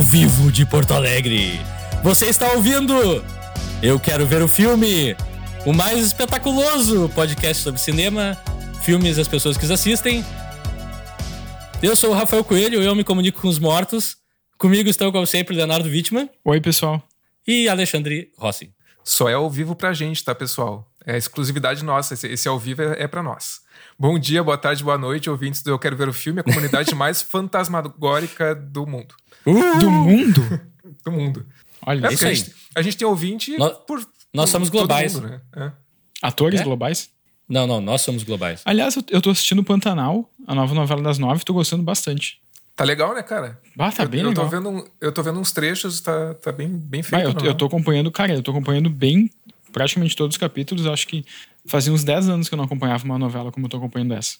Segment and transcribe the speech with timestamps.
[0.00, 1.60] ao vivo de Porto Alegre.
[2.02, 3.22] Você está ouvindo?
[3.82, 5.14] Eu quero ver o filme,
[5.66, 8.34] o mais espetaculoso podcast sobre cinema,
[8.80, 10.24] filmes e as pessoas que os assistem.
[11.82, 14.16] Eu sou o Rafael Coelho, eu me comunico com os mortos.
[14.56, 17.06] Comigo estão, como sempre, Leonardo Wittmann Oi, pessoal.
[17.46, 18.72] e Alexandre Rossi.
[19.04, 20.90] Só é ao vivo pra gente, tá, pessoal?
[21.04, 22.14] É exclusividade nossa.
[22.14, 23.60] Esse, esse ao vivo é, é pra nós.
[23.98, 26.94] Bom dia, boa tarde, boa noite, ouvintes do Eu Quero Ver o Filme, a comunidade
[26.96, 29.14] mais fantasmagórica do mundo.
[29.44, 30.60] Do mundo?
[31.04, 31.46] Do mundo.
[31.86, 32.34] Olha, É isso porque a aí.
[32.36, 34.06] gente, a gente tem ouvinte Nós- por.
[34.34, 35.14] nós somos globais.
[35.14, 35.40] mundo, né?
[35.56, 35.72] É.
[36.22, 36.64] atores É?
[36.64, 37.10] globais.
[37.48, 38.62] Não, não, nós somos globais.
[38.64, 42.38] Aliás, eu, eu tô assistindo Pantanal, a nova novela das nove, tô gostando bastante.
[42.76, 43.60] Tá legal, né, cara?
[43.76, 44.44] Tá eu, bem eu legal.
[44.44, 47.40] Tô vendo, eu tô vendo uns trechos, tá, tá bem, bem feito.
[47.40, 49.28] eu, eu tô acompanhando, cara, eu tô acompanhando bem
[49.72, 50.86] praticamente todos os capítulos.
[50.86, 51.24] Acho que
[51.66, 54.36] fazia uns 10 anos que eu não acompanhava uma novela como eu tô acompanhando essa.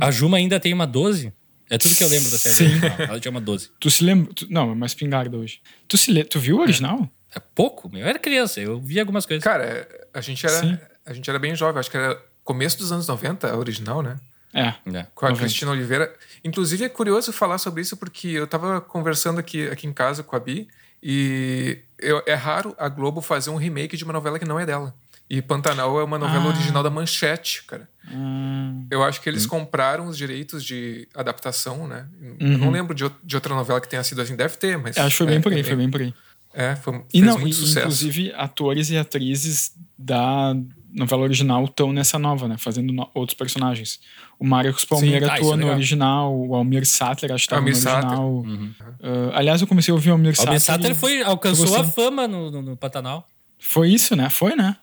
[0.00, 1.32] A Juma ainda tem uma 12?
[1.70, 2.54] É tudo que eu lembro da série.
[2.54, 2.64] Sim.
[2.76, 2.96] original.
[3.08, 3.70] Ela tinha uma 12.
[3.80, 4.32] Tu se lembra.
[4.34, 5.60] tu- não, é mais pingarda hoje.
[5.88, 7.08] Tu, se le, tu viu o original?
[7.34, 7.90] É pouco?
[7.96, 9.42] Eu era criança, eu vi algumas coisas.
[9.42, 10.72] Cara, é, a gente, Sim.
[10.72, 14.02] era, a gente era bem jovem, acho que era começo dos anos 90, a original,
[14.02, 14.16] né?
[14.52, 14.68] É.
[14.68, 15.06] É.
[15.14, 15.38] Com a 90.
[15.40, 16.14] Cristina Oliveira.
[16.44, 20.36] Inclusive, é curioso falar sobre isso porque eu tava conversando aqui, aqui em casa com
[20.36, 20.68] a Bi
[21.02, 24.64] e eu- é raro a Globo fazer um remake de uma novela que não é
[24.64, 24.94] dela.
[25.28, 26.48] E Pantanal é uma novela Ah.
[26.48, 27.88] original da Manchete, cara.
[28.12, 32.06] Hum, Eu acho que eles compraram os direitos de adaptação, né?
[32.40, 32.58] Eu Uhum.
[32.58, 34.36] não lembro de, de outra novela que tenha sido assim.
[34.36, 34.96] Deve ter, mas.
[34.98, 36.14] acho que foi é, bem por aí, é, foi bem por aí.
[36.52, 37.80] É, foi, E não, muito e, sucesso.
[37.86, 40.54] inclusive atores e atrizes da
[40.92, 42.56] novela original estão nessa nova, né?
[42.58, 43.98] Fazendo no- outros personagens.
[44.38, 45.74] O Marcos Palmeira ah, isso é atua no legal.
[45.76, 48.06] original, o Almir Sattler acho que no Almir Sater.
[48.06, 48.30] original.
[48.30, 48.74] Uhum.
[49.02, 50.48] Ah, aliás, eu comecei a ouvir o Almir O Sater.
[50.50, 53.26] Almir Sater e foi, alcançou a fama no, no, no Pantanal.
[53.58, 54.28] Foi isso, né?
[54.30, 54.76] Foi, né?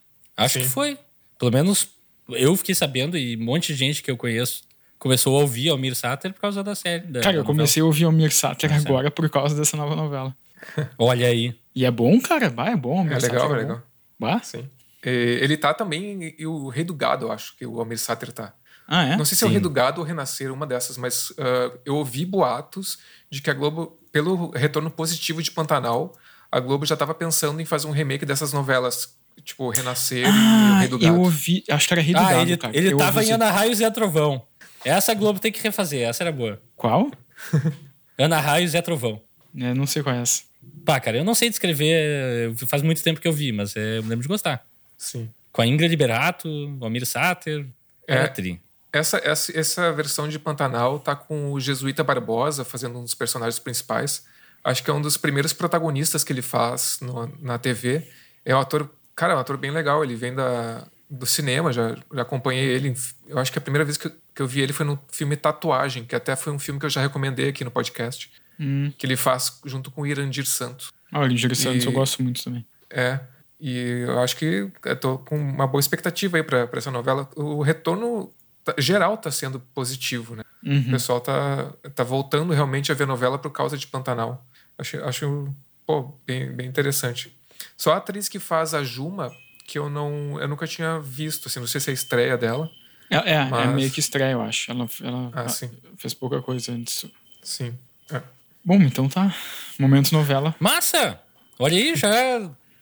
[0.44, 0.66] Acho Sim.
[0.66, 0.98] que foi.
[1.40, 1.88] Pelo menos
[2.30, 4.64] eu fiquei sabendo e um monte de gente que eu conheço
[5.00, 7.08] começou a ouvir Almir Sater por causa da série.
[7.08, 10.36] da- Cara, eu comecei a ouvir o Almir Sater agora por causa dessa nova novela.
[10.98, 11.56] Olha aí.
[11.76, 12.50] E é bom, cara.
[12.50, 12.96] Bah, é bom.
[12.96, 13.56] o Almir É legal, Sater é bom.
[13.70, 13.84] legal.
[14.20, 14.40] Bah?
[14.44, 14.70] Sim.
[15.04, 15.10] E
[15.42, 18.54] ele tá também e o Rei do Gado, eu acho que o Almir Sater tá.
[18.88, 19.16] Ah, é?
[19.18, 19.54] Não sei se é o Sim.
[19.54, 23.00] Rei do Gado ou Renascer, uma dessas, mas ah, eu ouvi boatos
[23.30, 26.14] de que a Globo, pelo retorno positivo de Pantanal,
[26.52, 30.32] a Globo já estava pensando em fazer um remake dessas novelas, tipo Renascer e o
[30.32, 31.16] Ah, Rei do Gado.
[31.16, 31.64] eu ouvi.
[31.70, 32.78] Acho que era Rei do Ah, Gado, ele, cara.
[32.78, 33.34] ele Eu tava ouvi em.
[33.34, 34.46] Ana Raios e a Trovão.
[34.84, 36.62] Essa a Globo tem que refazer, essa era boa.
[36.76, 37.12] Qual?
[38.18, 39.22] Ana Raios e a Trovão.
[39.58, 40.44] É, não sei qual é essa.
[40.86, 44.04] Pá, cara, eu não sei descrever, faz muito tempo que eu vi, mas é, eu
[44.04, 44.66] me lembro de gostar.
[44.98, 45.30] Sim.
[45.52, 47.66] Com a Ingrid Liberato, o Almir Sater,
[48.08, 48.28] É.
[48.28, 48.60] tri.
[48.94, 53.58] Essa, essa, essa versão de Pantanal tá com o Jesuíta Barbosa fazendo um dos personagens
[53.60, 54.24] principais.
[54.64, 58.08] Acho que é um dos primeiros protagonistas que ele faz no- na TV.
[58.46, 60.04] É um ator, cara, é um ator bem legal.
[60.04, 62.96] Ele vem da, do cinema, já, já acompanhei ele.
[63.28, 65.36] Eu acho que a primeira vez que, eu- que eu vi ele foi no filme
[65.36, 68.32] Tatuagem, que até foi um filme que eu já recomendei aqui no podcast.
[68.60, 68.92] Hum.
[68.98, 70.92] Que ele faz junto com o Irandir Santos.
[71.12, 72.66] Ah, o Ligeiro Santos eu gosto muito também.
[72.90, 73.20] É.
[73.60, 77.30] E eu acho que eu tô com uma boa expectativa aí pra, pra essa novela.
[77.36, 78.32] O retorno
[78.64, 80.44] tá- geral tá sendo positivo, né?
[80.64, 80.92] O Uhum.
[80.92, 84.46] pessoal tá, tá voltando realmente a ver novela por causa de Pantanal.
[84.78, 85.56] Acho, acho
[85.86, 87.36] pô, bem, bem interessante.
[87.82, 90.40] Só a atriz que faz a Juma, que eu não.
[90.40, 92.70] Eu nunca tinha visto, assim, não sei se é a estreia dela.
[93.10, 94.70] É, é, é Mas- meio que estreia, eu acho.
[94.70, 95.72] Ela, ela Ah, sim.
[95.98, 97.06] fez pouca coisa antes.
[97.42, 97.74] Sim.
[98.14, 98.22] É.
[98.64, 99.36] Bom, então tá.
[99.80, 100.54] Momento novela.
[100.60, 101.20] Massa!
[101.58, 102.12] Olha aí, já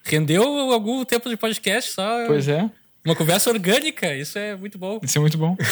[0.03, 0.43] rendeu
[0.73, 2.69] algum tempo de podcast, só Pois é,
[3.05, 4.99] uma conversa orgânica, isso é muito bom.
[5.01, 5.55] isso é muito bom.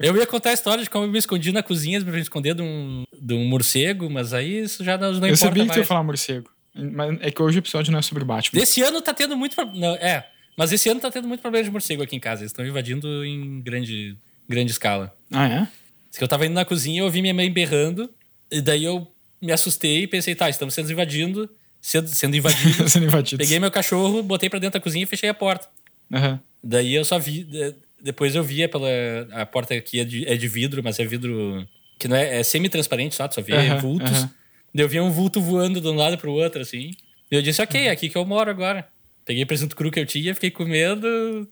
[0.00, 2.54] Eu ia contar a história de como eu me escondi na cozinha pra me esconder
[2.54, 5.70] de um, de um morcego, mas aí isso já não, não eu importa sabia que
[5.70, 5.88] tu ia mais.
[5.88, 6.48] falar morcego.
[6.74, 8.60] Mas é que hoje o episódio não é sobre Batman.
[8.62, 9.56] Esse ano tá tendo muito.
[9.56, 12.42] pro- Não, é, mas esse ano tá tendo muito problema de morcego aqui em casa.
[12.42, 14.16] Eles estão invadindo em grande,
[14.48, 15.14] grande escala.
[15.32, 15.68] Ah, é?
[16.08, 18.08] Diz que eu tava indo na cozinha, eu ouvi minha mãe berrando,
[18.50, 21.48] e daí eu me assustei e pensei, tá, estamos sendo invadindo,
[21.80, 22.90] sendo, sendo invadidos.
[22.92, 23.44] Sendo invadidos.
[23.44, 25.68] Peguei meu cachorro, botei pra dentro da cozinha e fechei a porta.
[26.12, 26.40] Aham.
[26.62, 27.44] Daí eu só vi.
[27.44, 28.88] de- Depois eu via pela.
[29.32, 31.66] A porta aqui é de, é de vidro, mas é vidro.
[31.98, 34.10] Que não é, é semi-transparente, só, tu só vê Aham, vultos.
[34.10, 34.30] aham.
[34.74, 36.92] Eu via um vulto voando de um lado pro outro, assim.
[37.30, 38.86] E eu disse, ok, é aqui que eu moro agora.
[39.24, 41.46] Peguei presunto cru que eu tinha, fiquei comendo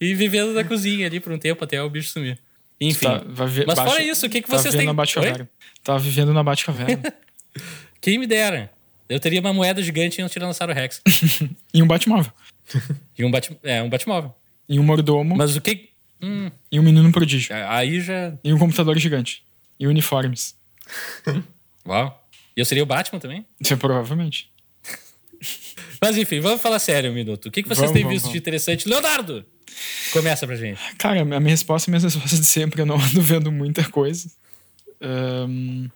[0.00, 2.38] e vivendo na cozinha ali por um tempo até o bicho sumir.
[2.80, 3.06] Enfim.
[3.06, 3.22] Tá,
[3.66, 4.84] mas fora isso, o que, que tá vocês têm?
[4.84, 5.48] na Batcaverna.
[5.82, 7.14] Tava vivendo na Batcaverna.
[8.00, 8.70] Quem me dera?
[9.08, 11.00] Eu teria uma moeda gigante e um Tiranossauro Rex.
[11.72, 12.32] e um Batmóvel.
[13.18, 14.34] e um, bate, é, um Batmóvel.
[14.68, 15.36] E um mordomo.
[15.36, 15.88] Mas o que.
[16.20, 17.54] Hum, E um menino prodígio.
[17.68, 18.32] aí já.
[18.44, 19.42] E um computador gigante.
[19.78, 20.56] E uniformes.
[21.86, 22.21] Uau.
[22.56, 23.46] E eu seria o Batman também?
[23.70, 24.50] É provavelmente.
[26.00, 27.46] Mas enfim, vamos falar sério um minuto.
[27.46, 28.40] O que, que vocês Vamos, têm vamos, visto de vamos.
[28.40, 28.88] interessante?
[28.88, 29.44] Leonardo!
[30.12, 30.80] Começa pra gente.
[30.98, 32.82] Cara, a minha resposta é a mesma resposta de sempre.
[32.82, 34.30] Eu não ando vendo muita coisa.
[35.00, 35.88] Ahn,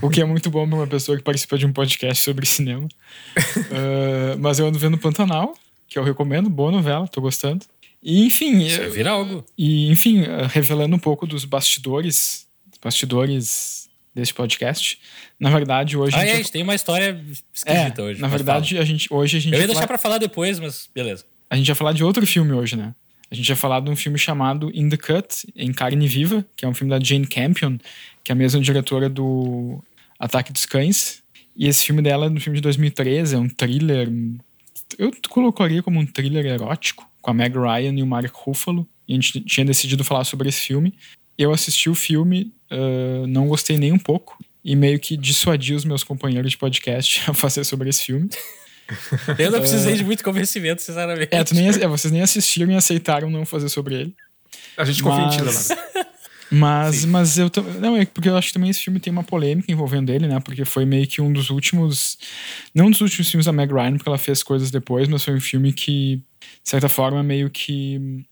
[0.00, 2.86] o que é muito bom pra uma pessoa que participa de um podcast sobre cinema.
[2.86, 5.54] uh, mas eu ando vendo Pantanal,
[5.88, 7.64] que eu recomendo, boa novela, tô gostando.
[8.02, 8.64] E, enfim.
[8.64, 9.44] Isso vira algo.
[9.56, 12.46] E, enfim, uh, revelando um pouco dos bastidores,
[12.82, 13.83] bastidores
[14.14, 14.98] desse podcast.
[15.38, 16.14] Na verdade, hoje.
[16.14, 17.20] Ah, a gente, é, a gente tem uma história
[17.52, 18.20] esquisita é, hoje.
[18.20, 19.54] Na verdade, a gente, hoje a gente.
[19.54, 19.86] Eu ia deixar falar...
[19.88, 21.24] pra falar depois, mas beleza.
[21.50, 22.94] A gente ia falar de outro filme hoje, né?
[23.30, 26.64] A gente ia falar de um filme chamado In the Cut, em Carne Viva, que
[26.64, 27.78] é um filme da Jane Campion,
[28.22, 29.82] que é a mesma diretora do
[30.18, 31.22] Ataque dos Cães.
[31.56, 34.08] E esse filme dela é um filme de 2013, é um thriller.
[34.98, 38.86] Eu colocaria como um thriller erótico, com a Meg Ryan e o Mark Ruffalo.
[39.06, 40.94] E a gente tinha decidido falar sobre esse filme.
[41.36, 44.36] Eu assisti o filme, uh, não gostei nem um pouco.
[44.64, 48.28] E meio que dissuadi os meus companheiros de podcast a fazer sobre esse filme.
[49.38, 51.28] Eu não precisei de muito convencimento, sinceramente.
[51.30, 54.14] É, nem, é, vocês nem assistiram e aceitaram não fazer sobre ele.
[54.76, 55.34] A gente confia mas...
[55.34, 56.14] em ti, Leonardo.
[56.50, 59.72] Mas, mas eu não é porque eu acho que também esse filme tem uma polêmica
[59.72, 60.38] envolvendo ele, né?
[60.40, 62.16] Porque foi meio que um dos últimos,
[62.74, 65.34] não um dos últimos filmes da Meg Ryan, porque ela fez coisas depois, mas foi
[65.34, 66.16] um filme que,
[66.62, 68.24] de certa forma, meio que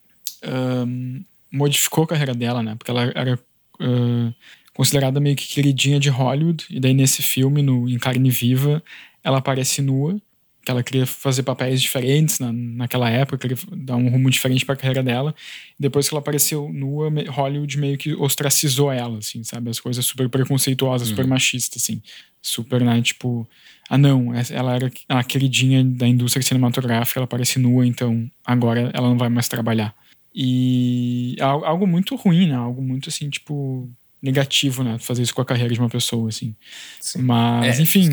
[0.44, 2.74] um, modificou a carreira dela, né?
[2.74, 4.34] Porque ela era uh,
[4.74, 8.82] considerada meio que queridinha de Hollywood e daí nesse filme, no em Carne Viva,
[9.22, 10.20] ela aparece nua
[10.64, 14.74] que ela queria fazer papéis diferentes na, naquela época, queria dar um rumo diferente para
[14.74, 15.34] a carreira dela.
[15.78, 19.70] Depois que ela apareceu nua, Hollywood meio que ostracizou ela, assim, sabe?
[19.70, 21.16] As coisas super preconceituosas, uhum.
[21.16, 22.00] super machistas, assim.
[22.40, 23.02] Super, né?
[23.02, 23.48] Tipo,
[23.90, 29.08] ah, não, ela era a queridinha da indústria cinematográfica, ela aparece nua, então agora ela
[29.08, 29.94] não vai mais trabalhar.
[30.34, 32.54] E algo muito ruim, né?
[32.54, 33.90] Algo muito, assim, tipo,
[34.22, 34.98] negativo, né?
[34.98, 36.54] Fazer isso com a carreira de uma pessoa, assim.
[37.00, 37.22] Sim.
[37.22, 38.08] Mas, é, enfim,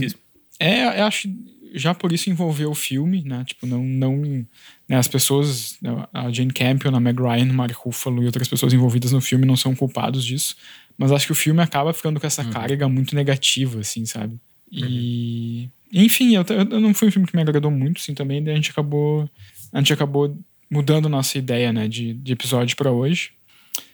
[0.59, 1.29] é, eu acho
[1.73, 3.43] já por isso envolveu o filme, né?
[3.45, 4.45] Tipo, não, não
[4.87, 8.47] né, as pessoas, né, a Jane Campion, a Meg Ryan, o Mark Ruffalo e outras
[8.47, 10.55] pessoas envolvidas no filme não são culpados disso,
[10.97, 12.49] mas acho que o filme acaba ficando com essa uhum.
[12.49, 14.39] carga muito negativa, assim, sabe?
[14.71, 16.03] E uhum.
[16.03, 18.71] enfim, eu, eu, não foi um filme que me agradou muito, assim, também, a gente
[18.71, 19.29] acabou
[19.71, 20.35] a gente acabou
[20.69, 23.31] mudando nossa ideia, né, de, de episódio para hoje.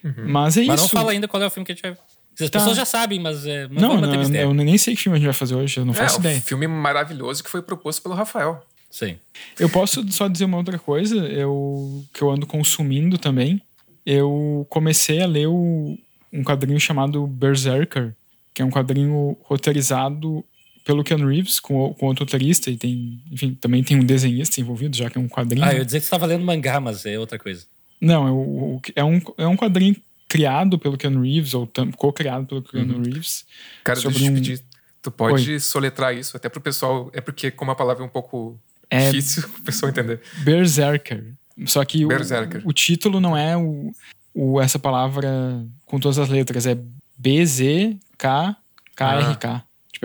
[0.03, 0.13] Uhum.
[0.27, 0.67] Mas é mas isso.
[0.67, 1.97] Mas não fala ainda qual é o filme que a gente vai
[2.43, 2.59] as tá.
[2.59, 5.27] pessoas já sabem, mas é, não, não, não eu nem sei que filme a gente
[5.27, 6.37] vai fazer hoje, eu não faço é, ideia.
[6.37, 8.65] Um filme maravilhoso que foi proposto pelo Rafael.
[8.89, 9.17] Sim.
[9.57, 13.61] Eu posso só dizer uma outra coisa, eu que eu ando consumindo também.
[14.05, 15.97] Eu comecei a ler o,
[16.31, 18.13] um quadrinho chamado Berserker,
[18.53, 20.43] que é um quadrinho roteirizado
[20.85, 24.95] pelo Ken Reeves, com, com outro roteirista, e tem, enfim, também tem um desenhista envolvido,
[24.95, 25.65] já que é um quadrinho.
[25.65, 27.65] Ah, eu ia dizer que você estava lendo mangá, mas é outra coisa.
[27.99, 29.95] Não, é, é, um, é um quadrinho
[30.29, 31.67] criado pelo Ken Reeves, ou
[31.97, 33.01] co-criado pelo Ken uhum.
[33.01, 33.45] Reeves.
[33.83, 34.61] Cara, deixa eu te pedir.
[35.01, 35.59] Tu pode Oi.
[35.59, 37.09] soletrar isso, até pro pessoal.
[37.13, 38.59] É porque, como a palavra é um pouco
[38.89, 40.21] é difícil o pessoal entender.
[40.43, 41.33] Berserker.
[41.65, 42.61] Só que Berserker.
[42.63, 43.91] O, o, título não é o,
[44.33, 46.77] o, essa palavra com todas as letras, é
[47.17, 48.05] B-Z-K-K-R-K.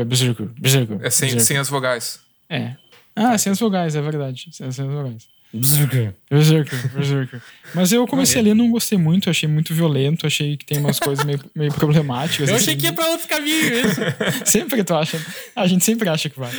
[0.00, 0.49] É Berserker.
[0.58, 0.99] Berserker.
[1.02, 1.41] É sem, Berserker.
[1.41, 2.20] sem as vogais.
[2.49, 2.75] É.
[3.14, 4.49] Ah, sem as vogais, é verdade.
[4.52, 5.29] Sem as vogais.
[5.52, 6.14] Berserker.
[6.31, 7.43] Berserker, Berserker.
[7.75, 10.79] Mas eu comecei a ler e não gostei muito, achei muito violento, achei que tem
[10.79, 12.49] umas coisas meio, meio problemáticas.
[12.49, 12.64] Eu assim.
[12.64, 14.00] achei que ia pra outro caminho isso.
[14.47, 15.20] sempre tu acha.
[15.56, 16.53] A gente sempre acha que vai.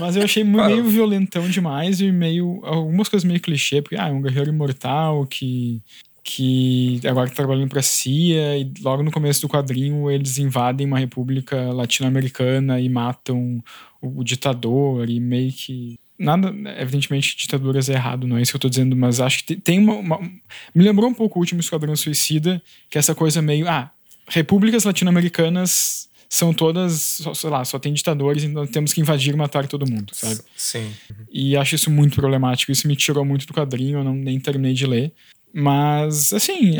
[0.00, 2.60] Mas eu achei meio violentão demais e meio.
[2.62, 5.82] Algumas coisas meio clichê, porque ah, é um guerreiro imortal que.
[6.30, 10.98] Que agora tá trabalhando pra CIA, e logo no começo do quadrinho eles invadem uma
[10.98, 13.64] república latino-americana e matam
[14.00, 18.56] o, o ditador, e meio que nada, evidentemente, ditaduras é errado, não é isso que
[18.56, 20.18] eu tô dizendo, mas acho que tem uma, uma,
[20.74, 23.66] Me lembrou um pouco o último Esquadrão Suicida, que é essa coisa meio.
[23.66, 23.90] Ah,
[24.26, 29.66] repúblicas latino-americanas são todas, sei lá, só tem ditadores, então temos que invadir e matar
[29.66, 30.42] todo mundo, sabe?
[30.54, 30.92] Sim.
[31.32, 34.74] E acho isso muito problemático, isso me tirou muito do quadrinho, eu não, nem terminei
[34.74, 35.12] de ler.
[35.52, 36.76] Mas, assim.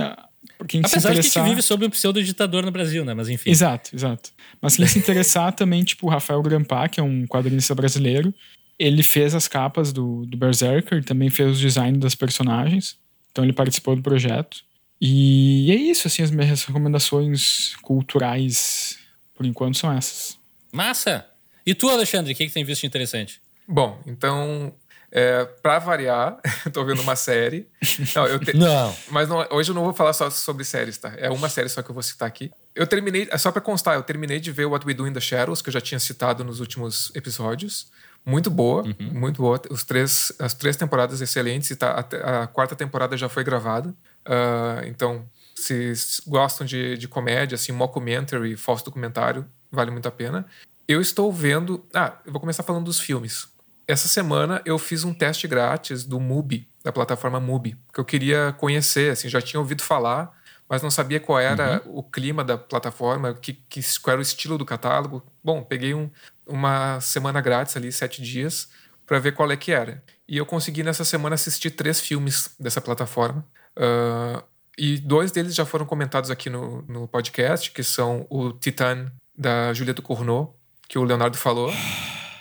[0.66, 1.22] Quem Apesar se interessar...
[1.22, 3.14] de que a gente vive sob um pseudo-ditador no Brasil, né?
[3.14, 3.50] Mas enfim.
[3.50, 4.30] Exato, exato.
[4.60, 8.34] Mas quem se interessar também, tipo, o Rafael Grampá, que é um quadrinista brasileiro,
[8.78, 12.96] ele fez as capas do, do Berserker, também fez o design das personagens.
[13.30, 14.64] Então ele participou do projeto.
[15.00, 18.98] E é isso, assim, as minhas recomendações culturais,
[19.34, 20.38] por enquanto, são essas.
[20.72, 21.24] Massa!
[21.64, 23.40] E tu, Alexandre, o que, que tem visto interessante?
[23.66, 24.72] Bom, então,
[25.10, 26.38] é, para variar,
[26.72, 27.68] tô vendo uma série.
[28.14, 28.56] Não, eu te...
[28.56, 28.94] não.
[29.10, 31.12] Mas não, hoje eu não vou falar só sobre séries, tá?
[31.16, 32.50] É uma série só que eu vou citar aqui.
[32.74, 35.20] Eu terminei, é só para constar, eu terminei de ver What We Do in the
[35.20, 37.90] Shadows, que eu já tinha citado nos últimos episódios
[38.28, 39.10] muito boa, uhum.
[39.12, 39.60] muito boa.
[39.70, 43.88] Os três, as três temporadas excelentes, e tá, a, a quarta temporada já foi gravada.
[44.26, 45.92] Uh, então, se
[46.26, 50.46] gostam de, de comédia, assim, mockumentary, falso documentário, vale muito a pena.
[50.86, 51.84] Eu estou vendo.
[51.94, 53.48] Ah, eu vou começar falando dos filmes.
[53.88, 58.54] Essa semana eu fiz um teste grátis do Mubi, da plataforma Mubi, que eu queria
[58.58, 60.30] conhecer, assim, já tinha ouvido falar,
[60.68, 62.00] mas não sabia qual era uhum.
[62.00, 65.24] o clima da plataforma, que, que, qual era o estilo do catálogo.
[65.42, 66.10] Bom, peguei um,
[66.46, 68.68] uma semana grátis ali, sete dias,
[69.06, 70.04] para ver qual é que era.
[70.28, 73.42] E eu consegui nessa semana assistir três filmes dessa plataforma.
[73.74, 74.42] Uh,
[74.76, 79.72] e dois deles já foram comentados aqui no, no podcast, que são o Titan, da
[79.72, 80.52] Juliette Cournot,
[80.86, 81.72] que o Leonardo falou.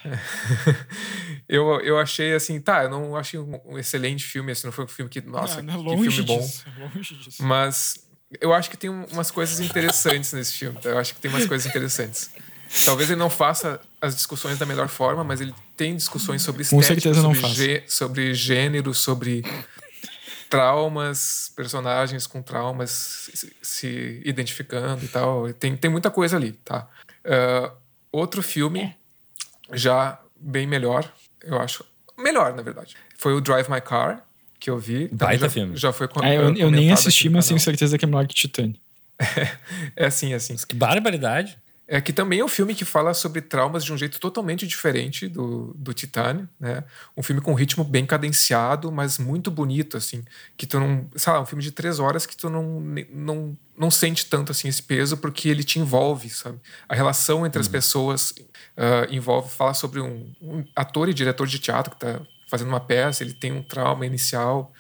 [1.50, 4.86] eu, eu achei assim, tá, eu não achei um, um excelente filme, assim, não foi
[4.86, 6.40] um filme que, nossa, não, não é que filme bom.
[6.40, 7.44] Disso, longe disso.
[7.44, 8.08] Mas
[8.42, 10.90] eu acho que tem umas coisas interessantes nesse filme, tá?
[10.90, 12.30] Eu acho que tem umas coisas interessantes.
[12.84, 17.14] Talvez ele não faça as discussões da melhor forma, mas ele tem discussões sobre estética,
[17.14, 19.44] sobre, gê, sobre gênero, sobre
[20.50, 25.54] traumas, personagens com traumas se, se identificando e tal.
[25.54, 26.90] Tem, tem muita coisa ali, tá?
[27.26, 27.72] Uh,
[28.12, 28.94] outro filme,
[29.72, 31.10] já bem melhor,
[31.48, 31.84] eu acho.
[32.18, 32.96] Melhor, na verdade.
[33.18, 34.24] Foi o Drive My Car,
[34.60, 35.08] que eu vi.
[35.08, 35.78] Baita já, filme.
[35.78, 38.80] Já foi é, eu, eu nem assisti, mas tenho certeza que é melhor que Titanic.
[39.96, 40.56] é assim, é assim.
[40.56, 41.58] Que barbaridade.
[41.90, 45.30] É que também é um filme que fala sobre traumas de um jeito totalmente diferente
[45.30, 46.84] do, do Titânio, né?
[47.16, 50.22] Um filme com um ritmo bem cadenciado, mas muito bonito, assim.
[50.58, 51.10] Que tu não...
[51.16, 54.68] Sei lá, um filme de três horas que tu não, não, não sente tanto, assim,
[54.68, 56.60] esse peso porque ele te envolve, sabe?
[56.90, 57.72] A relação entre as uhum.
[57.72, 59.50] pessoas uh, envolve...
[59.50, 63.34] Fala sobre um, um, ator e diretor de teatro que tá fazendo uma peça, ele
[63.34, 64.74] tem um trauma inicial.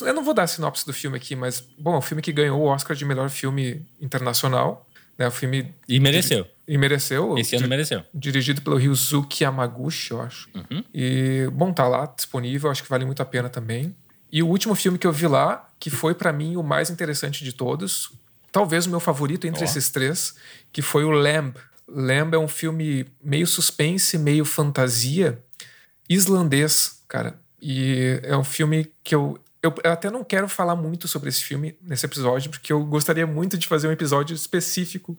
[0.00, 2.32] Eu não vou dar a sinopse do filme aqui, mas, bom, é um filme que
[2.32, 4.86] ganhou o Oscar de melhor filme internacional
[5.18, 5.28] né?
[5.28, 5.74] O filme.
[5.88, 6.46] E mereceu.
[6.66, 7.36] E mereceu.
[7.36, 8.02] Esse ano mereceu.
[8.12, 10.48] Dirigido pelo Ryuzuki Yamaguchi, eu acho.
[10.54, 10.82] Uhum.
[10.94, 13.94] E, bom, tá lá disponível, acho que vale muito a pena também.
[14.32, 17.44] E o último filme que eu vi lá, que foi para mim o mais interessante
[17.44, 18.10] de todos,
[18.50, 19.64] talvez o meu favorito entre oh.
[19.64, 20.34] esses três,
[20.72, 21.54] que foi o Lamb.
[21.86, 25.38] Lamb é um filme meio suspense, meio fantasia,
[26.08, 27.38] islandês, cara.
[27.60, 31.76] E é um filme que eu, eu, até não quero falar muito sobre esse filme
[31.82, 35.18] nesse episódio, porque eu gostaria muito de fazer um episódio específico,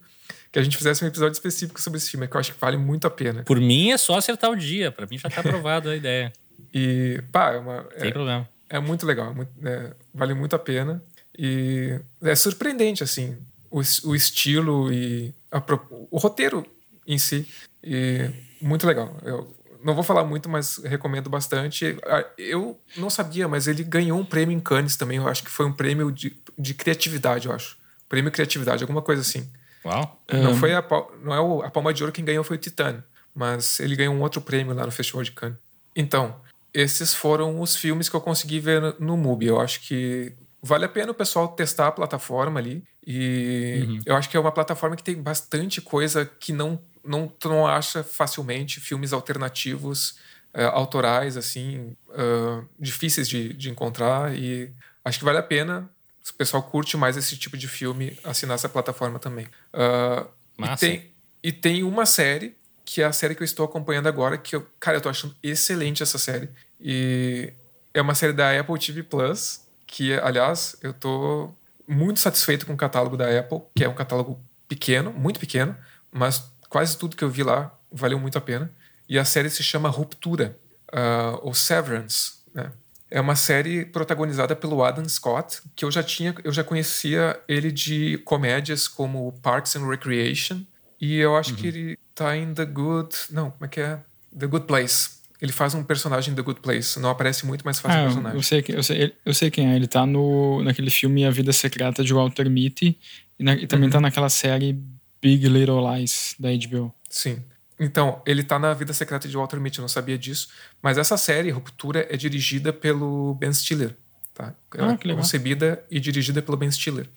[0.56, 2.78] que a gente fizesse um episódio específico sobre esse filme, que eu acho que vale
[2.78, 3.42] muito a pena.
[3.42, 6.32] Por mim é só acertar o dia, para mim já tá aprovado a ideia.
[6.72, 7.82] E, pá, é uma.
[7.82, 8.48] Tem é, problema.
[8.70, 11.02] É muito legal, é muito, é, vale muito a pena.
[11.38, 13.36] E é surpreendente, assim,
[13.70, 15.62] o, o estilo e a,
[16.10, 16.64] o roteiro
[17.06, 17.46] em si.
[17.84, 19.14] E muito legal.
[19.24, 21.98] Eu, não vou falar muito, mas recomendo bastante.
[22.06, 25.18] Ah, eu não sabia, mas ele ganhou um prêmio em Cannes também.
[25.18, 27.76] Eu acho que foi um prêmio de, de criatividade, eu acho.
[28.08, 29.46] Prêmio Criatividade, alguma coisa assim.
[29.86, 30.20] Uau.
[30.32, 30.56] Não, um...
[30.56, 30.84] foi a,
[31.22, 33.02] não é o, a Palma de Ouro quem ganhou foi o Titânio,
[33.34, 35.58] mas ele ganhou um outro prêmio lá no Festival de Cannes.
[35.94, 36.36] Então,
[36.74, 39.46] esses foram os filmes que eu consegui ver no, no MUBI.
[39.46, 42.82] Eu acho que vale a pena o pessoal testar a plataforma ali.
[43.06, 44.00] E uhum.
[44.04, 47.66] eu acho que é uma plataforma que tem bastante coisa que não não, tu não
[47.66, 50.18] acha facilmente filmes alternativos,
[50.54, 54.36] uh, autorais, assim, uh, difíceis de, de encontrar.
[54.36, 54.72] E
[55.04, 55.88] acho que vale a pena,
[56.26, 59.46] se o pessoal curte mais esse tipo de filme, assinar essa plataforma também.
[59.72, 60.26] Uh,
[60.58, 60.84] Massa.
[60.84, 64.36] E tem, e tem uma série, que é a série que eu estou acompanhando agora,
[64.36, 66.50] que eu, cara, eu tô achando excelente essa série.
[66.80, 67.52] E
[67.94, 71.54] é uma série da Apple TV Plus, que, aliás, eu tô
[71.86, 75.76] muito satisfeito com o catálogo da Apple, que é um catálogo pequeno, muito pequeno,
[76.10, 78.68] mas quase tudo que eu vi lá valeu muito a pena.
[79.08, 80.58] E a série se chama Ruptura,
[80.92, 82.72] uh, ou Severance, né?
[83.10, 87.70] É uma série protagonizada pelo Adam Scott, que eu já tinha, eu já conhecia ele
[87.70, 90.60] de comédias como Parks and Recreation,
[91.00, 91.56] e eu acho uhum.
[91.56, 94.00] que ele tá em The Good, não, como é que é?
[94.36, 95.16] The Good Place.
[95.40, 98.38] Ele faz um personagem The Good Place, não aparece muito, mas faz ah, um personagem.
[98.38, 101.52] Eu sei, eu sei, eu sei quem é, ele tá no, naquele filme A Vida
[101.52, 102.98] Secreta de Walter Mitty,
[103.38, 103.92] e, na, e também uhum.
[103.92, 104.82] tá naquela série
[105.20, 106.92] Big Little Lies da HBO.
[107.08, 107.42] Sim.
[107.78, 110.48] Então, ele tá na Vida Secreta de Walter Mitty, eu não sabia disso.
[110.80, 113.94] Mas essa série, Ruptura, é dirigida pelo Ben Stiller.
[114.32, 114.54] Tá?
[114.74, 115.20] Ela ah, que legal.
[115.20, 117.08] É concebida e dirigida pelo Ben Stiller,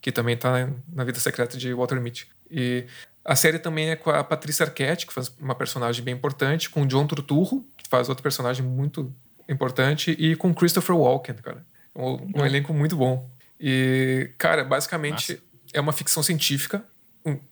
[0.00, 2.28] que também tá na Vida Secreta de Walter Mitty.
[2.50, 2.84] E
[3.24, 6.82] a série também é com a Patrícia Arquette, que faz uma personagem bem importante, com
[6.82, 9.14] o John Turturro, que faz outro personagem muito
[9.48, 11.64] importante, e com Christopher Walken, cara.
[11.94, 13.28] Um, um elenco muito bom.
[13.60, 15.44] E, cara, basicamente Nossa.
[15.72, 16.84] é uma ficção científica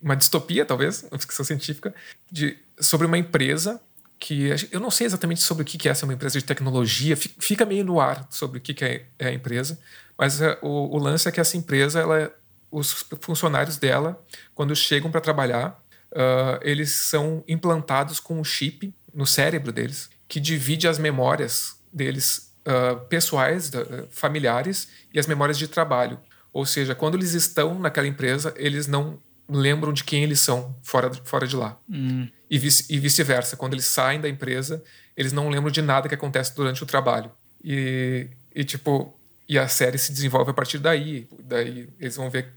[0.02, 1.94] uma distopia, talvez, uma ficção científica,
[2.30, 3.80] de, sobre uma empresa
[4.18, 7.66] que eu não sei exatamente sobre o que é essa uma empresa de tecnologia, fica
[7.66, 9.78] meio no ar sobre o que é, é a empresa,
[10.16, 12.32] mas é, o, o lance é que essa empresa, ela,
[12.70, 14.22] os funcionários dela,
[14.54, 20.40] quando chegam para trabalhar, uh, eles são implantados com um chip no cérebro deles que
[20.40, 26.18] divide as memórias deles uh, pessoais, uh, familiares e as memórias de trabalho.
[26.52, 29.18] Ou seja, quando eles estão naquela empresa, eles não
[29.48, 31.78] lembram de quem eles são fora, fora de lá.
[31.88, 32.28] Hum.
[32.50, 33.56] E, vice, e vice-versa.
[33.56, 34.82] Quando eles saem da empresa,
[35.16, 37.30] eles não lembram de nada que acontece durante o trabalho.
[37.62, 39.16] E, e tipo,
[39.48, 41.28] e a série se desenvolve a partir daí.
[41.42, 42.52] Daí eles vão ver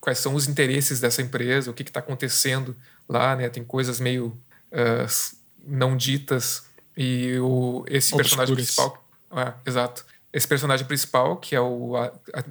[0.00, 2.74] quais são os interesses dessa empresa, o que está acontecendo
[3.08, 3.48] lá, né?
[3.48, 4.28] Tem coisas meio
[4.72, 6.64] uh, não ditas
[6.96, 8.28] e o, esse Obscuras.
[8.28, 9.04] personagem principal,
[9.36, 12.44] é, exato, esse personagem principal que é o a- a-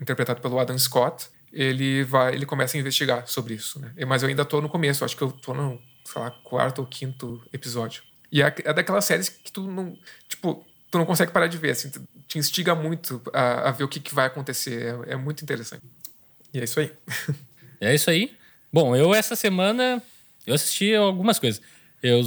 [0.00, 3.92] interpretado pelo Adam Scott, ele vai, ele começa a investigar sobre isso, né?
[4.06, 6.86] Mas eu ainda tô no começo, acho que eu tô no, sei lá, quarto ou
[6.86, 8.02] quinto episódio.
[8.30, 9.96] E é, é daquelas séries que tu não,
[10.28, 13.84] tipo, tu não consegue parar de ver, assim, tu- te instiga muito a, a ver
[13.84, 15.82] o que, que vai acontecer, é, é muito interessante.
[16.54, 16.90] E é isso aí.
[17.80, 18.32] É isso aí.
[18.72, 20.02] Bom, eu essa semana
[20.46, 21.60] eu assisti algumas coisas.
[22.02, 22.22] Eu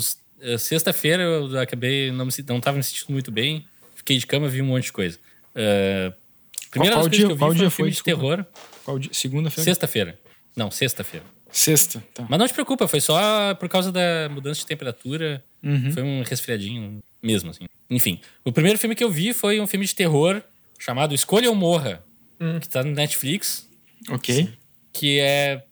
[0.60, 4.62] sexta-feira eu acabei não me, não tava me sentindo muito bem, fiquei de cama, vi
[4.62, 5.18] um monte de coisa.
[5.56, 6.14] Eh,
[6.70, 8.20] primeira qual coisas dia- que eu vi qual foi dia um filme foi, de desculpa?
[8.44, 8.46] terror.
[8.86, 9.10] Qual dia?
[9.14, 9.64] Segunda-feira?
[9.66, 10.20] Sexta-feira.
[10.56, 11.26] Não, sexta-feira.
[11.52, 12.26] Sexta, tá.
[12.30, 15.44] Mas não te preocupa, foi só por causa da mudança de temperatura.
[15.64, 15.92] Uhum.
[15.92, 17.66] Foi um resfriadinho mesmo, assim.
[17.90, 20.42] Enfim, o primeiro filme que eu vi foi um filme de terror
[20.80, 22.04] chamado Escolha ou Morra,
[22.62, 23.68] que tá no Netflix,
[24.10, 24.54] Ok.
[24.94, 25.64] que é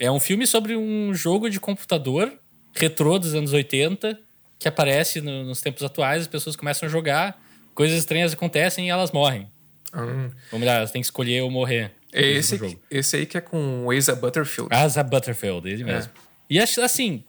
[0.00, 2.32] é um filme sobre um jogo de computador
[2.74, 4.18] retrô dos anos 80
[4.58, 7.40] que aparece no- nos tempos atuais, as pessoas começam a jogar,
[7.74, 9.48] coisas estranhas acontecem e elas morrem.
[9.94, 10.30] Hum.
[10.52, 11.92] Ou melhor, elas têm que escolher ou morrer.
[12.12, 14.74] É esse, esse aí que é com o Asa Butterfield.
[14.74, 16.10] Asa Butterfield, ele mesmo.
[16.48, 17.22] E acho assim,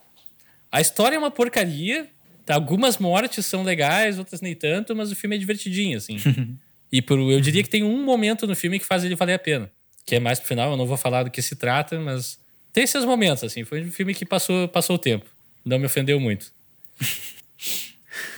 [0.72, 2.08] a história é uma porcaria.
[2.46, 2.56] tá?
[2.56, 6.18] Algumas mortes são legais, outras nem tanto, mas o filme é divertidinho, assim.
[6.92, 9.40] e por, eu diria que tem um momento no filme que faz ele valer a
[9.40, 9.70] pena.
[10.06, 12.40] Que é mais pro final, eu não vou falar do que se trata, mas
[12.72, 13.64] tem esses momentos, assim.
[13.66, 15.26] Foi um filme que passou, passou o tempo.
[15.66, 16.52] Não me ofendeu muito.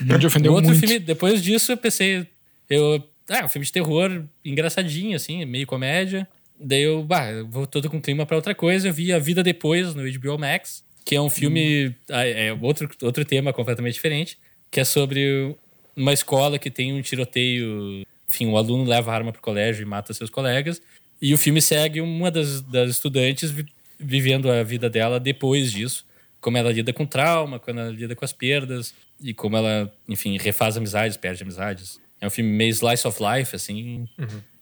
[0.00, 0.80] Não te O ofendeu outro muito.
[0.80, 2.26] filme, depois disso, eu pensei.
[2.68, 6.26] Eu, ah, um filme de terror engraçadinho, assim, meio comédia.
[6.60, 8.88] Daí eu, bah, eu vou todo com clima pra outra coisa.
[8.88, 11.94] Eu vi A Vida Depois no HBO Max, que é um filme.
[12.10, 14.38] ah, É outro, outro tema completamente diferente,
[14.70, 15.56] que é sobre
[15.96, 18.02] uma escola que tem um tiroteio.
[18.28, 20.80] Enfim, o aluno leva a arma pro colégio e mata seus colegas.
[21.20, 23.66] E o filme segue uma das, das estudantes vi-
[23.98, 26.04] vivendo a vida dela depois disso.
[26.40, 28.94] Como ela lida com trauma, como ela lida com as perdas.
[29.22, 32.00] E como ela, enfim, refaz amizades, perde amizades.
[32.22, 34.08] É um filme meio slice of life, assim.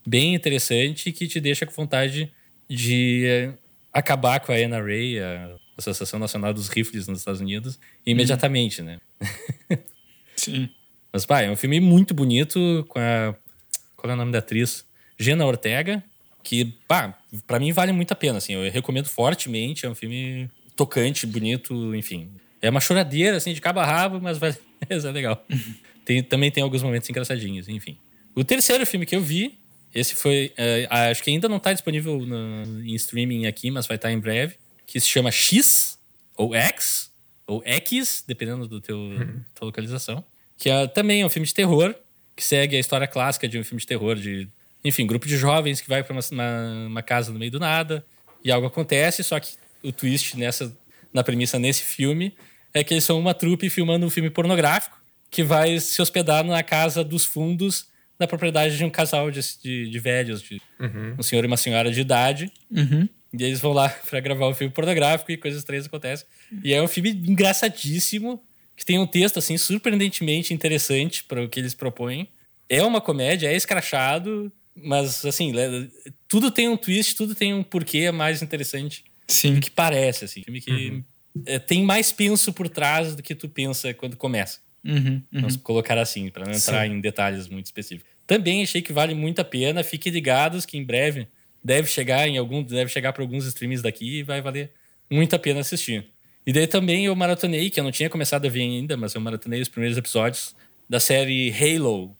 [0.07, 2.33] Bem interessante que te deixa com vontade
[2.67, 3.53] de eh,
[3.93, 8.99] acabar com a NRA, a Associação Nacional dos Rifles nos Estados Unidos, imediatamente, né?
[10.35, 10.71] Sim.
[11.13, 13.35] Mas, pá, é um filme muito bonito com a.
[13.95, 14.87] Qual é o nome da atriz?
[15.19, 16.03] Gena Ortega,
[16.43, 18.55] que, pá, pra mim vale muito a pena, assim.
[18.55, 19.85] Eu recomendo fortemente.
[19.85, 22.31] É um filme tocante, bonito, enfim.
[22.63, 24.57] É uma choradeira, assim, de cabo a rabo, mas, vale,
[24.89, 25.45] mas é legal.
[26.11, 27.97] Tem, também tem alguns momentos engraçadinhos, enfim.
[28.35, 29.61] O terceiro filme que eu vi,
[29.95, 30.53] esse foi.
[30.57, 34.19] eh, acho que ainda não tá disponível no- em streaming aqui, mas vai estar em
[34.19, 36.01] breve, que se chama X,
[36.37, 37.13] ou X,
[37.47, 38.99] ou X, dependendo do teu
[39.55, 40.25] tua localização.
[40.59, 41.95] Que é, também é um filme de terror,
[42.35, 44.49] que segue a história clássica de um filme de terror de.
[44.85, 48.05] Enfim, grupo de jovens que vai para uma, uma, uma casa no meio do nada
[48.43, 50.77] e algo acontece, só que o twist nessa,
[51.13, 52.35] na premissa nesse filme
[52.75, 55.00] é que eles são uma trupe filmando um filme pornográfico
[55.31, 57.89] que vai se hospedar na casa dos fundos
[58.19, 60.61] da propriedade de um casal de, de, de velhos, de
[61.19, 62.53] um senhor e uma senhora de idade.
[62.71, 63.09] Uhum.
[63.33, 66.27] E eles vão lá pra gravar um filme pornográfico e coisas estranhas acontecem.
[66.63, 68.43] E é um filme engraçadíssimo,
[68.77, 72.29] que tem um texto, assim, surpreendentemente interessante para o que eles propõem.
[72.69, 75.53] É uma comédia, é escrachado, mas, assim,
[76.29, 79.55] tudo tem um twist, tudo tem um porquê mais interessante Sim.
[79.55, 80.43] do que parece, assim.
[80.43, 81.05] Filme que
[81.47, 84.61] é, tem mais penso por trás do que tu pensa quando começa.
[84.85, 85.23] Uhum.
[85.33, 85.41] Uhum.
[85.41, 88.11] Vamos colocar assim, para não entrar em detalhes muito específicos.
[88.27, 89.83] Também achei que vale muito a pena.
[89.83, 91.27] Fiquem ligados que em breve
[91.63, 94.71] deve chegar em algum, deve chegar para alguns streams daqui e vai valer
[95.11, 96.07] muito a pena assistir.
[96.47, 99.21] E daí também eu maratonei, que eu não tinha começado a ver ainda, mas eu
[99.21, 100.55] maratonei os primeiros episódios
[100.89, 102.17] da série Halo,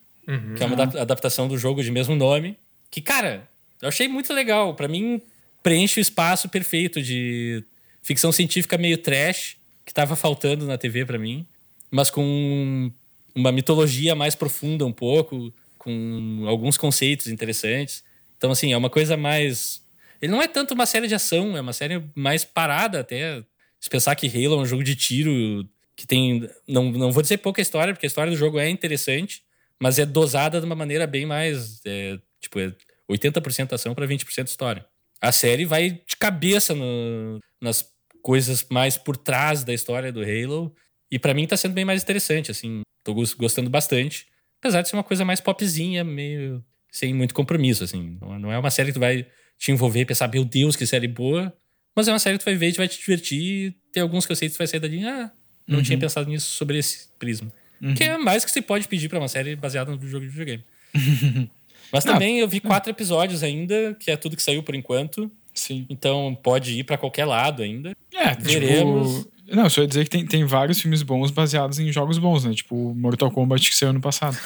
[0.55, 2.55] que é uma adap- adaptação do jogo de mesmo nome.
[2.91, 3.47] Que, cara,
[3.81, 4.75] eu achei muito legal.
[4.75, 5.19] Para mim,
[5.63, 7.63] preenche o espaço perfeito de
[8.03, 11.45] ficção científica meio trash, que tava faltando na TV para mim
[11.91, 12.91] mas com
[13.35, 18.03] uma mitologia mais profunda um pouco, com alguns conceitos interessantes.
[18.37, 19.81] Então, assim, é uma coisa mais.
[20.21, 23.43] Ele não é tanto uma série de ação, é uma série mais parada até.
[23.79, 26.47] Se pensar que Halo é um jogo de tiro que tem.
[26.67, 29.43] Não, não vou dizer pouca história, porque a história do jogo é interessante,
[29.79, 31.81] mas é dosada de uma maneira bem mais.
[31.85, 32.73] é, tipo, é
[33.09, 34.85] 80% ação para 20% história.
[35.19, 37.85] A série vai de cabeça no- nas
[38.21, 40.73] coisas mais por trás da história do Halo.
[41.11, 42.81] E pra mim tá sendo bem mais interessante, assim.
[43.03, 44.27] Tô gos- gostando bastante.
[44.59, 48.17] Apesar de ser uma coisa mais popzinha, meio sem muito compromisso, assim.
[48.21, 49.25] Não não é uma série que tu vai
[49.57, 51.53] te envolver e pensar, meu Deus, que série boa.
[51.95, 53.75] Mas é uma série que tu vai ver e vai te divertir.
[53.91, 55.31] Tem alguns que eu sei que tu vai sair dali, ah,
[55.67, 57.51] não tinha pensado nisso sobre esse prisma.
[57.97, 60.63] Que é mais que se pode pedir pra uma série baseada no jogo de videogame.
[61.91, 65.29] Mas também eu vi quatro episódios ainda, que é tudo que saiu por enquanto.
[65.53, 65.85] Sim.
[65.89, 67.93] Então pode ir para qualquer lado ainda.
[68.13, 69.17] É, Veremos.
[69.25, 72.45] Tipo, não, só ia dizer que tem, tem vários filmes bons baseados em jogos bons,
[72.45, 72.53] né?
[72.53, 74.37] Tipo Mortal Kombat que saiu ano passado.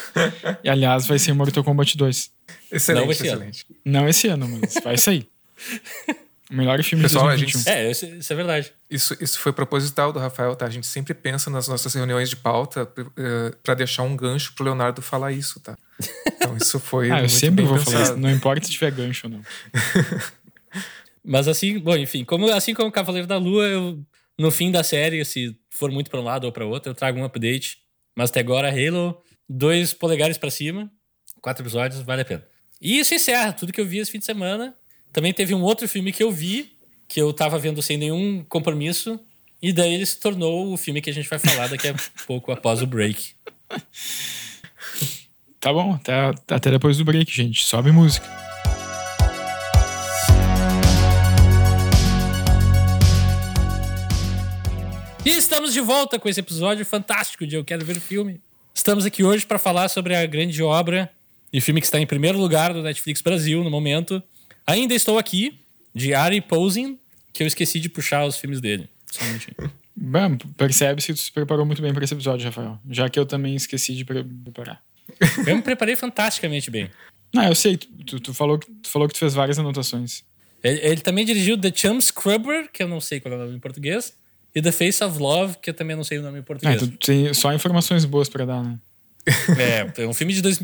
[0.64, 2.32] e aliás, vai ser Mortal Kombat 2.
[2.72, 3.36] Excelente, Não esse ano.
[3.38, 3.66] excelente.
[3.86, 5.28] Não esse ano, mas vai sair.
[6.52, 7.74] O melhor filme Pessoal, a de gente- 2021.
[7.74, 8.72] É, isso, isso é verdade.
[8.90, 10.66] Isso, isso foi proposital do Rafael, tá?
[10.68, 12.88] A gente sempre pensa nas nossas reuniões de pauta
[13.64, 15.76] para deixar um gancho pro Leonardo falar isso, tá?
[16.36, 18.18] Então isso foi Ah, eu muito sempre bem vou falar pensado.
[18.18, 18.22] isso.
[18.28, 19.42] Não importa se tiver gancho ou não.
[21.24, 24.00] Mas assim, bom, enfim, como, assim como Cavaleiro da Lua, eu,
[24.38, 27.20] no fim da série, se for muito pra um lado ou pra outro, eu trago
[27.20, 27.80] um update.
[28.16, 30.92] Mas até agora, Halo, dois polegares pra cima,
[31.42, 32.46] quatro episódios, vale a pena.
[32.82, 34.76] E isso encerra tudo que eu vi esse fim de semana.
[35.12, 36.74] Também teve um outro filme que eu vi,
[37.08, 39.20] que eu tava vendo sem nenhum compromisso,
[39.62, 41.96] e daí ele se tornou o filme que a gente vai falar daqui a
[42.28, 43.34] pouco após o break.
[45.60, 46.14] Tá bom, até,
[46.48, 47.64] até depois do break, gente.
[47.64, 48.28] Sobe música.
[55.26, 58.40] E estamos de volta com esse episódio fantástico de Eu Quero Ver o Filme.
[58.74, 61.12] Estamos aqui hoje para falar sobre a grande obra
[61.52, 64.22] e filme que está em primeiro lugar do Netflix Brasil no momento.
[64.68, 65.60] Ainda estou aqui,
[65.94, 67.00] de Ari Posing,
[67.34, 68.88] que eu esqueci de puxar os filmes dele.
[69.12, 69.56] Só um minutinho.
[69.98, 72.78] Bom, percebe-se que tu se preparou muito bem para esse episódio, Rafael.
[72.90, 74.84] Já que eu também esqueci de pre- preparar.
[75.48, 76.90] Eu me preparei fantasticamente bem.
[77.34, 80.24] Não, eu sei, tu, tu, tu falou, que- tu falou que tu fez várias anotações.
[80.62, 83.56] Ele, ele também dirigiu The Chum Scrubber, que eu não sei qual é o nome
[83.56, 84.14] em português,
[84.56, 86.82] e The Face of Love, que eu também não sei o nome em Ah, português.
[86.82, 88.80] tu tem só informações boas para dar, né?
[89.98, 90.42] É, é um filme de.
[90.42, 90.60] Dois,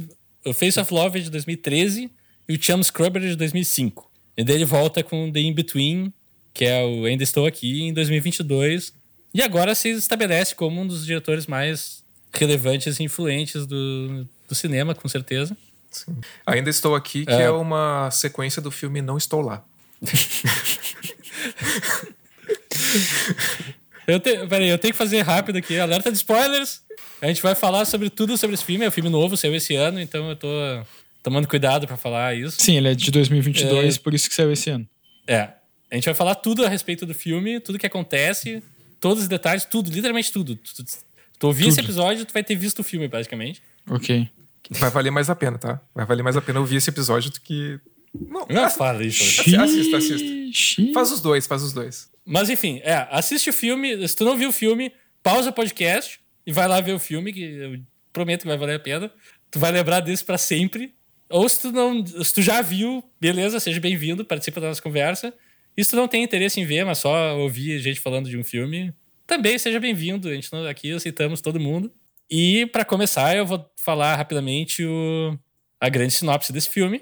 [0.45, 2.10] o Face of Love é de 2013
[2.47, 4.10] e o Chum Scrubber é de 2005.
[4.38, 6.13] E daí ele volta com The In-Between,
[6.54, 8.93] que é o Ainda Estou Aqui, em 2022.
[9.34, 12.01] E agora se estabelece como um dos diretores mais
[12.34, 15.56] relevantes e influentes do, do cinema, com certeza.
[15.89, 16.15] Sim.
[16.45, 17.43] Ainda estou aqui, que É.
[17.43, 17.51] é.
[17.51, 19.63] uma sequência do filme Não Estou Lá.
[24.08, 25.80] Eu te, peraí, eu tenho que fazer rápido aqui.
[25.80, 26.82] Alerta de spoilers.
[27.22, 28.84] A gente vai falar sobre tudo sobre esse filme.
[28.86, 30.48] É um filme novo, saiu esse ano, então eu tô
[31.22, 32.58] tomando cuidado pra falar isso.
[32.60, 34.00] Sim, ele é de 2022, É.
[34.00, 34.88] por isso que saiu esse ano.
[35.28, 35.50] É.
[35.92, 38.64] A gente vai falar tudo a respeito do filme, tudo que acontece,
[39.00, 40.56] todos os detalhes, tudo, literalmente tudo.
[40.56, 40.86] Tu, tu,
[41.38, 43.62] tu ouvir esse episódio, tu vai ter visto o filme, basicamente.
[43.90, 44.28] Ok.
[44.72, 45.82] Vai valer mais a pena, tá?
[45.94, 47.78] Vai valer mais a pena ouvir esse episódio do que.
[48.13, 49.41] Não, Não assi- fala isso.
[49.41, 50.28] Assista, assista.
[50.54, 50.93] Xiii.
[50.93, 52.10] Faz os dois, faz os dois.
[52.26, 54.08] Mas enfim, é, assiste o filme.
[54.08, 54.91] Se tu não viu o filme,
[55.24, 57.80] pausa o podcast e vai lá ver o filme, que eu
[58.12, 59.12] prometo que vai valer a pena.
[59.50, 60.93] Tu vai lembrar desse pra sempre.
[61.30, 62.06] Ou se tu não.
[62.06, 65.34] Se tu já viu, beleza, seja bem-vindo, participa da nossa conversa.
[65.78, 68.43] E se tu não tem interesse em ver, mas só ouvir gente falando de um
[68.43, 68.93] filme,
[69.26, 70.28] também seja bem-vindo.
[70.28, 71.89] A gente não, aqui aceitamos todo mundo.
[72.30, 75.38] E pra começar, eu vou falar rapidamente o,
[75.80, 77.02] a grande sinopse desse filme.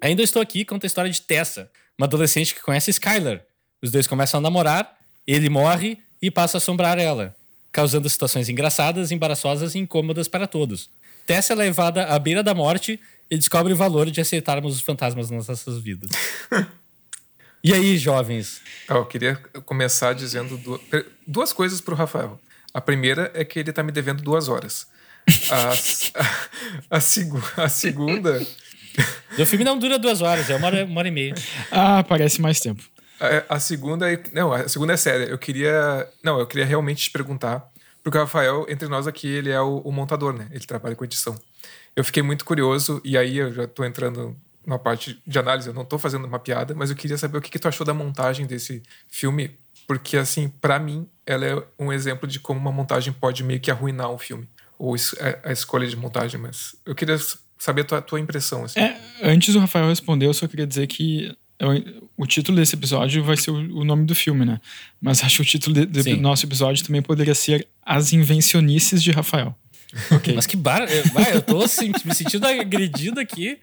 [0.00, 3.42] Ainda estou aqui conta a história de Tessa, uma adolescente que conhece Skylar.
[3.82, 7.36] Os dois começam a namorar, ele morre e passa a assombrar ela,
[7.72, 10.88] causando situações engraçadas, embaraçosas e incômodas para todos.
[11.26, 12.98] Tessa é levada à beira da morte
[13.30, 16.10] e descobre o valor de aceitarmos os fantasmas nas nossas vidas.
[17.62, 18.62] e aí, jovens?
[18.88, 20.58] Eu queria começar dizendo
[21.26, 22.40] duas, coisas pro Rafael.
[22.72, 24.86] A primeira é que ele tá me devendo duas horas.
[25.50, 25.72] A,
[26.94, 28.46] a, a a segunda.
[29.38, 31.34] O filme não dura duas horas, é uma hora, uma hora e meia.
[31.70, 32.82] Ah, parece mais tempo.
[33.20, 34.20] A, a segunda é.
[34.32, 35.24] Não, a segunda é séria.
[35.26, 36.08] Eu queria.
[36.24, 37.64] Não, eu queria realmente te perguntar.
[38.02, 40.48] Porque o Rafael, entre nós aqui, ele é o, o montador, né?
[40.50, 41.38] Ele trabalha com edição.
[41.94, 45.74] Eu fiquei muito curioso, e aí eu já tô entrando numa parte de análise, eu
[45.74, 47.94] não tô fazendo uma piada, mas eu queria saber o que, que tu achou da
[47.94, 49.56] montagem desse filme.
[49.86, 53.70] Porque, assim, pra mim, ela é um exemplo de como uma montagem pode meio que
[53.70, 54.48] arruinar um filme.
[54.78, 57.16] Ou es- a, escolha de montagem, mas eu queria
[57.58, 58.78] saber a tua, tua impressão, assim.
[58.80, 63.22] É, antes do Rafael responder, eu só queria dizer que eu- o título desse episódio
[63.24, 64.60] vai ser o, o nome do filme, né?
[65.00, 69.54] Mas acho que o título do nosso episódio também poderia ser As Invencionices de Rafael.
[70.10, 70.34] Ok.
[70.34, 70.82] Mas que bar...
[70.82, 73.58] eu- vai, eu tô assim, me sentindo agredido aqui.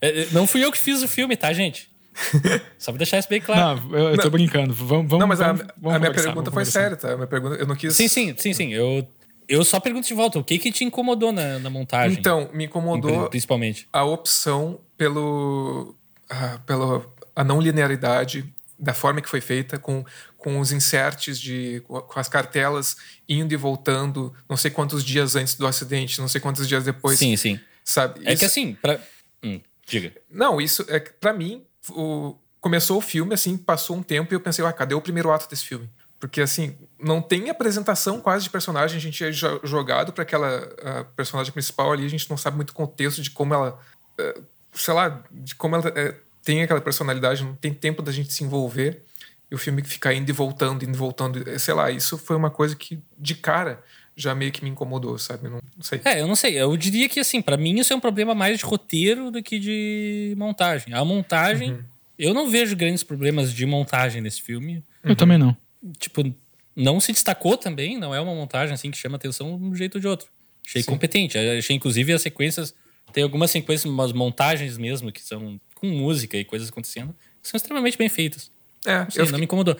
[0.00, 1.88] É, é, Não fui eu que fiz o filme, tá, gente?
[2.78, 3.82] Só pra deixar isso bem claro.
[3.90, 4.72] Não, eu, eu tô brincando.
[4.72, 7.12] Vamos, vamos, não, mas a, vamos, vamos a minha pergunta vamos foi séria, tá?
[7.12, 7.94] A minha pergunta, eu não quis.
[7.94, 8.72] Sim, sim, sim, sim.
[8.72, 9.06] Eu,
[9.48, 12.18] eu só pergunto de volta, o que que te incomodou na, na montagem?
[12.18, 13.88] Então, me incomodou Principalmente.
[13.92, 15.94] a opção pelo,
[16.28, 17.04] ah, pelo
[17.34, 18.44] a não linearidade
[18.78, 20.04] da forma que foi feita com,
[20.36, 22.96] com os inserts de com as cartelas
[23.28, 27.18] indo e voltando não sei quantos dias antes do acidente não sei quantos dias depois
[27.18, 27.58] Sim, sim.
[27.84, 29.00] sabe É Isso- que assim, pra...
[29.42, 30.12] Hum, diga.
[30.30, 34.40] não isso é pra mim o, começou o filme assim passou um tempo e eu
[34.40, 35.88] pensei ah, cadê o primeiro ato desse filme
[36.26, 41.06] porque assim não tem apresentação quase de personagem a gente é jo- jogado para aquela
[41.14, 43.78] personagem principal ali a gente não sabe muito o contexto de como ela
[44.18, 44.40] eh,
[44.72, 46.14] sei lá de como ela eh,
[46.46, 49.02] tem aquela personalidade, não tem tempo da gente se envolver.
[49.50, 51.58] E o filme fica indo e voltando, indo e voltando.
[51.58, 53.82] Sei lá, isso foi uma coisa que, de cara,
[54.16, 55.48] já meio que me incomodou, sabe?
[55.48, 56.00] Não, não sei.
[56.04, 56.54] É, eu não sei.
[56.56, 59.58] Eu diria que, assim, para mim isso é um problema mais de roteiro do que
[59.58, 60.94] de montagem.
[60.94, 61.84] A montagem, uhum.
[62.16, 64.84] eu não vejo grandes problemas de montagem nesse filme.
[65.02, 65.16] Eu uhum.
[65.16, 65.56] também não.
[65.98, 66.34] Tipo,
[66.74, 69.96] não se destacou também, não é uma montagem assim que chama atenção de um jeito
[69.96, 70.28] ou de outro.
[70.66, 70.90] Achei Sim.
[70.90, 71.38] competente.
[71.38, 72.74] Achei, inclusive, as sequências.
[73.12, 77.56] Tem algumas sequências, umas montagens mesmo, que são com música e coisas acontecendo, que são
[77.56, 78.50] extremamente bem feitas.
[78.84, 79.32] É, não, sei, fiquei...
[79.32, 79.76] não me incomodou.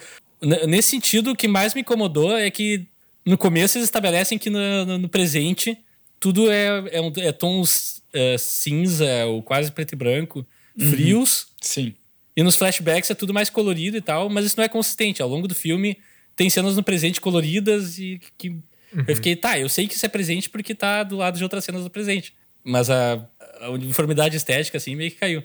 [0.67, 2.87] Nesse sentido, o que mais me incomodou é que
[3.25, 5.77] no começo eles estabelecem que no, no, no presente
[6.21, 10.47] tudo é, é, um, é tons é, cinza ou quase preto e branco,
[10.79, 10.91] uhum.
[10.91, 11.49] frios.
[11.61, 11.95] Sim.
[12.37, 15.23] E nos flashbacks é tudo mais colorido e tal, mas isso não é consistente.
[15.23, 15.99] Ao longo do filme
[16.37, 18.51] tem cenas no presente coloridas e que.
[18.51, 19.05] Uhum.
[19.09, 21.65] Eu fiquei, tá, eu sei que isso é presente porque tá do lado de outras
[21.65, 22.35] cenas do presente.
[22.63, 23.27] Mas a,
[23.61, 25.43] a uniformidade estética, assim, meio que caiu.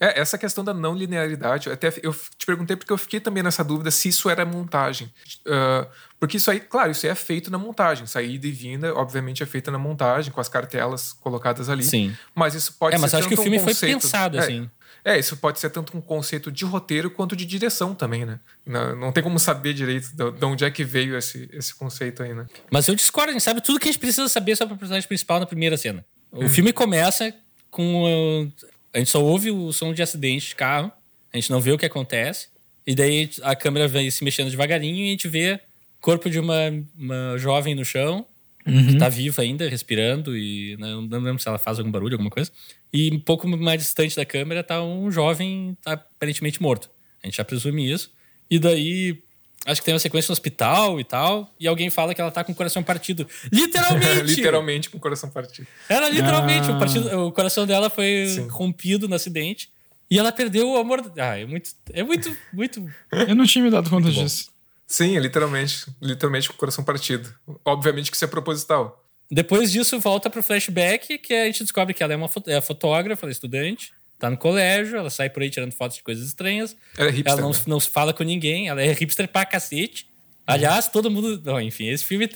[0.00, 3.64] É, essa questão da não linearidade, até eu te perguntei porque eu fiquei também nessa
[3.64, 5.12] dúvida se isso era montagem.
[5.40, 5.88] Uh,
[6.20, 8.06] porque isso aí, claro, isso aí é feito na montagem.
[8.06, 11.82] Saída e vinda, obviamente, é feita na montagem, com as cartelas colocadas ali.
[11.82, 12.16] Sim.
[12.32, 13.02] Mas isso pode é, ser.
[13.02, 14.70] Mas acho que o filme um conceito, foi pensado, é, assim.
[15.08, 18.38] É, isso pode ser tanto um conceito de roteiro quanto de direção também, né?
[18.66, 22.22] Não, não tem como saber direito de, de onde é que veio esse, esse conceito
[22.22, 22.46] aí, né?
[22.70, 25.08] Mas eu discordo, a gente sabe tudo que a gente precisa saber sobre a personagem
[25.08, 26.04] principal na primeira cena.
[26.30, 26.48] O hum.
[26.50, 27.34] filme começa
[27.70, 28.50] com
[28.92, 30.92] a gente só ouve o som de acidente de carro,
[31.32, 32.48] a gente não vê o que acontece,
[32.86, 35.54] e daí a câmera vem se mexendo devagarinho e a gente vê
[35.98, 36.58] o corpo de uma,
[36.98, 38.26] uma jovem no chão,
[38.68, 38.86] uhum.
[38.86, 42.30] que tá viva ainda, respirando, e não, não lembro se ela faz algum barulho, alguma
[42.30, 42.50] coisa.
[42.92, 46.90] E um pouco mais distante da câmera tá um jovem tá aparentemente morto.
[47.22, 48.12] A gente já presume isso.
[48.50, 49.22] E daí
[49.66, 51.52] Acho que tem uma sequência no hospital e tal.
[51.60, 53.28] E alguém fala que ela tá com o coração partido.
[53.52, 54.22] Literalmente!
[54.34, 55.66] literalmente com o coração partido.
[55.88, 56.70] Ela literalmente.
[56.70, 56.74] Ah.
[56.74, 58.48] O, partido, o, coração dela foi Sim.
[58.48, 59.70] rompido no acidente.
[60.10, 61.12] E ela perdeu o amor.
[61.18, 61.70] Ah, é muito.
[61.92, 62.34] É muito.
[62.50, 62.90] muito...
[63.12, 64.50] Eu não tinha me dado conta disso.
[64.88, 65.86] Sim, é literalmente.
[66.02, 67.32] Literalmente com o coração partido.
[67.64, 69.04] Obviamente que isso é proposital.
[69.30, 73.26] Depois disso, volta pro flashback, que a gente descobre que ela é uma é fotógrafa,
[73.26, 76.76] ela é estudante tá no colégio, ela sai por aí tirando fotos de coisas estranhas.
[76.96, 77.32] Ela é hipster.
[77.32, 77.58] Ela não, né?
[77.66, 80.08] não fala com ninguém, ela é hipster pra cacete.
[80.46, 81.40] Aliás, todo mundo.
[81.44, 82.28] Não, enfim, esse filme.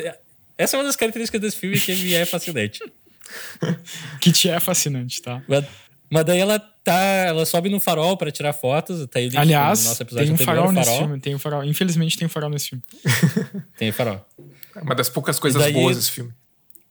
[0.56, 2.80] Essa é uma das características desse filme que me é fascinante.
[4.20, 5.42] que te é fascinante, tá?
[5.48, 5.64] Mas,
[6.10, 7.00] mas, daí ela tá.
[7.26, 9.06] Ela sobe no farol pra tirar fotos.
[9.06, 11.20] Tá aí Aliás, nosso episódio tem um farol, farol nesse filme.
[11.20, 11.64] Tem um farol.
[11.64, 12.84] Infelizmente tem um farol nesse filme.
[13.78, 14.24] tem um farol.
[14.74, 16.32] É uma das poucas coisas daí, boas desse filme.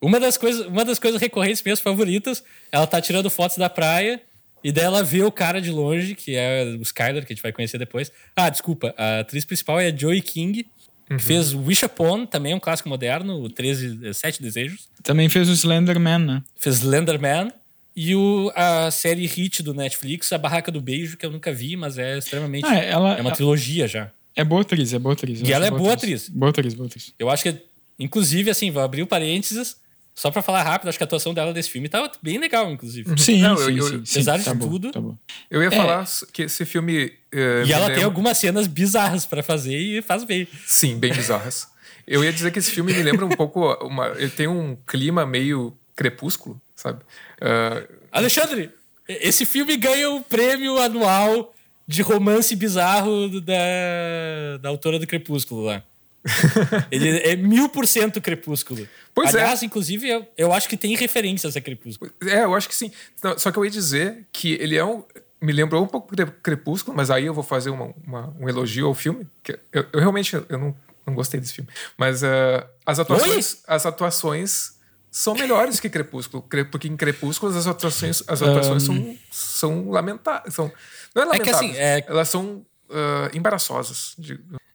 [0.02, 4.20] Uma das, coisas, uma das coisas recorrentes minhas favoritas, ela tá tirando fotos da praia
[4.64, 7.44] e daí ela vê o cara de longe, que é o Skyler, que a gente
[7.44, 8.12] vai conhecer depois.
[8.36, 10.68] Ah, desculpa, a atriz principal é a Joey King,
[11.10, 11.18] uhum.
[11.18, 14.88] que fez Wish Upon, também um clássico moderno, o 13, Sete Desejos.
[15.04, 16.44] Também fez o Slenderman, né?
[16.56, 17.52] Fez Slenderman.
[17.96, 21.76] E o, a série hit do Netflix, A Barraca do Beijo, que eu nunca vi,
[21.76, 22.66] mas é extremamente.
[22.66, 24.12] Ah, ela, é uma trilogia já.
[24.36, 25.42] É boa atriz, é boa atriz.
[25.42, 26.24] E ela é boa atriz.
[26.24, 26.30] atriz.
[26.30, 27.14] Boa atriz, boa atriz.
[27.20, 27.56] Eu acho que,
[28.00, 29.76] inclusive, assim, vou abrir o um parênteses.
[30.14, 33.18] Só pra falar rápido, acho que a atuação dela desse filme tá bem legal, inclusive.
[33.20, 34.88] Sim, Não, sim, eu, sim, Apesar sim, de tá tudo.
[34.88, 35.18] Bom, tá bom.
[35.50, 35.72] Eu ia é.
[35.72, 37.06] falar que esse filme.
[37.34, 37.96] Uh, e ela lembra...
[37.96, 40.48] tem algumas cenas bizarras para fazer e faz bem.
[40.66, 41.68] Sim, bem bizarras.
[42.06, 43.74] eu ia dizer que esse filme me lembra um pouco.
[43.86, 47.04] Uma, ele tem um clima meio crepúsculo, sabe?
[47.40, 48.02] Uh...
[48.12, 48.72] Alexandre,
[49.08, 51.54] esse filme ganha o prêmio anual
[51.88, 55.84] de romance bizarro da, da autora do Crepúsculo lá.
[56.92, 58.88] ele é mil por cento crepúsculo.
[59.14, 59.40] Pois é.
[59.40, 59.66] Aliás, é.
[59.66, 62.12] inclusive, eu, eu acho que tem referências a crepúsculo.
[62.24, 62.92] É, eu acho que sim.
[63.38, 65.04] Só que eu ia dizer que ele é um.
[65.42, 68.86] Me lembrou um pouco de Crepúsculo, mas aí eu vou fazer uma, uma, um elogio
[68.86, 69.28] ao filme.
[69.42, 71.68] Que eu, eu realmente eu não, não gostei desse filme.
[71.98, 73.64] Mas uh, as atuações.
[73.66, 74.74] As atuações
[75.12, 76.42] são melhores que Crepúsculo.
[76.72, 78.96] Porque em Crepúsculo as atuações, as atuações um...
[78.96, 80.56] são, são lamentáveis.
[80.56, 80.72] São,
[81.14, 81.72] não é lamentáveis.
[81.72, 82.06] É que, assim, é...
[82.08, 84.16] Elas são uh, embaraçosas.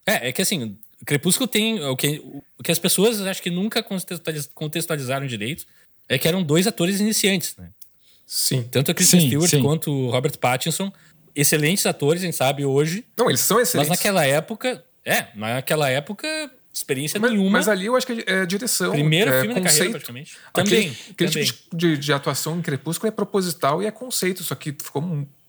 [0.07, 1.83] É, é que assim, Crepúsculo tem.
[1.85, 2.23] O que,
[2.59, 3.85] o que as pessoas acho que nunca
[4.55, 5.67] contextualizaram direito
[6.09, 7.71] é que eram dois atores iniciantes, né?
[8.27, 8.63] Sim.
[8.65, 9.63] Tanto a Kristen sim, Stewart sim.
[9.63, 10.93] quanto o Robert Pattinson.
[11.35, 13.05] Excelentes atores, a gente sabe hoje.
[13.17, 13.91] Não, eles são excelentes.
[13.91, 14.83] Mas naquela época.
[15.05, 17.51] É, naquela época, experiência mas, nenhuma.
[17.51, 18.93] Mas ali eu acho que é direção.
[18.93, 19.65] Primeiro é filme conceito.
[19.65, 20.37] da carreira, praticamente.
[20.53, 20.75] Também.
[20.75, 21.45] Aquele, aquele também.
[21.47, 25.03] tipo de, de, atuação em Crepúsculo é proposital e é conceito, só que ficou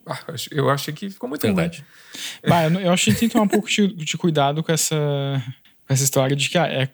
[0.06, 0.20] ah,
[0.52, 1.84] eu achei que ficou muito Verdade.
[2.44, 2.50] ruim.
[2.50, 4.64] Bah, eu, eu acho que a gente tem que tomar um pouco de, de cuidado
[4.64, 4.96] com essa,
[5.86, 6.90] com essa história de que ah, é,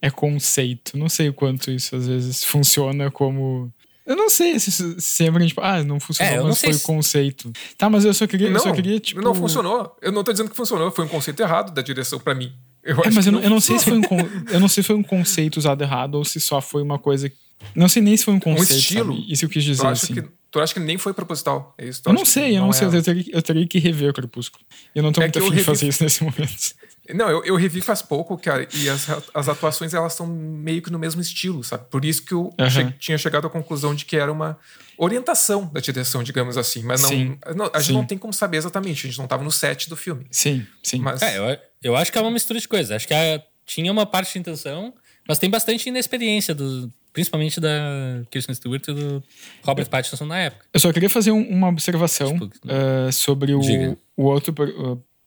[0.00, 0.96] é conceito.
[0.96, 3.70] Não sei o quanto isso às vezes funciona como.
[4.06, 7.52] Eu não sei se sempre, tipo, ah, não funcionou, é, mas foi o conceito.
[7.76, 9.20] Tá, mas eu só queria, não, eu só queria, tipo...
[9.20, 9.96] Não funcionou.
[10.00, 12.54] Eu não tô dizendo que funcionou, foi um conceito errado da direção para mim.
[12.86, 14.02] Eu é, mas eu não, eu não sei se foi um,
[14.50, 17.30] eu não sei se foi um conceito usado errado ou se só foi uma coisa...
[17.74, 19.14] Não sei nem se foi um conceito, um estilo.
[19.16, 19.32] Sabe?
[19.32, 20.14] Isso eu quis dizer, eu acho assim.
[20.14, 21.74] Que Tu acha que nem foi proposital?
[21.76, 22.00] É isso?
[22.06, 22.88] Eu não sei, eu não, sei.
[22.88, 24.64] é- Eu teria, eu teria que rever o Crepúsculo.
[24.94, 26.74] Eu não tô É muito afim de fazer isso nesse momento.
[27.14, 30.90] Não, eu, eu revi faz pouco, cara, e as, as atuações elas estão meio que
[30.90, 31.84] no mesmo estilo, sabe?
[31.90, 32.68] Por isso que eu Aham.
[32.70, 34.58] che- tinha chegado à conclusão de que era uma
[34.98, 36.82] orientação da direção, digamos assim.
[36.82, 37.38] Mas não, Sim.
[37.54, 37.92] não- a gente Sim.
[37.92, 40.26] não tem como saber exatamente, a gente não tava no set do filme.
[40.30, 40.98] Sim, sim.
[40.98, 42.90] Mas É, eu, eu acho que é uma mistura de coisas.
[42.90, 44.94] Acho que a- tinha uma parte de intenção,
[45.28, 49.22] mas tem bastante inexperiência, do, principalmente da Kirsten Stewart e do
[49.64, 50.64] Robert Pattinson na época.
[50.72, 53.96] Eu só queria fazer um- uma observação Tipo, eh, sobre o, diga.
[54.16, 54.72] o, outro, per-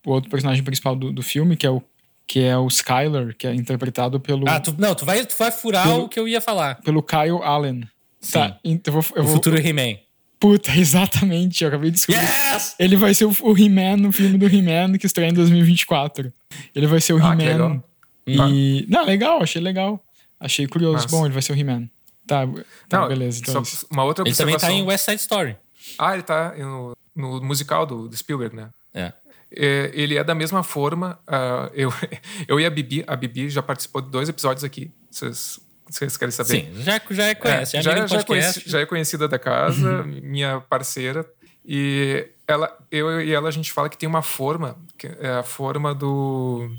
[0.05, 1.81] o outro personagem principal do, do filme, que é o
[2.27, 5.49] que é o Skyler, que é interpretado pelo, Ah, tu, não, tu vai, tu vai
[5.51, 6.75] furar Pelo- o que eu ia falar.
[6.81, 7.89] pelo Kyle Allen.
[8.21, 8.31] Sim.
[8.33, 9.97] Tá, então eu vou, eu o vou- futuro He-Man.
[10.39, 12.21] Puta, exatamente, eu acabei de descobrir.
[12.21, 12.75] Yes!
[12.77, 16.31] Ele vai ser o, o He-Man no filme do He-Man que estreia em 2024.
[16.75, 17.51] Ele vai ser o Ah, que He-Man.
[17.51, 17.83] legal.
[18.27, 18.85] E.
[18.87, 19.99] Não, legal, achei legal.
[20.39, 21.03] Achei curioso.
[21.03, 21.07] Massa.
[21.09, 21.89] Bom, ele vai ser o He-Man.
[22.27, 22.45] Tá,
[22.87, 23.39] tá não, beleza.
[23.41, 23.87] Então só é isso.
[23.91, 25.55] uma outra Ele também tá em West Side Story.
[25.97, 28.69] Ah, ele tá no, no musical do, do Spielberg, né?
[28.93, 29.11] É.
[29.55, 31.19] É, ele é da mesma forma.
[31.27, 31.91] ah, eu,
[32.47, 34.91] eu e a Bibi, a Bibi já participou de dois episódios aqui.
[35.09, 35.59] Vocês,
[35.89, 36.49] vocês querem saber?
[36.49, 37.77] Sim, já, já conhece.
[37.77, 38.25] É, já, já, já, já, podcast.
[38.25, 41.25] conheci- já é conhecida da casa, minha parceira.
[41.65, 45.43] E ela, eu e ela, a gente fala que tem uma forma, que é a
[45.43, 46.69] forma do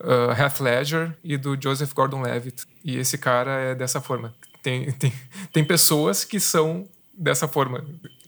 [0.00, 2.64] uh, Heath Ledger e do Joseph Gordon-Levitt.
[2.84, 4.34] E esse cara é dessa forma.
[4.62, 5.12] Tem, tem,
[5.52, 7.84] tem pessoas que são dessa forma.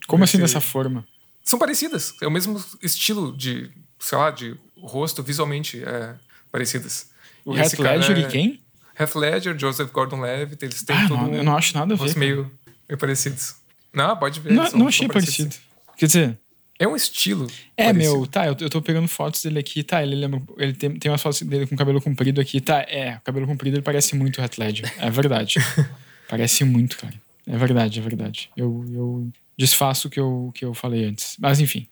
[0.07, 1.05] Como assim Esse- dessa forma?
[1.45, 2.13] São parecidas.
[2.21, 6.15] É o mesmo estilo de, sei lá, de rosto, visualmente é,
[6.51, 7.09] parecidas.
[7.45, 8.59] O E Heath Ledger é- e quem?
[8.99, 11.97] Heath Ledger, Joseph Gordon-Levitt, eles têm Ah, todo não, um- eu não acho nada a
[11.97, 12.17] ver.
[12.17, 12.51] meio,
[12.89, 13.55] meio parecidos.
[13.93, 14.51] Não, pode ver.
[14.53, 15.55] Não, são- não achei parecido.
[15.97, 16.39] Quer dizer,
[16.79, 17.47] É um estilo.
[17.77, 18.15] é, parecido.
[18.17, 21.11] meu, tá, eu, eu tô pegando fotos dele aqui, tá, ele lembra, ele tem, tem
[21.11, 24.39] umas fotos dele com cabelo comprido aqui, tá, é, o cabelo comprido ele parece muito
[24.39, 25.55] o Heath Ledger, é verdade.
[26.27, 27.13] parece muito, cara.
[27.47, 28.49] É verdade, é verdade.
[28.57, 31.35] Eu, eu desfaço o que eu, que eu falei antes.
[31.39, 31.87] Mas enfim.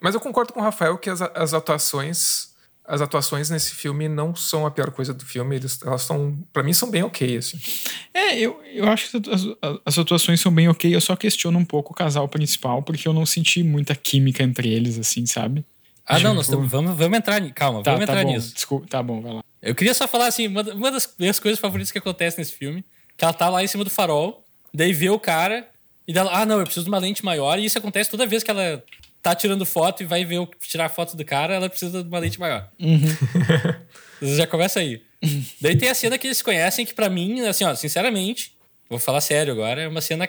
[0.00, 2.50] Mas eu concordo com o Rafael que as, as atuações.
[2.84, 5.54] As atuações nesse filme não são a pior coisa do filme.
[5.54, 6.36] Eles, elas são.
[6.52, 7.58] Pra mim, são bem ok, assim.
[8.12, 11.56] É, eu, eu acho que as, as- as atuações são bem ok, eu só questiono
[11.58, 15.64] um pouco o casal principal, porque eu não senti muita química entre eles, assim, sabe?
[16.04, 17.54] Ah, não, nós Tipo- tamo- vamos, vamos entrar nisso.
[17.54, 18.52] Calma, Tá, vamos tá entrar bom, nisso.
[18.52, 19.44] desculpa, tá bom, vai lá.
[19.62, 22.84] Eu queria só falar assim, uma, uma das minhas coisas favoritas que acontece nesse filme,
[23.16, 25.68] que ela tá lá em cima do farol, daí vê o cara,
[26.12, 28.42] e dela, ah, não, eu preciso de uma lente maior, e isso acontece toda vez
[28.42, 28.84] que ela
[29.22, 32.18] tá tirando foto e vai ver o, tirar foto do cara, ela precisa de uma
[32.18, 32.68] lente maior.
[34.20, 35.02] Já começa aí.
[35.58, 38.54] daí tem a cena que eles se conhecem, que pra mim, assim, ó, sinceramente,
[38.90, 40.28] vou falar sério agora, é uma cena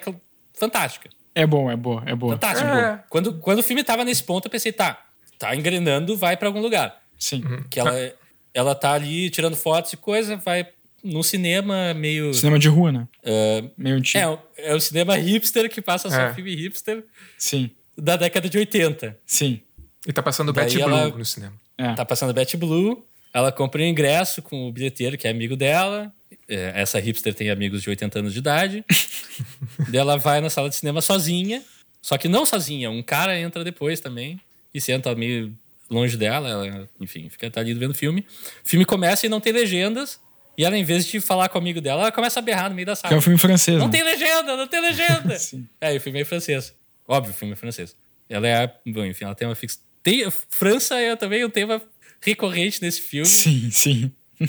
[0.54, 1.10] fantástica.
[1.36, 2.34] É bom, é boa, é boa.
[2.34, 2.70] Fantástico.
[2.70, 3.04] É.
[3.10, 5.06] Quando, quando o filme tava nesse ponto, eu pensei, tá,
[5.38, 7.02] tá engrenando, vai pra algum lugar.
[7.20, 7.44] Sim.
[7.70, 8.14] Que ela,
[8.54, 10.66] ela tá ali tirando fotos e coisa, vai
[11.04, 12.34] num cinema meio.
[12.34, 13.08] Cinema de rua, né?
[13.26, 14.18] ah, Meio antigo.
[14.24, 16.34] é, o- é o cinema hipster que passa só É.
[16.34, 17.04] filme hipster
[17.38, 19.18] Sim, da década de 80.
[19.26, 19.62] sim.
[20.08, 21.54] E tá passando Daí Betty ela- Blue no cinema.
[21.78, 21.94] É.
[21.94, 26.12] Tá passando Betty Blue, ela compra um ingresso com o bilheteiro, que é amigo dela.
[26.48, 28.84] É, essa hipster tem amigos de 80 anos de idade.
[29.90, 31.64] Daí ela vai na sala de cinema sozinha,
[32.02, 34.40] só que não sozinha, um cara entra depois também
[34.74, 35.56] e senta meio
[35.90, 38.26] longe dela, ela, enfim, fica tá ali vendo o filme.
[38.66, 40.20] O filme começa e não tem legendas,
[40.58, 42.76] e ela, em vez de falar com o amigo dela, ela começa a berrar no
[42.76, 43.16] meio da Que é sala.
[43.18, 43.92] um filme francês, Não né?
[43.92, 45.36] tem legenda, não tem legenda!
[45.82, 46.74] É, e o filme é francês.
[47.08, 47.96] Óbvio, o filme é francês.
[48.30, 49.82] Ela é, bom, enfim, ela tem uma fix...
[50.02, 51.82] Tem, França é também um tema
[52.22, 53.26] recorrente nesse filme.
[53.28, 54.12] Sim, sim.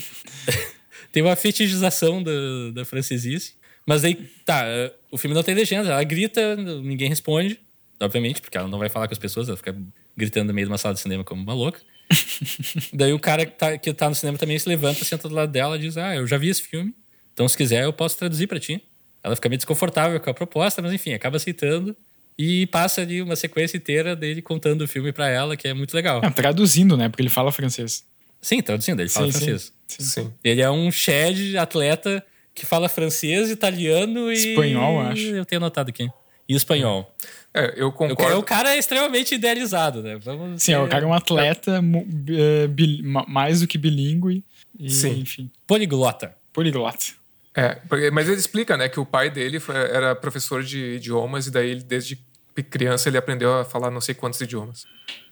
[1.13, 2.33] Tem uma fetichização da,
[2.75, 3.55] da francesice.
[3.87, 4.15] Mas aí,
[4.45, 4.65] tá,
[5.13, 5.89] o filme não tem legenda.
[5.91, 7.61] Ela grita, ninguém responde.
[8.01, 9.77] Obviamente, porque ela não vai falar com as pessoas, ela fica
[10.17, 11.81] gritando no meio de uma sala de cinema como uma louca.
[12.93, 15.51] Daí o cara que tá, que tá no cinema também se levanta, senta do lado
[15.51, 16.95] dela e diz: Ah, eu já vi esse filme.
[17.33, 18.83] Então, se quiser, eu posso traduzir pra ti.
[19.23, 21.97] Ela fica meio desconfortável com a proposta, mas enfim, acaba aceitando.
[22.39, 25.95] E passa ali uma sequência inteira dele contando o filme pra ela, que é muito
[25.95, 26.21] legal.
[26.23, 27.09] Ah, traduzindo, né?
[27.09, 28.05] Porque ele fala francês.
[28.41, 29.73] Sim, traduzindo, ele fala sim, francês.
[29.87, 30.03] sim.
[30.03, 30.33] Sim.
[30.43, 32.25] Ele é um Shed atleta
[32.55, 34.51] que fala francês, italiano e.
[34.51, 35.23] Espanhol, acho.
[35.23, 36.09] Eu tenho anotado aqui.
[36.49, 37.15] E espanhol.
[37.55, 38.17] É, eu O concordo.
[38.23, 40.17] cara, o cara é extremamente idealizado, né?
[40.17, 41.81] Vamos Sim, ser o cara é um atleta
[42.29, 44.45] eh, bil- ma- mais do que bilíngue.
[44.79, 45.21] E, Sim.
[45.21, 46.35] enfim, poliglota.
[46.53, 47.07] poliglota.
[47.57, 51.47] É, porque- mas ele explica, né, que o pai dele foi- era professor de idiomas
[51.47, 52.19] e daí ele, desde
[52.71, 54.85] criança ele aprendeu a falar não sei quantos idiomas.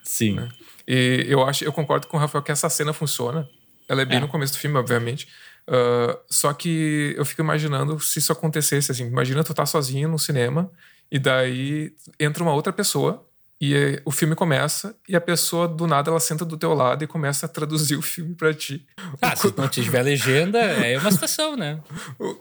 [0.02, 0.38] Sim.
[0.86, 3.48] E eu acho, eu concordo com o Rafael que essa cena funciona.
[3.88, 4.20] Ela é bem É.
[4.20, 5.28] no começo do filme, obviamente.
[5.66, 9.06] Ah, só que eu fico imaginando se isso acontecesse assim.
[9.06, 10.70] Imagina tu tá sozinho no cinema
[11.12, 13.22] e daí entra uma outra pessoa
[13.60, 17.04] e eh, o filme começa e a pessoa do nada ela senta do teu lado
[17.04, 18.86] e começa a traduzir o filme pra ti.
[19.20, 21.78] Ah, se não tiver legenda, é uma situação, né?
[22.18, 22.38] O,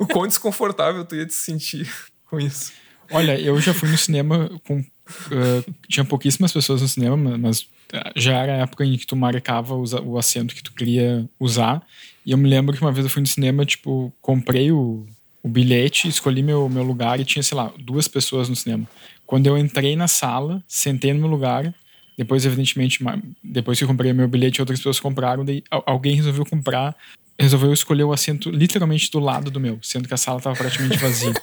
[0.02, 1.88] o quão desconfortável tu ia te sentir
[2.26, 2.72] com isso.
[3.12, 4.80] Olha, eu já fui no cinema com.
[4.80, 7.68] Uh, tinha pouquíssimas pessoas no cinema, mas
[8.16, 11.86] já era a época em que tu marcava o assento que tu queria usar.
[12.26, 15.06] E eu me lembro que uma vez eu fui no cinema, tipo, comprei o,
[15.44, 18.88] o bilhete, escolhi meu, meu lugar e tinha, sei lá, duas pessoas no cinema.
[19.26, 21.72] Quando eu entrei na sala, sentei no meu lugar,
[22.16, 23.04] depois, evidentemente,
[23.42, 26.96] depois que eu comprei meu bilhete, outras pessoas compraram, daí alguém resolveu comprar,
[27.38, 30.96] resolveu escolher o assento literalmente do lado do meu, sendo que a sala estava praticamente
[30.96, 31.34] vazia.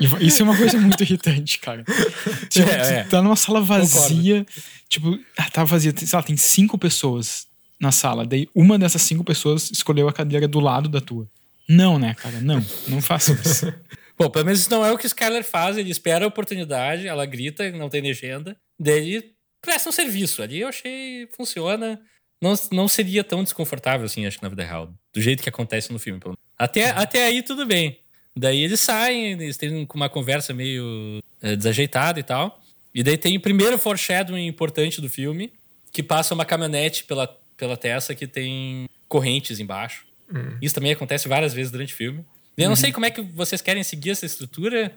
[0.00, 1.84] E isso é uma coisa muito irritante, cara.
[2.48, 3.04] Tipo, é, é.
[3.04, 4.62] tá numa sala vazia, Concordo.
[4.88, 7.46] tipo, ah, tá vazia, sei lá, tem cinco pessoas
[7.78, 11.28] na sala, daí uma dessas cinco pessoas escolheu a cadeira do lado da tua.
[11.70, 12.40] Não, né, cara?
[12.40, 13.72] Não, não faça isso.
[14.18, 17.06] Bom, pelo menos isso não é o que o Skyler faz, ele espera a oportunidade,
[17.06, 20.42] ela grita, não tem legenda, daí presta um serviço.
[20.42, 22.00] Ali eu achei funciona.
[22.42, 24.92] Não, não seria tão desconfortável assim, acho que na vida real.
[25.14, 26.18] Do jeito que acontece no filme.
[26.18, 26.40] Pelo menos.
[26.58, 28.00] Até, até aí tudo bem.
[28.36, 32.60] Daí eles saem, eles têm uma conversa meio é, desajeitada e tal.
[32.92, 35.52] E daí tem o primeiro foreshadowing importante do filme,
[35.92, 40.09] que passa uma caminhonete pela, pela Tessa que tem correntes embaixo.
[40.32, 40.56] Uhum.
[40.60, 42.24] Isso também acontece várias vezes durante o filme.
[42.56, 42.76] Eu não uhum.
[42.76, 44.92] sei como é que vocês querem seguir essa estrutura.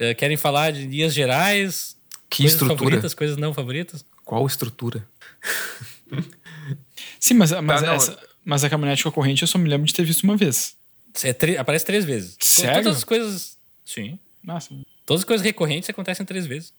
[0.00, 1.96] Uh, querem falar de linhas gerais?
[2.28, 2.78] Que coisas estrutura?
[2.78, 4.04] favoritas, coisas não favoritas?
[4.24, 5.06] Qual estrutura?
[7.18, 9.86] Sim, mas, mas, tá, essa, mas a caminhonete com a corrente eu só me lembro
[9.86, 10.76] de ter visto uma vez.
[11.24, 12.36] É aparece três vezes.
[12.40, 12.82] Sério?
[12.82, 13.58] Todas as coisas.
[13.84, 14.18] Sim.
[14.42, 14.74] Nossa.
[15.04, 16.72] Todas as coisas recorrentes acontecem três vezes.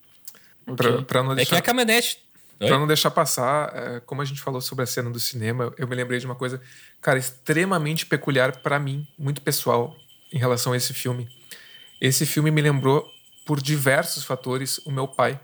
[0.66, 0.76] Okay.
[0.76, 1.56] Pra, pra não deixar...
[1.56, 2.20] É que a caminhonete.
[2.68, 5.88] Pra não deixar passar, é, como a gente falou sobre a cena do cinema, eu
[5.88, 6.62] me lembrei de uma coisa,
[7.02, 9.96] cara, extremamente peculiar para mim, muito pessoal,
[10.32, 11.30] em relação a esse filme.
[12.02, 13.10] Esse filme me lembrou,
[13.46, 15.40] por diversos fatores, o meu pai.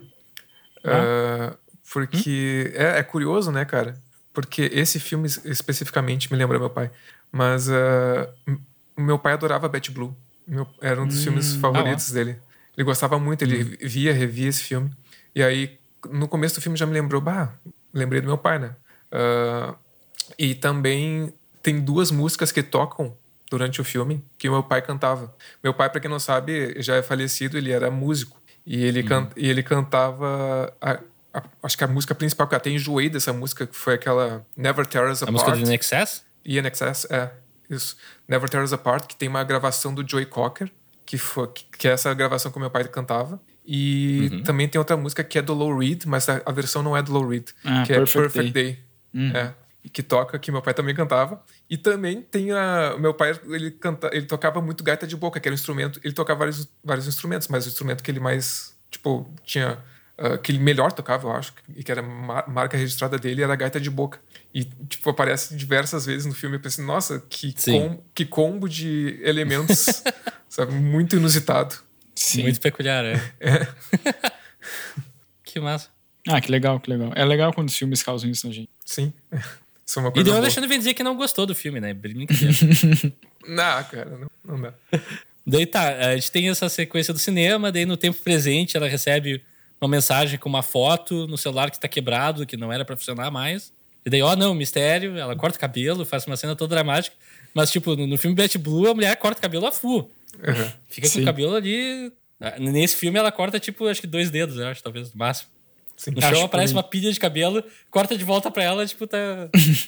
[0.83, 1.53] Ah.
[1.53, 1.57] Uh,
[1.91, 2.81] porque hum?
[2.81, 3.95] é, é, curioso, né, cara?
[4.33, 6.91] Porque esse filme especificamente me lembra meu pai.
[7.31, 8.59] Mas uh,
[8.97, 10.15] meu pai adorava Betty Blue.
[10.45, 12.39] Meu, era um dos hum, filmes favoritos ah, dele.
[12.77, 13.77] Ele gostava muito, ele hum.
[13.81, 14.91] via, revia esse filme.
[15.33, 15.79] E aí,
[16.11, 17.53] no começo do filme já me lembrou, bah,
[17.93, 18.75] lembrei do meu pai, né?
[19.11, 19.75] Uh,
[20.37, 23.15] e também tem duas músicas que tocam
[23.49, 25.33] durante o filme que meu pai cantava.
[25.63, 28.39] Meu pai, para quem não sabe, já é falecido, ele era músico.
[28.65, 29.07] E ele, uhum.
[29.07, 30.73] can, e ele cantava.
[30.81, 30.99] A,
[31.33, 34.45] a, acho que a música principal, que eu até enjoei dessa música, que foi aquela
[34.57, 35.29] Never Tear Us Apart.
[35.29, 36.23] A música do INXS?
[36.43, 37.31] INXS, é.
[37.69, 37.95] Isso.
[38.27, 40.71] Never Tear Us Apart, que tem uma gravação do Joey Cocker,
[41.05, 41.47] que, foi,
[41.77, 43.39] que é essa gravação que meu pai cantava.
[43.65, 44.43] E uhum.
[44.43, 47.01] também tem outra música que é do Low Reed, mas a, a versão não é
[47.01, 48.63] do Low Reed, ah, que Perfect é Perfect Day.
[48.63, 48.79] Day.
[49.13, 49.35] Uhum.
[49.35, 49.53] É
[49.89, 51.41] que toca, que meu pai também cantava.
[51.69, 52.95] E também tem a.
[52.99, 55.99] Meu pai, ele, canta, ele tocava muito gaita de boca, que era um instrumento.
[56.03, 59.77] Ele tocava vários, vários instrumentos, mas o instrumento que ele mais, tipo, tinha.
[60.17, 63.51] Uh, que ele melhor tocava, eu acho, e que era a marca registrada dele, era
[63.51, 64.17] a gaita de boca.
[64.53, 66.55] E, tipo, aparece diversas vezes no filme.
[66.55, 70.01] Eu pensei, nossa, que, com, que combo de elementos,
[70.47, 70.71] sabe?
[70.71, 71.75] Muito inusitado.
[72.15, 72.43] Sim.
[72.43, 73.13] Muito peculiar, é.
[73.39, 73.67] é.
[75.43, 75.89] que massa.
[76.27, 77.11] Ah, que legal, que legal.
[77.15, 78.69] É legal quando os filmes causam isso na gente.
[78.85, 79.13] Sim.
[79.87, 81.95] Isso é uma coisa e deu Alexandre vem dizer que não gostou do filme, né?
[83.47, 84.73] não, cara, não, não dá.
[85.45, 89.43] Daí tá, a gente tem essa sequência do cinema, daí no tempo presente ela recebe
[89.79, 93.29] uma mensagem com uma foto no celular que tá quebrado, que não era pra funcionar
[93.29, 93.71] mais.
[94.03, 97.15] E daí, ó, oh, não, mistério, ela corta o cabelo, faz uma cena toda dramática.
[97.53, 100.11] Mas, tipo, no, no filme Bat Blue, a mulher corta o cabelo a full.
[100.37, 100.71] Uhum.
[100.87, 101.19] Fica Sim.
[101.19, 102.11] com o cabelo ali.
[102.39, 105.49] Ah, nesse filme ela corta, tipo, acho que dois dedos, eu acho, talvez, no máximo.
[105.95, 109.17] Sim, no chão aparece uma pilha de cabelo, corta de volta pra ela, tipo, tá.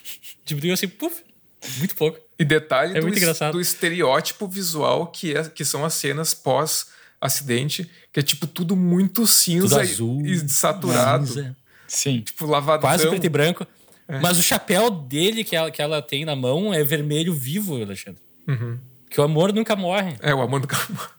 [0.44, 1.22] Diminuiu assim, puf.
[1.78, 2.18] Muito pouco.
[2.38, 3.52] E detalhe é do, muito engraçado.
[3.52, 9.26] do estereótipo visual que, é, que são as cenas pós-acidente, que é tipo tudo muito
[9.26, 11.26] cinza tudo azul, e, e saturado.
[11.26, 11.56] Cinza.
[11.86, 12.20] Sim.
[12.20, 12.82] Tipo, lavadão.
[12.82, 13.66] Quase preto e branco.
[14.06, 14.20] É.
[14.20, 18.22] Mas o chapéu dele que ela, que ela tem na mão é vermelho vivo, Alexandre.
[18.46, 18.78] Uhum.
[19.10, 20.16] Que o amor nunca morre.
[20.20, 21.18] É, o amor nunca morre.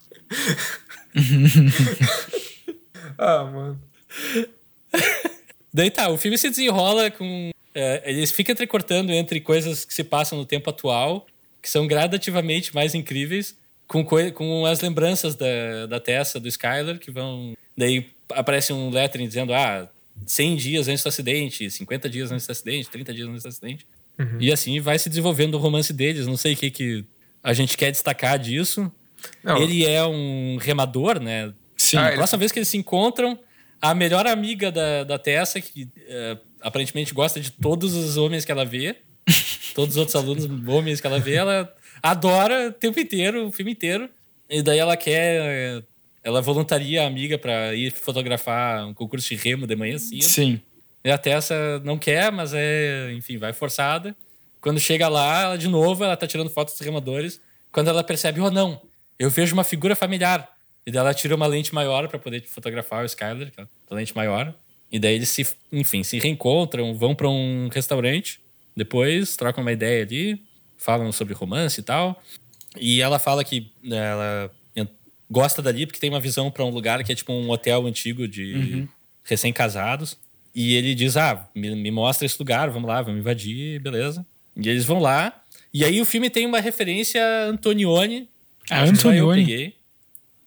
[3.17, 3.81] ah, mano.
[5.73, 7.51] Daí tá, o filme se desenrola com.
[7.73, 11.25] É, eles ficam entrecortando entre coisas que se passam no tempo atual,
[11.61, 13.55] que são gradativamente mais incríveis,
[13.87, 17.53] com, com as lembranças da, da Tessa, do Skyler, que vão.
[17.77, 19.89] Daí aparece um lettering dizendo: ah,
[20.25, 23.85] 100 dias antes do acidente, 50 dias antes do acidente, 30 dias antes do acidente.
[24.17, 24.37] Uhum.
[24.39, 26.27] E assim vai se desenvolvendo o romance deles.
[26.27, 27.05] Não sei o que, que
[27.43, 28.91] a gente quer destacar disso.
[29.43, 29.57] Não.
[29.57, 31.53] Ele é um remador, né?
[31.77, 31.97] Sim.
[31.97, 32.39] Ah, a próxima ele...
[32.39, 33.39] vez que eles se encontram,
[33.81, 38.51] a melhor amiga da, da Tessa, que uh, aparentemente gosta de todos os homens que
[38.51, 38.97] ela vê,
[39.73, 43.71] todos os outros alunos homens que ela vê, ela adora o tempo inteiro, o filme
[43.71, 44.09] inteiro.
[44.49, 45.83] E daí ela quer.
[46.23, 50.23] Ela voluntaria a amiga para ir fotografar um concurso de remo de manhã cedo.
[50.23, 50.61] Sim.
[51.03, 54.15] E a Tessa não quer, mas é, enfim, vai forçada.
[54.62, 57.39] Quando chega lá, ela, de novo, ela tá tirando fotos dos remadores.
[57.72, 58.82] Quando ela percebe, oh não,
[59.18, 60.49] eu vejo uma figura familiar.
[60.86, 64.16] E daí ela tira uma lente maior para poder fotografar o Skyler, que é lente
[64.16, 64.53] maior.
[64.91, 68.41] E daí eles se, enfim, se reencontram, vão para um restaurante,
[68.76, 70.41] depois trocam uma ideia ali,
[70.78, 72.22] falam sobre romance e tal.
[72.78, 74.51] E ela fala que né, ela
[75.30, 78.28] gosta dali porque tem uma visão para um lugar que é tipo um hotel antigo
[78.28, 78.88] de uhum.
[79.24, 80.18] recém-casados.
[80.55, 84.26] E ele diz: Ah, me, me, mostra esse lugar, vamos lá, vamos invadir, beleza.
[84.55, 85.43] E eles vão lá.
[85.73, 88.27] E aí o filme tem uma referência a Antonioni.
[88.69, 89.75] Ah, Antonioni.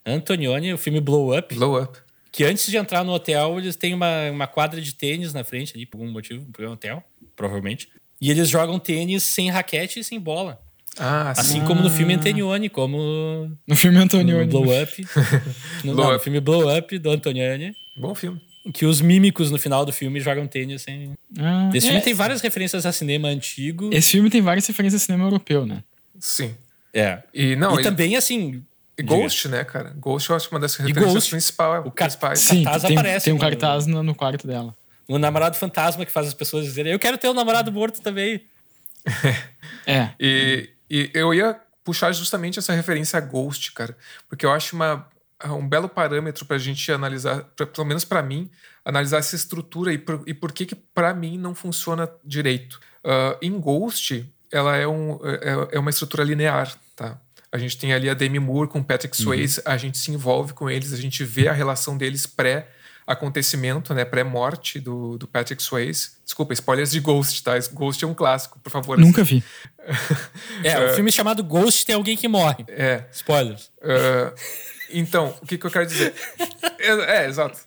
[0.05, 1.55] Antonioni, o filme Blow Up.
[1.55, 1.99] Blow Up.
[2.31, 5.75] Que antes de entrar no hotel, eles têm uma, uma quadra de tênis na frente
[5.77, 7.03] ali, por algum motivo, por um hotel,
[7.37, 7.89] provavelmente.
[8.21, 10.59] E eles jogam tênis sem raquete e sem bola.
[10.99, 11.67] Ah, assim sim.
[11.67, 13.51] como no filme Antonioni, como.
[13.67, 14.45] No filme Antonioni.
[14.45, 15.07] No Blow Up.
[15.85, 16.13] no, Blow não, up.
[16.15, 17.75] no filme Blow Up do Antonioni.
[17.97, 18.41] Bom filme.
[18.73, 21.15] Que os mímicos no final do filme jogam tênis sem.
[21.39, 21.91] Ah, Esse é.
[21.91, 23.91] filme tem várias referências a cinema antigo.
[23.93, 25.83] Esse filme tem várias referências a cinema europeu, né?
[26.21, 26.55] Sim.
[26.95, 27.23] É.
[27.35, 27.83] E, não, e ele...
[27.83, 28.63] também, assim,
[28.99, 29.93] e Ghost, né, cara?
[29.97, 31.85] Ghost eu acho que uma das referências principais.
[31.85, 32.39] O car principais.
[32.41, 33.25] Sim, cartaz tem, aparece.
[33.25, 34.77] Tem um cartaz no, no quarto dela.
[35.09, 38.45] O namorado fantasma que faz as pessoas dizerem: Eu quero ter um namorado morto também.
[39.87, 40.11] é.
[40.21, 43.97] E, e eu ia puxar justamente essa referência a Ghost, cara,
[44.29, 45.07] porque eu acho uma,
[45.51, 48.51] um belo parâmetro pra gente analisar, pra, pelo menos para mim,
[48.85, 52.81] analisar essa estrutura e por, e por que, que para mim não funciona direito.
[53.05, 57.19] Uh, em Ghost, ela é, um, é, é uma estrutura linear, tá?
[57.51, 59.25] A gente tem ali a Demi Moore com Patrick uhum.
[59.25, 59.73] Swayze, uhum.
[59.73, 62.69] a gente se envolve com eles, a gente vê a relação deles pré
[63.07, 66.13] acontecimento, né, pré-morte do, do Patrick Swayze.
[66.25, 67.53] Desculpa, spoilers de Ghost, tá?
[67.73, 68.99] Ghost é um clássico, por favor.
[68.99, 69.43] Nunca vi.
[70.63, 72.65] é, o um filme chamado Ghost tem alguém que morre.
[72.69, 73.05] É.
[73.13, 73.71] Spoilers.
[73.79, 74.33] Uh,
[74.93, 76.15] então, o que, que eu quero dizer?
[76.79, 77.59] é, é, exato.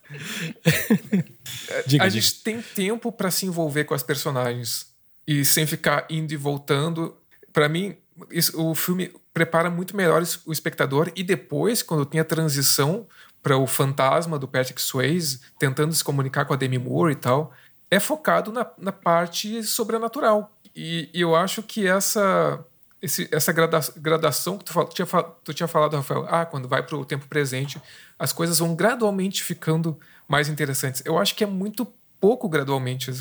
[1.85, 2.09] Diga, a diga.
[2.09, 4.87] gente tem tempo para se envolver com as personagens
[5.27, 7.15] e sem ficar indo e voltando.
[7.51, 7.95] Para mim,
[8.31, 13.07] isso, o filme prepara muito melhor o espectador e depois, quando tem a transição
[13.41, 17.53] para o fantasma do Patrick Swayze tentando se comunicar com a Demi Moore e tal,
[17.91, 20.51] é focado na, na parte sobrenatural.
[20.75, 22.65] E, e eu acho que essa
[23.01, 25.05] esse, essa grada, gradação que tu, tinha,
[25.43, 27.79] tu tinha falado, Rafael, ah, quando vai para o tempo presente,
[28.17, 31.01] as coisas vão gradualmente ficando mais interessantes.
[31.05, 31.87] Eu acho que é muito
[32.19, 33.11] pouco gradualmente.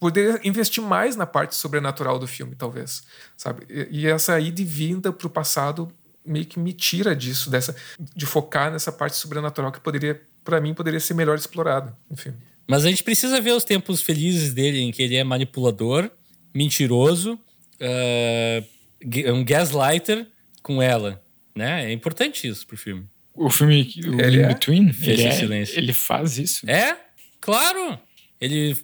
[0.00, 3.02] Poderia investir mais na parte sobrenatural do filme, talvez,
[3.36, 3.64] sabe?
[3.68, 5.92] E, e essa ida e vinda para o passado
[6.24, 7.74] meio que me tira disso, dessa
[8.14, 12.34] de focar nessa parte sobrenatural que poderia, para mim, poderia ser melhor explorada, enfim.
[12.66, 16.10] Mas a gente precisa ver os tempos felizes dele, em que ele é manipulador,
[16.54, 18.66] mentiroso, uh,
[19.32, 20.26] um gaslighter
[20.62, 21.22] com ela,
[21.54, 21.86] né?
[21.86, 23.06] É importante isso pro filme.
[23.34, 24.48] O filme o ele In é?
[24.48, 26.68] Between, ele, é, ele faz isso.
[26.68, 26.96] É,
[27.40, 27.98] claro.
[28.40, 28.76] Ele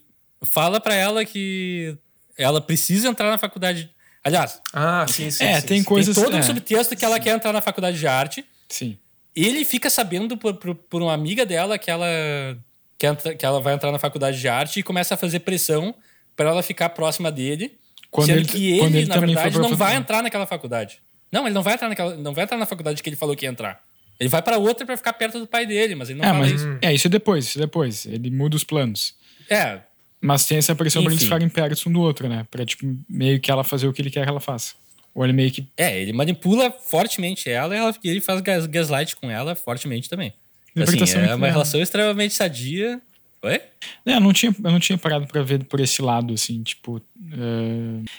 [0.45, 1.97] fala para ela que
[2.37, 3.91] ela precisa entrar na faculdade.
[4.23, 5.45] Aliás, ah, sim, sim.
[5.45, 5.85] É, sim, tem sim.
[5.85, 6.15] coisas.
[6.15, 8.45] Tem todo é, um subtexto que ela quer entrar na faculdade de arte.
[8.69, 8.97] Sim.
[9.35, 12.07] Ele fica sabendo por, por, por uma amiga dela que ela,
[12.97, 15.95] que, entra, que ela vai entrar na faculdade de arte e começa a fazer pressão
[16.37, 17.77] para ela ficar próxima dele.
[18.15, 21.01] Quando sendo ele, que ele, quando ele na verdade, não vai entrar naquela faculdade.
[21.33, 23.45] Não, ele não vai entrar naquela, não vai entrar na faculdade que ele falou que
[23.45, 23.83] ia entrar.
[24.21, 26.53] Ele vai para outra para ficar perto do pai dele, mas ele não é, mas,
[26.53, 26.79] isso.
[26.81, 28.07] É, isso é depois, isso é depois.
[28.07, 29.17] Ele muda os planos.
[29.51, 29.81] É,
[30.21, 32.47] mas tem essa pressão pra eles ficarem perto um do outro, né?
[32.49, 34.75] Pra, tipo, meio que ela fazer o que ele quer que ela faça.
[35.13, 35.67] Ou ele meio que.
[35.77, 40.33] É, ele manipula fortemente ela e ela- ele faz gas, gaslight com ela fortemente também.
[40.77, 43.01] Assim, é uma relação extremamente sadia.
[43.45, 43.61] Oi?
[44.07, 47.01] É, eu não tinha, eu não tinha parado pra ver por esse lado, assim, tipo.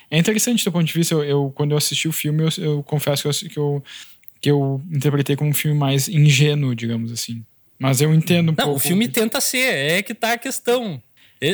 [0.10, 1.16] É, é interessante do ponto de vista.
[1.16, 3.84] Eu, eu- quando eu assisti o filme, eu, eu confesso que eu, que eu,
[4.42, 7.44] que eu interpretei como um filme mais ingênuo, digamos assim.
[7.80, 8.76] Mas eu entendo um Não, pouco.
[8.78, 11.02] o filme tenta ser, é que tá a questão.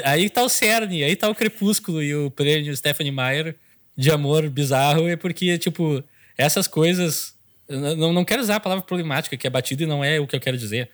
[0.04, 3.56] Aí tá o cerne, aí tá o Crepúsculo e o prêmio Stephanie Meyer
[3.98, 6.04] de amor bizarro, é porque, tipo,
[6.38, 7.34] essas coisas.
[7.70, 10.36] Não, não quero usar a palavra problemática, que é batido e não é o que
[10.36, 10.90] eu quero dizer.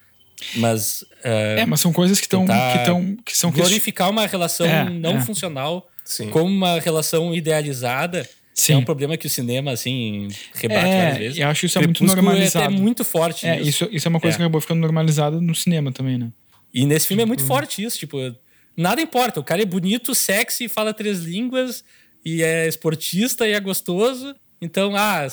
[0.55, 1.03] Mas.
[1.23, 2.45] É, mas são coisas que estão.
[2.45, 5.21] Que, tão, que são glorificar uma relação É, não é.
[5.21, 6.29] funcional Sim.
[6.29, 8.73] como uma relação idealizada Sim.
[8.73, 11.37] é um problema que o cinema, assim, rebate várias É, vezes.
[11.39, 12.65] eu acho isso é muito Crepúsculo normalizado.
[12.65, 13.69] É, muito forte É, nisso.
[13.85, 14.37] isso, isso é uma coisa É.
[14.37, 16.31] que acabou ficando normalizada no cinema também, né?
[16.73, 17.47] E nesse filme é muito Uhum.
[17.47, 18.17] forte isso, tipo,
[18.75, 19.39] nada importa.
[19.39, 21.83] O cara é bonito, sexy, fala três línguas
[22.23, 24.35] e é esportista e é gostoso.
[24.61, 25.27] Então, ah,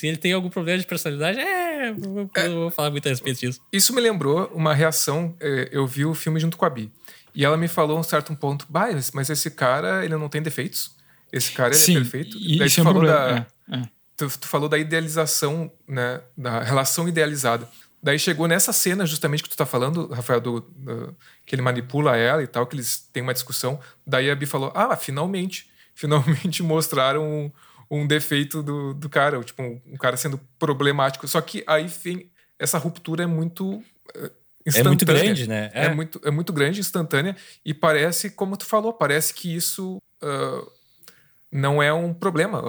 [0.00, 3.40] se ele tem algum problema de personalidade, é, eu, eu vou falar muito a respeito
[3.40, 3.60] disso.
[3.72, 5.36] Isso me lembrou uma reação.
[5.40, 6.90] eh, Eu vi o filme junto com a Bi.
[7.34, 10.96] E ela me falou um certo ponto: "Bah, mas esse cara, ele não tem defeitos?
[11.32, 12.36] Esse cara ele Sim, é perfeito?
[12.38, 13.46] e Daí isso tu é um falou problema.
[13.68, 13.76] da.
[13.76, 13.88] é, é.
[14.16, 16.20] Tu, tu falou da idealização, né?
[16.36, 17.68] Da relação idealizada.
[18.02, 21.14] Daí chegou nessa cena, justamente que tu tá falando, Rafael, do, do-
[21.46, 23.78] que ele manipula ela e tal, que eles têm uma discussão.
[24.06, 25.68] Daí a Bi falou: Ah, finalmente.
[25.94, 27.52] Finalmente mostraram
[27.90, 31.26] um, defeito do, do cara, tipo, um, um cara sendo problemático.
[31.26, 33.82] Só que aí vem essa ruptura é muito
[34.66, 35.70] é muito grande, né?
[35.72, 35.86] É.
[35.86, 35.94] é.
[35.94, 37.34] muito, é muito grande, instantânea,
[37.64, 40.72] e parece, como tu falou, parece que isso uh,
[41.50, 42.62] não é um problema.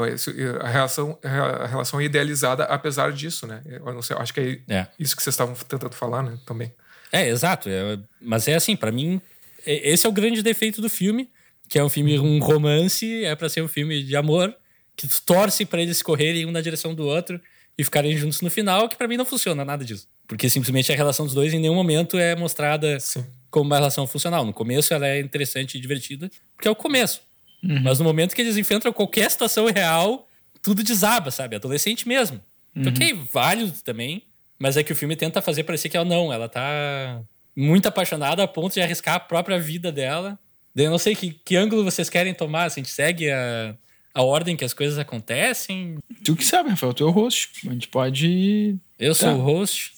[0.62, 3.62] A relação, a relação é idealizada apesar disso, né?
[3.66, 4.88] Eu não sei, acho que é, é.
[4.98, 6.38] isso que vocês estavam tentando falar, né?
[6.46, 6.74] Também.
[7.12, 7.70] É, exato.
[7.70, 9.22] É, mas é assim, para mim,
[9.66, 11.30] esse é o grande defeito do filme,
[11.68, 14.56] que é um filme, um romance, é para ser um filme de amor,
[14.96, 17.40] que torce para eles correrem um na direção do outro
[17.78, 20.08] e ficarem juntos no final, que para mim não funciona nada disso.
[20.28, 23.26] Porque simplesmente a relação dos dois em nenhum momento é mostrada Sim.
[23.50, 24.46] como uma relação funcional.
[24.46, 27.22] No começo ela é interessante e divertida, porque é o começo.
[27.64, 27.82] Uhum.
[27.82, 30.28] Mas no momento que eles enfrentam qualquer situação real,
[30.62, 31.56] tudo desaba, sabe?
[31.56, 32.42] Adolescente mesmo.
[32.76, 32.88] Uhum.
[32.88, 34.24] Ok, válido também,
[34.58, 37.22] mas é que o filme tenta fazer parecer que ela não, ela tá
[37.56, 40.40] muito apaixonada a ponto de arriscar a própria vida dela.
[40.76, 43.76] Eu não sei que, que ângulo vocês querem tomar, se a gente segue a,
[44.14, 45.98] a ordem que as coisas acontecem.
[46.24, 47.68] Tu que sabe, Rafael, tu é o host.
[47.68, 48.78] A gente pode.
[49.00, 49.20] Eu tá.
[49.20, 49.94] sou o host.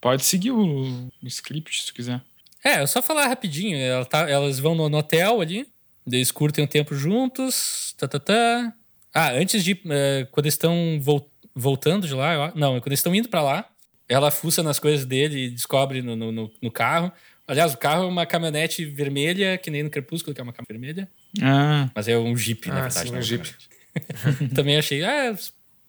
[0.00, 2.20] Pode seguir o, o, script se tu quiser.
[2.62, 3.76] É, eu só falar rapidinho.
[3.76, 5.66] Ela tá, elas vão no, no hotel ali,
[6.06, 7.94] eles curtem um tempo juntos.
[7.96, 8.74] Tá, tá, tá.
[9.12, 9.72] Ah, antes de.
[9.72, 13.70] Uh, quando eles estão vol voltando de lá, não, quando eles estão indo para lá,
[14.08, 17.12] ela fuça nas coisas dele e descobre no, no, no, carro.
[17.46, 20.94] Aliás, o carro é uma caminhonete vermelha, que nem no Crepúsculo, que é uma caminhonete
[20.94, 21.08] vermelha.
[21.42, 21.90] Ah.
[21.94, 23.08] Mas é um Jeep, na ah, verdade.
[23.08, 23.54] Sim, um Jeep.
[24.54, 25.02] Também achei.
[25.04, 25.34] Ah,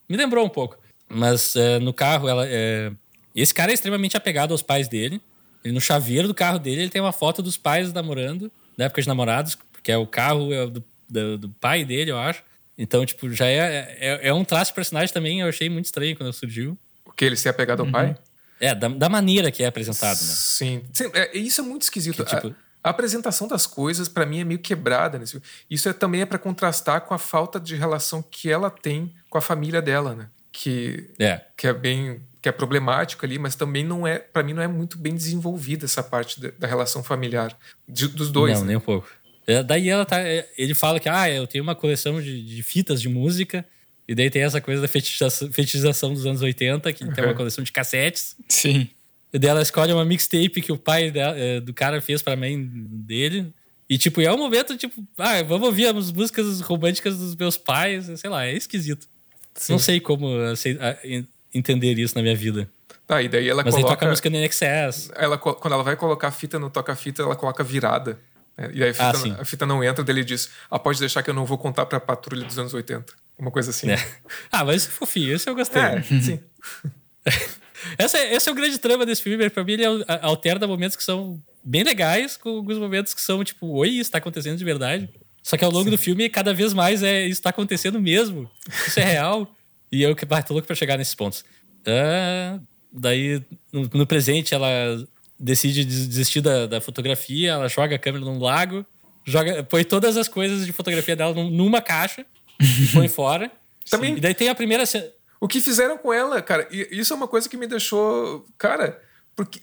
[0.08, 0.78] me lembrou um pouco.
[1.08, 2.44] Mas uh, no carro, ela.
[2.44, 2.96] Uh,
[3.34, 5.20] esse cara é extremamente apegado aos pais dele.
[5.62, 9.02] Ele, no chaveiro do carro dele, ele tem uma foto dos pais namorando, da época
[9.02, 12.42] de namorados, que é o carro é do, do, do, pai dele, eu acho.
[12.78, 16.16] Então, tipo, já é, é, é, um traço de personagem também, eu achei muito estranho
[16.16, 16.78] quando surgiu.
[17.04, 17.24] O que?
[17.24, 17.92] Ele ser apegado ao uhum.
[17.92, 18.16] pai?
[18.60, 20.24] É, da, da, maneira que é apresentado, né?
[20.24, 20.82] Sim.
[20.92, 22.24] Sim é, isso é muito esquisito.
[22.24, 22.54] Que, tipo,
[22.86, 25.18] a, apresentação das coisas, para mim, é meio quebrada.
[25.18, 25.40] Nesse...
[25.70, 29.38] Isso é, também é para contrastar com a falta de relação que ela tem com
[29.38, 30.28] a família dela, né?
[30.52, 34.52] Que é, que é bem que é problemático ali, mas também não é, para mim
[34.52, 37.58] não é muito bem desenvolvida essa parte da, da relação familiar
[37.88, 38.54] de, dos dois.
[38.54, 38.66] Não, né?
[38.68, 39.08] nem um pouco.
[39.46, 42.62] É, daí ela tá, é, ele fala que ah, eu tenho uma coleção de, de
[42.62, 43.66] fitas de música
[44.08, 47.12] e daí tem essa coisa da fetichização, fetichização dos anos 80, que uhum.
[47.12, 48.36] tem uma coleção de cassetes.
[48.48, 48.88] Sim.
[49.38, 52.56] Daí ela escolhe uma mixtape que o pai dela, é, do cara fez pra mãe
[52.64, 53.52] dele.
[53.88, 58.10] E, tipo, é um momento, tipo, ah, vamos ouvir as músicas românticas dos meus pais,
[58.18, 59.06] sei lá, é esquisito.
[59.54, 59.72] Sim.
[59.72, 60.28] Não sei como
[61.54, 62.68] entender isso na minha vida.
[63.06, 63.92] Tá, e daí ela Mas coloca...
[63.92, 65.12] aí toca a música no NXS.
[65.14, 68.18] Ela, quando ela vai colocar a fita no toca-fita, ela coloca virada.
[68.56, 68.70] Né?
[68.74, 71.22] E aí a fita, ah, a fita, não entra, daí ele diz: Ah, pode deixar
[71.22, 73.12] que eu não vou contar pra patrulha dos anos 80.
[73.38, 73.90] Uma coisa assim.
[73.90, 74.04] É.
[74.50, 75.80] Ah, mas isso é fofinho, isso eu gostei.
[75.80, 76.40] É, sim.
[77.98, 79.48] esse, é, esse é o grande trama desse filme.
[79.50, 79.84] Pra mim, ele
[80.22, 84.18] alterna momentos que são bem legais com alguns momentos que são tipo, oi, isso tá
[84.18, 85.08] acontecendo de verdade.
[85.42, 85.90] Só que ao longo sim.
[85.90, 88.50] do filme, cada vez mais é isso tá acontecendo mesmo.
[88.86, 89.50] Isso é real.
[89.92, 91.44] E eu que tô louco pra chegar nesses pontos.
[91.86, 92.60] Uh,
[92.92, 93.40] daí,
[93.72, 94.68] no, no, presente, ela
[95.38, 98.84] decide desistir da, da, fotografia, ela joga a câmera num lago,
[99.24, 102.26] joga, põe todas as coisas de fotografia dela numa caixa
[102.60, 103.48] e põe fora.
[103.88, 104.16] Também.
[104.16, 104.84] E daí tem a primeira
[105.46, 108.44] O que fizeram com ela, cara, isso é uma coisa que me deixou.
[108.58, 109.00] Cara,
[109.36, 109.62] porque.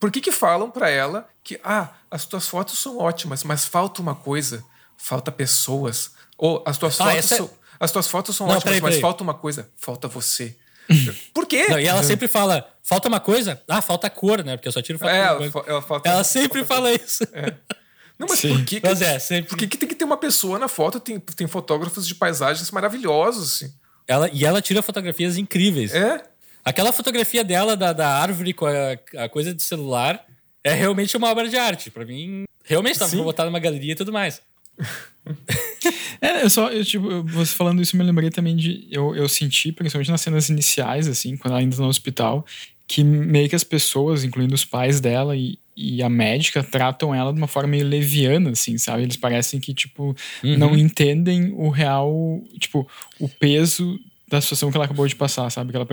[0.00, 4.00] Por que, que falam para ela que ah, as tuas fotos são ótimas, mas falta
[4.00, 4.64] uma coisa,
[4.96, 6.12] falta pessoas.
[6.38, 8.94] Ou as tuas ah, fotos é são, as tuas fotos são Não, ótimas, peraí, peraí.
[8.94, 10.56] mas falta uma coisa, falta você.
[11.34, 11.66] Por quê?
[11.68, 13.62] Não, e ela sempre fala, falta uma coisa?
[13.68, 14.56] Ah, falta cor, né?
[14.56, 15.10] Porque eu só tiro foto.
[15.10, 17.24] É, ela, ela, falta, ela sempre fala isso.
[17.30, 17.52] É.
[18.18, 18.56] Não, mas Sim.
[18.56, 19.50] por que, mas é, sempre...
[19.50, 20.98] por que, que tem que ter uma pessoa na foto?
[20.98, 23.74] Tem, tem fotógrafos de paisagens maravilhosos, assim.
[24.06, 25.94] Ela, e ela tira fotografias incríveis.
[25.94, 26.22] É?
[26.64, 30.24] Aquela fotografia dela da, da árvore com a, a coisa de celular
[30.62, 31.90] é realmente uma obra de arte.
[31.90, 34.40] para mim, realmente tava pra botar numa galeria e tudo mais.
[36.20, 38.88] é, eu só, eu, tipo, você falando isso, me lembrei também de.
[38.90, 42.44] Eu, eu senti, principalmente nas cenas iniciais, assim, quando ela ainda tá no hospital,
[42.86, 47.32] que meio que as pessoas, incluindo os pais dela e, e a médica, tratam ela
[47.32, 49.02] de uma forma meio leviana, assim, sabe?
[49.02, 50.56] Eles parecem que, tipo, uhum.
[50.56, 53.98] não entendem o real, tipo, o peso
[54.28, 55.70] da situação que ela acabou de passar, sabe?
[55.70, 55.86] Que ela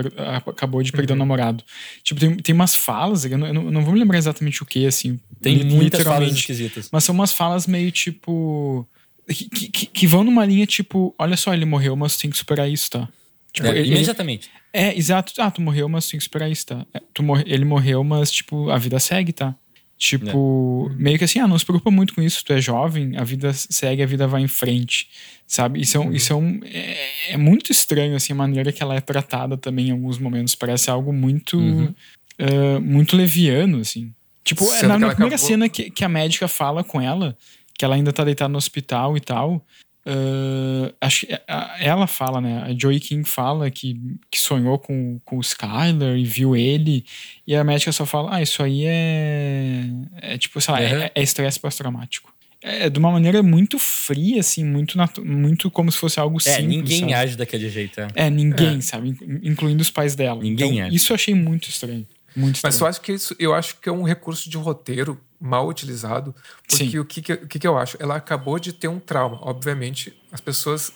[0.46, 1.16] acabou de perder uhum.
[1.16, 1.64] o namorado.
[2.02, 4.86] Tipo, tem, tem umas falas, eu não, eu não vou me lembrar exatamente o que,
[4.86, 5.18] assim.
[5.40, 6.88] Tem muitas falas esquisitas.
[6.92, 8.86] Mas são umas falas meio tipo.
[9.28, 12.68] Que, que, que, vão numa linha tipo: olha só, ele morreu, mas tem que superar
[12.68, 13.08] isso, tá?
[13.52, 14.50] Tipo, é, ele, imediatamente.
[14.72, 15.32] é, exato.
[15.38, 16.86] Ah, tu morreu, mas tem que superar isso, tá?
[16.94, 19.54] É, tu morre, ele morreu, mas, tipo, a vida segue, tá?
[20.02, 20.94] Tipo, é.
[21.00, 23.52] meio que assim, ah, não se preocupa muito com isso, tu é jovem, a vida
[23.52, 25.08] segue, a vida vai em frente,
[25.46, 25.80] sabe?
[25.80, 28.96] Isso é, um, isso é, um, é, é, muito estranho, assim, a maneira que ela
[28.96, 30.56] é tratada também em alguns momentos.
[30.56, 31.94] Parece algo muito, uhum.
[32.40, 34.12] uh, muito leviano, assim.
[34.42, 35.38] Tipo, é na, na primeira acabou...
[35.38, 37.38] cena que, que a médica fala com ela,
[37.78, 39.64] que ela ainda tá deitada no hospital e tal,
[40.04, 41.40] Uh, acho que
[41.78, 42.64] ela fala, né?
[42.64, 43.96] A Joey King fala que,
[44.30, 47.04] que sonhou com, com o Skyler e viu ele,
[47.46, 49.84] e a médica só fala: Ah, isso aí é.
[50.20, 50.86] É tipo, sei lá, uhum.
[50.86, 52.32] é, é estresse pós-traumático.
[52.64, 56.64] É de uma maneira muito fria, assim, muito, muito como se fosse algo simples.
[56.64, 57.14] É, ninguém sabe?
[57.14, 58.00] age daquele jeito.
[58.00, 58.80] É, é ninguém, é.
[58.80, 59.16] sabe?
[59.42, 60.40] Incluindo os pais dela.
[60.40, 60.96] Ninguém então, age.
[60.96, 62.06] Isso eu achei muito estranho.
[62.34, 65.68] Muito Mas eu acho que isso, eu acho que é um recurso de roteiro mal
[65.68, 66.34] utilizado,
[66.68, 66.98] porque Sim.
[66.98, 67.96] o que, que, que, que eu acho?
[68.00, 69.38] Ela acabou de ter um trauma.
[69.42, 70.92] Obviamente, as pessoas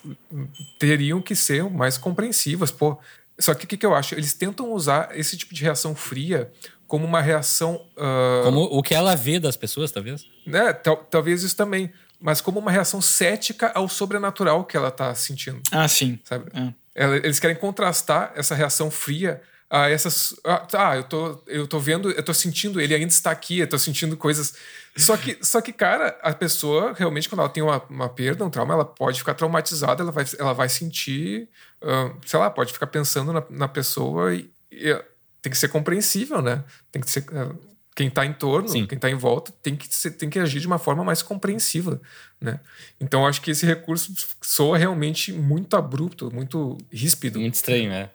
[0.79, 2.99] teriam que ser mais compreensivas, pô.
[3.39, 4.15] Só que o que, que eu acho?
[4.15, 6.51] Eles tentam usar esse tipo de reação fria
[6.87, 7.85] como uma reação.
[7.97, 8.45] Uh...
[8.45, 10.25] Como o que ela vê das pessoas, talvez?
[10.47, 11.93] Né, tal, talvez isso também.
[12.21, 15.61] Mas como uma reação cética ao sobrenatural que ela tá sentindo.
[15.71, 16.19] Ah, sim.
[16.25, 16.47] Sabe?
[16.55, 17.17] É.
[17.17, 20.35] Eles querem contrastar essa reação fria a essas.
[20.45, 23.79] Ah, eu tô, eu tô vendo, eu tô sentindo, ele ainda está aqui, eu tô
[23.79, 24.55] sentindo coisas.
[24.97, 28.51] Só que, só que cara, a pessoa realmente, quando ela tem uma, uma perda, um
[28.51, 31.49] trauma, ela pode ficar traumatizada, ela vai, ela vai sentir,
[31.83, 35.05] uh, sei lá, pode ficar pensando na, na pessoa e, e,
[35.43, 36.65] tem que ser compreensível, né?
[36.91, 37.25] Tem que ser.
[37.31, 38.87] Uh, quem está em torno, Sim.
[38.87, 41.99] quem está em volta, tem que, ser, tem que agir de uma forma mais compreensiva,
[42.39, 42.61] né?
[43.01, 44.13] Então, acho que esse recurso
[44.43, 47.41] soa realmente muito abrupto, muito ríspido.
[47.41, 48.11] Muito estranho, né?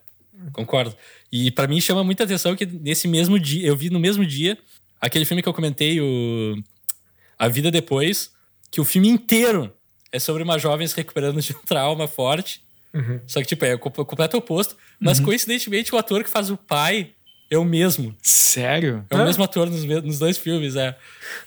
[0.54, 0.96] Concordo.
[1.32, 4.58] E para mim chama muita atenção que nesse mesmo dia, eu vi no mesmo dia
[5.00, 6.56] aquele filme que eu comentei, o
[7.38, 8.32] A Vida Depois,
[8.70, 9.74] que o filme inteiro
[10.12, 12.62] é sobre uma jovem se recuperando de um trauma forte.
[12.94, 13.22] Uhum.
[13.26, 14.76] Só que, tipo, é o completo oposto.
[15.00, 15.26] Mas, uhum.
[15.26, 17.12] coincidentemente, o ator que faz o pai
[17.50, 18.16] é o mesmo.
[18.22, 19.06] Sério?
[19.10, 20.98] É o mesmo ator nos, nos dois filmes, é.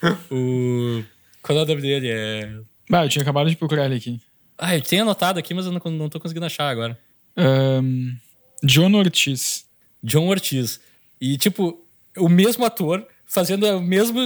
[0.30, 1.03] o.
[1.42, 2.09] Qual é o nome dele?
[2.11, 2.59] É.
[2.90, 4.20] Ah, eu tinha acabado de procurar ele aqui.
[4.57, 6.99] Ah, eu tinha anotado aqui, mas eu não, não tô conseguindo achar agora.
[7.36, 8.16] Um,
[8.65, 9.67] John Ortiz.
[10.03, 10.81] John Ortiz.
[11.21, 11.81] E, tipo,
[12.17, 14.21] o mesmo ator fazendo o mesmo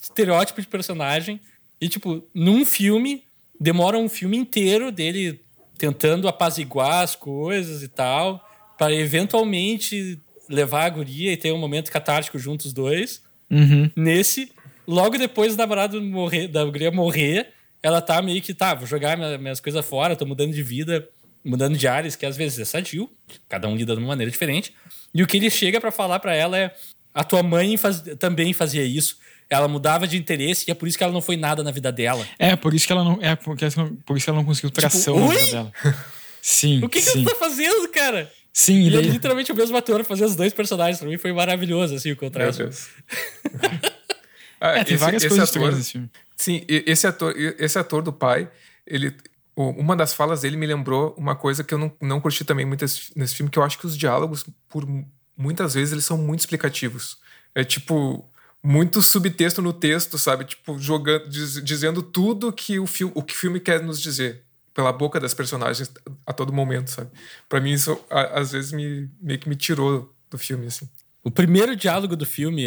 [0.00, 1.40] estereótipo de personagem.
[1.80, 3.24] E, tipo, num filme,
[3.58, 5.40] demora um filme inteiro dele
[5.76, 8.46] tentando apaziguar as coisas e tal,
[8.78, 13.22] para eventualmente levar a guria e ter um momento catártico juntos os dois.
[13.50, 13.90] Uhum.
[13.96, 14.52] Nesse,
[14.86, 17.48] logo depois do namorado morrer, da guria morrer,
[17.82, 21.08] ela tá meio que, tá, vou jogar minhas coisas fora, tô mudando de vida
[21.44, 23.10] mudando de áreas, que às vezes é sadio,
[23.48, 24.74] cada um lida de uma maneira diferente.
[25.14, 26.74] E o que ele chega para falar para ela é:
[27.14, 29.18] a tua mãe faz, também fazia isso.
[29.48, 31.90] Ela mudava de interesse e é por isso que ela não foi nada na vida
[31.90, 32.24] dela.
[32.38, 33.66] É, por isso que ela não, é porque,
[34.06, 35.72] por isso que ela não conseguiu tração tipo, na vida dela.
[36.40, 36.84] Sim.
[36.84, 37.12] O que, sim.
[37.12, 38.30] que ela tá fazendo, cara?
[38.52, 39.08] Sim, e daí...
[39.08, 40.98] é literalmente o mesmo ator fazer os dois personagens.
[40.98, 42.62] Pra mim foi maravilhoso, assim, o contraste.
[44.60, 46.10] ah, é, tem esse, várias esse coisas ator, nesse filme.
[46.36, 48.50] Sim, esse ator, esse ator do pai,
[48.86, 49.14] ele,
[49.68, 52.82] uma das falas dele me lembrou uma coisa que eu não, não curti também muito
[52.82, 54.86] nesse filme, que eu acho que os diálogos, por
[55.36, 57.18] muitas vezes, eles são muito explicativos.
[57.54, 58.30] É tipo,
[58.62, 60.44] muito subtexto no texto, sabe?
[60.44, 64.42] Tipo, jogando, diz, dizendo tudo que o, filme, o que o filme quer nos dizer
[64.72, 65.92] pela boca das personagens
[66.26, 67.10] a todo momento, sabe?
[67.48, 70.88] Para mim isso a, às vezes me meio que me tirou do filme assim.
[71.24, 72.66] O primeiro diálogo do filme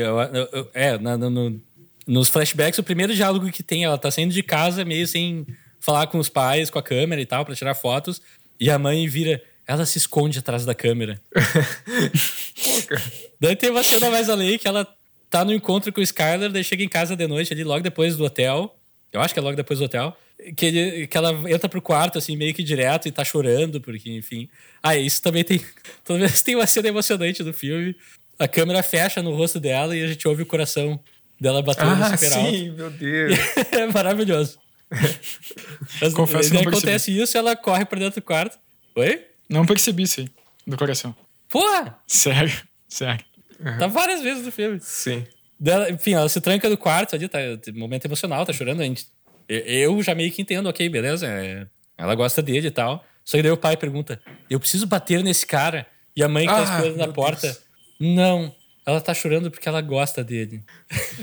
[0.73, 1.59] é na, no,
[2.05, 5.47] nos flashbacks o primeiro diálogo que tem ela tá saindo de casa meio sem
[5.83, 8.21] falar com os pais, com a câmera e tal, para tirar fotos.
[8.57, 9.43] E a mãe vira.
[9.67, 11.21] Ela se esconde atrás da câmera.
[13.39, 14.87] daí tem uma cena mais além que ela
[15.29, 18.17] tá no encontro com o Skyler, daí chega em casa de noite ali, logo depois
[18.17, 18.75] do hotel.
[19.11, 20.15] Eu acho que é logo depois do hotel.
[20.55, 24.11] Que, ele, que ela entra pro quarto, assim, meio que direto e tá chorando, porque,
[24.11, 24.49] enfim.
[24.81, 25.63] Ah, isso também tem.
[26.03, 27.95] Toda vez tem uma cena emocionante do filme.
[28.39, 30.99] A câmera fecha no rosto dela e a gente ouve o coração
[31.39, 32.51] dela batendo ah, super sim, alto.
[32.51, 33.39] Sim, meu Deus.
[33.71, 34.62] é maravilhoso.
[36.01, 38.57] Mas, Confesso que não acontece isso, ela corre pra dentro do quarto.
[38.95, 39.25] Oi?
[39.49, 40.29] Não percebi isso aí,
[40.65, 41.15] do coração.
[41.49, 41.97] Porra!
[42.07, 42.53] Sério,
[42.87, 43.25] sério.
[43.59, 43.77] Uhum.
[43.77, 44.79] Tá várias vezes no filme.
[44.79, 45.25] Sim.
[45.59, 47.39] Dela, enfim, ela se tranca do quarto ali, tá
[47.73, 48.81] momento emocional, tá chorando.
[48.81, 49.07] A gente,
[49.47, 51.27] eu já meio que entendo, ok, beleza.
[51.27, 51.67] É,
[51.97, 53.05] ela gosta dele e tal.
[53.23, 55.87] Só que daí o pai pergunta: Eu preciso bater nesse cara?
[56.15, 57.61] E a mãe que tá ah, tá esperando na porta: Deus.
[57.99, 58.53] Não,
[58.85, 60.63] ela tá chorando porque ela gosta dele.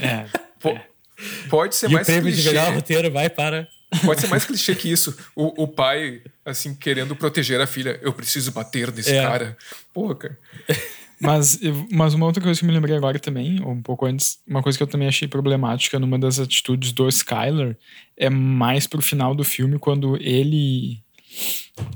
[0.01, 0.25] É.
[0.59, 0.77] Pô,
[1.49, 2.49] Pode ser e mais o prêmio clichê.
[2.49, 3.67] de melhor roteiro vai para.
[4.05, 5.17] Pode ser mais clichê que isso.
[5.35, 7.99] O, o pai, assim, querendo proteger a filha.
[8.01, 9.21] Eu preciso bater nesse é.
[9.21, 9.57] cara.
[9.93, 10.37] Porra, cara.
[11.21, 11.59] Mas,
[11.91, 14.75] mas uma outra coisa que eu me lembrei agora também, um pouco antes, uma coisa
[14.75, 17.77] que eu também achei problemática numa das atitudes do Skyler
[18.17, 20.99] é mais pro final do filme, quando ele.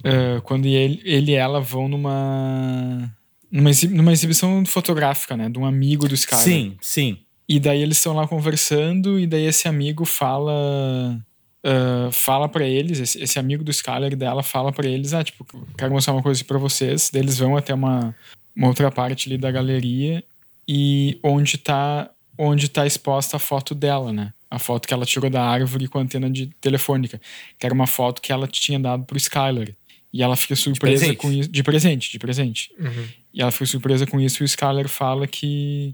[0.05, 3.11] Uh, quando ele, ele e ela vão numa.
[3.51, 5.49] Numa, numa exibição fotográfica, né?
[5.49, 6.43] De um amigo do Skyler.
[6.43, 7.24] Sim, sim.
[7.47, 11.19] E daí eles estão lá conversando, e daí esse amigo fala.
[11.65, 15.45] Uh, fala para eles, esse, esse, amigo do Skyler dela fala para eles: ah, tipo,
[15.77, 17.09] quero mostrar uma coisa para vocês.
[17.11, 18.15] Daí eles vão até uma,
[18.55, 20.23] uma outra parte ali da galeria,
[20.67, 24.33] e onde tá onde tá exposta a foto dela, né?
[24.49, 27.19] A foto que ela tirou da árvore com a antena de telefônica,
[27.57, 29.75] que era uma foto que ela tinha dado pro Skyler.
[30.13, 31.49] E ela fica surpresa com isso.
[31.49, 32.71] De presente, de presente.
[32.79, 33.07] Uhum.
[33.33, 35.93] E ela fica surpresa com isso e o Skyler fala que.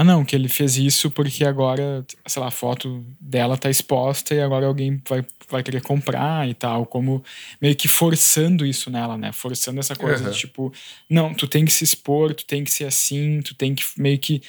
[0.00, 4.32] Ah, não, que ele fez isso porque agora, sei lá, a foto dela tá exposta
[4.32, 6.86] e agora alguém vai, vai querer comprar e tal.
[6.86, 7.24] Como
[7.60, 9.32] meio que forçando isso nela, né?
[9.32, 10.30] Forçando essa coisa Uhum.
[10.30, 10.72] de tipo,
[11.10, 14.18] não, tu tem que se expor, tu tem que ser assim, tu tem que meio
[14.18, 14.40] que.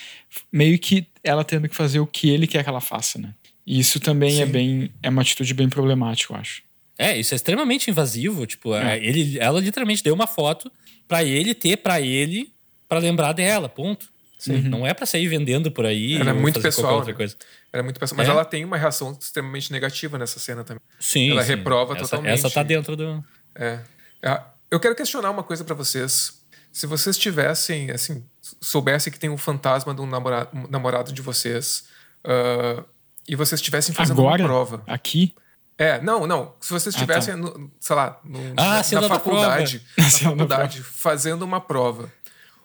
[0.51, 3.33] Meio que ela tendo que fazer o que ele quer que ela faça, né?
[3.65, 4.51] E isso também é Sim.
[4.51, 4.91] bem.
[5.01, 6.61] É uma atitude bem problemática, eu acho.
[6.95, 8.45] É, isso é extremamente invasivo.
[8.45, 8.97] Tipo, É.
[8.99, 10.71] é, ele, ela literalmente deu uma foto
[11.07, 12.51] pra ele ter pra ele
[12.87, 14.07] pra lembrar dela, ponto.
[14.47, 16.15] Não é pra sair vendendo por aí.
[16.15, 17.17] Ela é muito pessoal, outra né?
[17.17, 17.35] coisa.
[17.73, 18.17] Era muito pessoal.
[18.17, 18.31] Mas É?
[18.31, 20.81] ela tem uma reação extremamente negativa nessa cena também.
[20.99, 21.31] Sim.
[21.31, 21.49] Ela sim.
[21.49, 22.33] reprova essa, totalmente.
[22.33, 23.23] Essa tá dentro do.
[23.55, 23.79] É.
[24.23, 26.39] Ah, Eu quero questionar uma coisa pra vocês.
[26.71, 28.23] Se vocês tivessem, assim,
[28.61, 31.85] soubessem que tem um fantasma de um namorado, um namorado de vocês
[32.23, 32.83] ah,
[33.27, 34.83] e vocês estivessem fazendo Agora, uma prova.
[34.87, 35.33] aqui,
[35.81, 36.53] É, não, não.
[36.59, 37.03] Se vocês Ah, tá.
[37.17, 42.11] estivessem, no- sei lá, no- Ah, na, na da faculdade, na faculdade fazendo uma prova,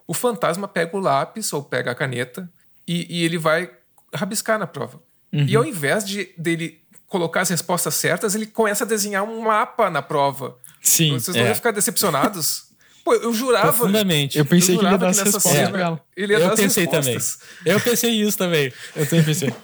[0.07, 2.50] o fantasma pega o lápis ou pega a caneta
[2.86, 3.70] e, e ele vai
[4.14, 5.00] rabiscar na prova.
[5.32, 5.46] Uhum.
[5.46, 9.88] E ao invés de dele colocar as respostas certas, ele começa a desenhar um mapa
[9.90, 10.57] na prova.
[10.80, 11.12] sim.
[11.12, 11.46] Vocês não É.
[11.48, 12.64] iam ficar decepcionados?
[13.05, 13.68] Pô, eu jurava.
[13.72, 14.38] Profundamente.
[14.38, 16.00] Eu pensei eu que ele ia jurava dar as nessa respostas ela.
[16.16, 17.36] Ele ia dar Eu as pensei respostas.
[17.38, 17.72] também.
[17.74, 18.72] Eu pensei isso também.
[18.96, 19.55] Eu também pensei.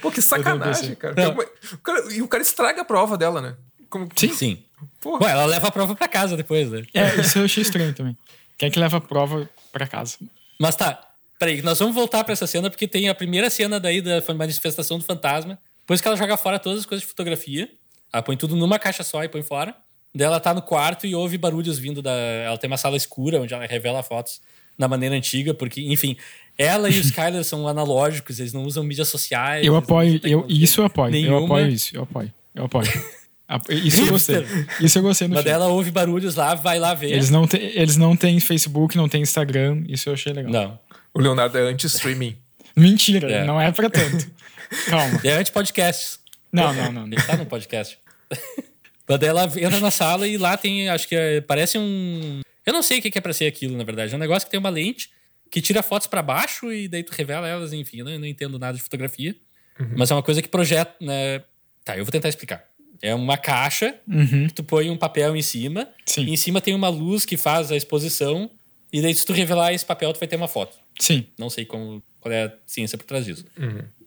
[0.00, 1.14] Pô, que sacanagem, cara.
[1.36, 3.54] O E o cara estraga a prova dela, né?
[3.88, 4.32] Como, Sim.
[4.32, 4.62] Sim.
[5.00, 5.24] Porra.
[5.26, 6.82] Ué, ela leva a prova pra casa depois, né?
[6.94, 8.16] É, isso eu achei estranho também.
[8.62, 10.18] Quem é que leva a prova pra casa?
[10.56, 14.00] Mas tá, peraí, nós vamos voltar pra essa cena porque tem a primeira cena daí
[14.00, 15.58] da manifestação do fantasma.
[15.80, 17.68] Depois que ela joga fora todas as coisas de fotografia,
[18.12, 19.74] ela põe tudo numa caixa só e põe fora.
[20.14, 22.12] Daí ela tá no quarto e ouve barulhos vindo da.
[22.12, 24.40] Ela tem uma sala escura onde ela revela fotos
[24.78, 26.16] da maneira antiga, porque, enfim,
[26.56, 29.66] ela e o Skyler são analógicos, eles não usam mídias sociais.
[29.66, 31.08] Eu apoio, eu, isso eu apoio.
[31.08, 31.46] Eu nenhuma.
[31.46, 32.32] apoio isso, eu apoio.
[32.54, 32.88] Eu apoio.
[33.48, 34.46] A- Isso eu gostei.
[34.80, 35.54] Isso eu gostei no Mas filme.
[35.54, 37.10] ela ouve barulhos lá, vai lá ver.
[37.12, 39.84] Eles não, têm, eles não têm Facebook, não têm Instagram.
[39.88, 40.50] Isso eu achei legal.
[40.52, 40.78] Não.
[41.12, 42.36] O Leonardo é anti-streaming.
[42.76, 43.44] Mentira, É.
[43.44, 44.30] não é pra tanto.
[44.88, 45.20] Calma.
[45.24, 46.18] É anti-podcast.
[46.50, 46.92] Não, não, não.
[47.06, 47.06] não.
[47.06, 47.98] Ele tá no podcast.
[49.08, 52.40] Mas daí ela entra na sala e lá tem, acho que é- parece um.
[52.64, 54.12] Eu não sei o que é pra ser aquilo, na verdade.
[54.12, 55.10] É um negócio que tem uma lente
[55.50, 57.98] que tira fotos pra baixo e daí tu revela elas, enfim.
[57.98, 59.34] Eu não, eu não entendo nada de fotografia.
[59.96, 61.42] Mas é uma coisa que projeta, né?
[61.84, 62.62] Tá, eu vou tentar explicar.
[63.02, 64.46] É uma caixa Uhum.
[64.46, 65.88] que tu põe um papel em cima.
[66.06, 66.22] Sim.
[66.26, 68.48] E em cima tem uma luz que faz a exposição.
[68.92, 70.76] E daí, se tu revelar esse papel, tu vai ter uma foto.
[71.00, 71.26] Sim.
[71.38, 73.44] Não sei como, qual é a ciência por trás disso.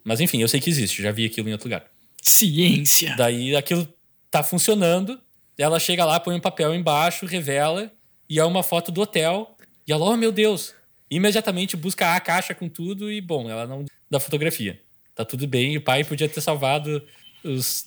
[0.04, 1.86] Mas enfim, eu sei que existe, já vi aquilo em outro lugar.
[2.22, 3.16] Ciência.
[3.16, 3.88] Daí aquilo
[4.32, 5.20] tá funcionando,
[5.58, 7.92] ela chega lá, põe um papel embaixo, revela,
[8.30, 9.56] e é uma foto do hotel.
[9.88, 10.74] E ela, oh meu Deus!
[11.10, 14.82] Imediatamente busca a caixa com tudo e, bom, ela não da fotografia.
[15.16, 17.02] Tá tudo bem, o pai podia ter salvado
[17.44, 17.86] os-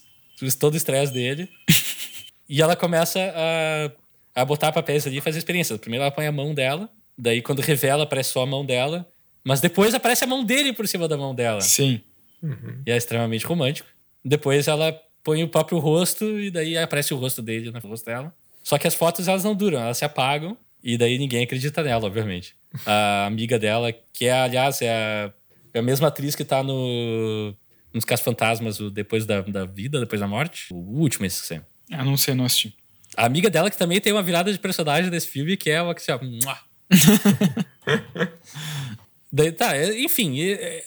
[0.59, 1.49] todo o estresse dele.
[2.49, 5.77] e ela começa a, a botar papéis ali e fazer experiência.
[5.79, 9.07] Primeiro ela põe a mão dela, daí quando revela aparece só a mão dela,
[9.45, 11.61] mas depois aparece a mão dele por cima da mão dela.
[11.61, 12.01] Sim.
[12.87, 13.89] E é extremamente romântico.
[14.25, 18.35] Depois ela põe o próprio rosto e daí aparece o rosto dele no rosto dela.
[18.63, 22.07] Só que as fotos elas não duram, elas se apagam e daí ninguém acredita nela,
[22.07, 22.55] obviamente.
[22.87, 25.33] A amiga dela, que é, aliás, é a,
[25.75, 27.55] é a mesma atriz que tá no
[27.93, 30.73] nos Casos Fantasmas, o Depois da, da Vida, Depois da Morte.
[30.73, 31.63] O último esse que saiu.
[31.91, 32.75] Eu não sei, não assisti.
[33.17, 35.95] A amiga dela que também tem uma virada de personagem desse filme, que é uma
[35.95, 36.11] que se.
[39.31, 40.85] Daí, tá, é, enfim, é, é,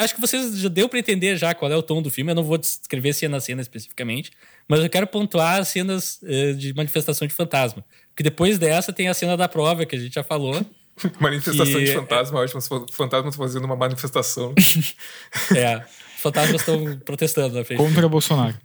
[0.00, 2.30] acho que vocês já deu pra entender já qual é o tom do filme.
[2.30, 4.30] Eu não vou descrever cena a cena especificamente,
[4.68, 7.84] mas eu quero pontuar as cenas eh, de manifestação de fantasma.
[8.10, 10.64] Porque depois dessa tem a cena da prova, que a gente já falou.
[11.20, 12.58] Manifestação Que- de fantasma, ótimo.
[12.58, 14.54] Os fantasmas fazendo uma manifestação.
[15.54, 15.78] É,
[16.16, 17.78] os fantasmas estão protestando na frente.
[17.78, 18.56] Contra Bolsonaro.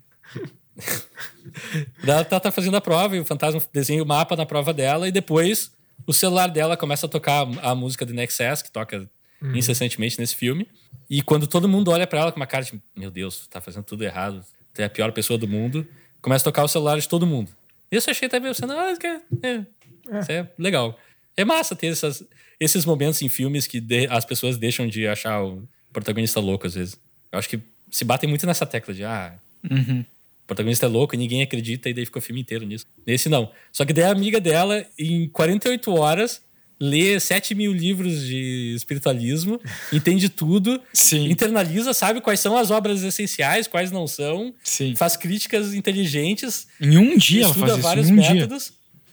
[2.02, 5.08] Ela tá, tá fazendo a prova e o fantasma desenha o mapa na prova dela
[5.08, 5.72] e depois
[6.08, 9.10] o celular dela começa a tocar a, música do Nexus, que toca
[9.54, 10.68] incessantemente nesse filme.
[11.10, 13.84] E quando todo mundo olha pra ela com uma cara de meu Deus, tá fazendo
[13.84, 15.86] tudo errado, tu é a pior pessoa do mundo,
[16.22, 17.52] começa a tocar o celular de todo mundo.
[17.92, 20.98] Isso eu achei também sendo, ah, isso é, é, isso é legal.
[21.38, 22.24] É massa ter essas,
[22.60, 25.64] esses momentos em filmes que de- as pessoas deixam de achar o
[25.94, 26.98] protagonista louco às vezes.
[27.32, 27.60] Eu acho que
[27.90, 29.34] se batem muito nessa tecla de ah,
[29.70, 30.02] Uhum.
[30.44, 32.86] o protagonista é louco e ninguém acredita, e daí fica o filme inteiro nisso.
[33.06, 33.52] Nesse não.
[33.72, 36.42] Só que daí a amiga dela, em 48 horas,
[36.80, 39.62] lê 7 mil livros de espiritualismo,
[39.94, 41.30] entende tudo, Sim.
[41.30, 44.96] internaliza, sabe quais são as obras essenciais, quais não são, Sim.
[44.96, 47.84] faz críticas inteligentes, Em um dia ela estuda faz isso.
[47.88, 48.48] vários Em um dia.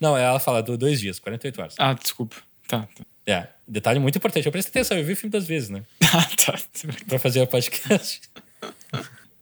[0.01, 1.74] Não, ela fala do- dois dias, 48 horas.
[1.78, 2.36] Ah, desculpa.
[2.66, 3.05] Tá, tá.
[3.26, 4.46] É, detalhe muito importante.
[4.46, 5.82] Eu prestei atenção, eu vi o filme das vezes, né?
[6.14, 6.59] Ah, tá.
[7.07, 8.22] pra fazer o podcast.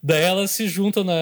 [0.02, 1.12] Daí elas se juntam na,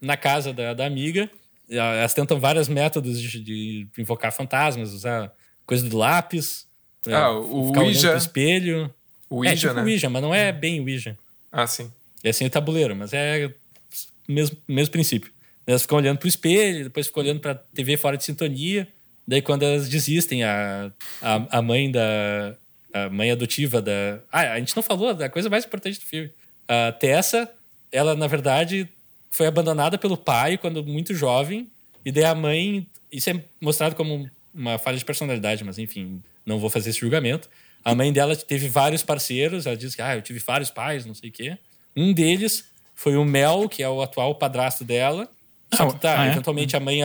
[0.00, 1.30] na casa da, da amiga.
[1.70, 5.32] Elas tentam vários métodos de, de invocar fantasmas, usar
[5.66, 6.66] coisa do lápis.
[7.06, 8.08] É, ah, o ficar Ouija.
[8.10, 8.94] pro espelho.
[9.30, 9.82] O Ouija, é tipo né?
[9.82, 11.16] Ouija, mas não é bem Ouija.
[11.52, 11.90] Ah, sim.
[12.24, 15.30] É assim o tabuleiro, mas é o mesmo, mesmo princípio.
[15.68, 18.88] Elas ficam olhando pro espelho, depois ficam olhando pra TV fora de sintonia.
[19.26, 20.90] Daí, quando elas desistem, a,
[21.20, 22.56] a, a mãe da.
[22.90, 24.18] A mãe adotiva da.
[24.32, 26.32] Ah, a gente não falou da coisa mais importante do filme.
[26.66, 27.46] A Tessa,
[27.92, 28.88] ela, na verdade,
[29.30, 31.70] foi abandonada pelo pai quando muito jovem.
[32.02, 32.86] E daí a mãe.
[33.12, 37.50] Isso é mostrado como uma falha de personalidade, mas enfim, não vou fazer esse julgamento.
[37.84, 39.66] A mãe dela teve vários parceiros.
[39.66, 41.58] Ela diz que ah, eu tive vários pais, não sei o quê.
[41.94, 42.64] Um deles
[42.94, 45.28] foi o Mel, que é o atual padrasto dela.
[45.74, 46.30] Só que tá, Ah, é?
[46.32, 47.00] eventualmente a mãe,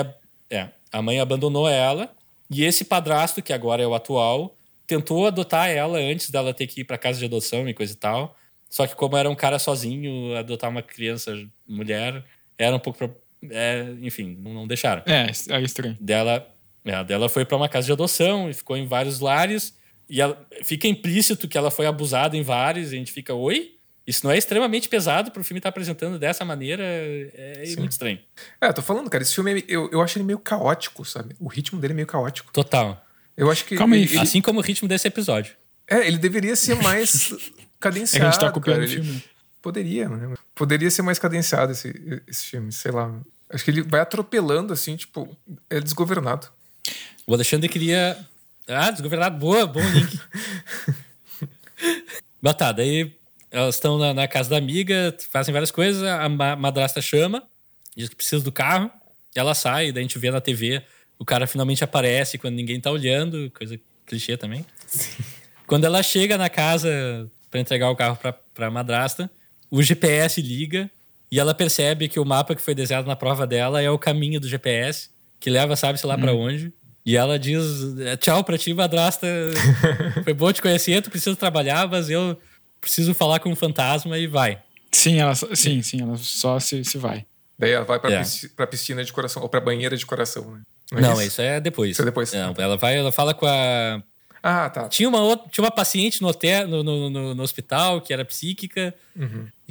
[0.50, 2.12] é, a mãe abandonou ela.
[2.50, 4.56] E esse padrasto, que agora é o atual,
[4.86, 7.96] tentou adotar ela antes dela ter que ir para casa de adoção e coisa e
[7.96, 8.38] tal.
[8.70, 11.32] Só que como era um cara sozinho, adotar uma criança
[11.68, 12.24] mulher
[12.58, 13.16] era um pouco pro-
[13.52, 15.04] é, enfim, não não deixaram.
[15.06, 15.98] É, é estranho.
[16.00, 16.48] Dela,
[16.86, 19.76] é, dela foi para uma casa de adoção e ficou em vários lares.
[20.10, 22.92] E ela, fica implícito que ela foi abusada em vários.
[22.92, 23.73] E a gente fica, oi?
[24.06, 26.84] Isso não é extremamente pesado pro filme estar apresentando dessa maneira?
[26.84, 28.20] É muito estranho.
[28.60, 31.36] É, tô falando, cara, esse filme, eu, eu acho ele meio caótico, sabe?
[31.40, 32.52] O ritmo dele é meio caótico.
[32.52, 33.02] Total.
[33.38, 33.76] Eu acho que.
[33.78, 35.56] Calma aí, ele, Assim como o ritmo desse episódio.
[35.88, 38.26] É, ele deveria ser mais É que cadenciado.
[38.28, 38.88] a gente tá copiando cara.
[38.88, 39.24] o Ele- filme.
[39.62, 40.36] Poderia, né?
[40.54, 43.14] Poderia ser mais cadenciado esse, esse filme, sei lá.
[43.50, 45.30] Acho que ele vai atropelando, assim, tipo,
[45.70, 46.48] é desgovernado.
[47.26, 48.18] O Alexandre queria.
[48.68, 50.20] Ah, desgovernado, boa, bom link.
[52.42, 53.16] Mas tá, daí
[53.54, 57.44] elas estão na, na casa da amiga, fazem várias coisas, a ma- madrasta chama,
[57.96, 58.90] diz que precisa do carro,
[59.36, 60.82] ela sai, daí a gente vê na TV,
[61.20, 64.66] o cara finalmente aparece quando ninguém tá olhando, coisa clichê também.
[65.66, 69.30] Quando ela chega na casa pra entregar o carro pra, pra madrasta,
[69.72, 70.90] o GPS liga
[71.32, 74.40] e ela percebe que o mapa que foi desenhado na prova dela é o caminho
[74.40, 76.72] do GPS, que leva sabe-se lá pra onde.
[77.06, 79.28] E ela diz: "É, Tchau pra ti, madrasta.
[80.24, 82.38] Foi bom te conhecer, tu precisa trabalhar, mas eu
[82.84, 84.62] preciso falar com um fantasma e vai.
[84.92, 87.26] Sim, ela, só- sim, sim, ela só se, se vai.
[87.58, 88.20] Daí ela vai pra, É.
[88.20, 90.62] pisci- pra piscina de coração, ou pra banheira de coração, né?
[90.92, 91.92] é Não, isso é depois.
[91.92, 92.32] Isso é depois.
[92.34, 94.02] Não, ela vai, ela fala com a.
[94.44, 94.90] Ah, tá.
[94.90, 98.26] Tinha uma, outra, tinha uma paciente no, hotel, no, no, no- no hospital que era
[98.26, 98.94] psíquica,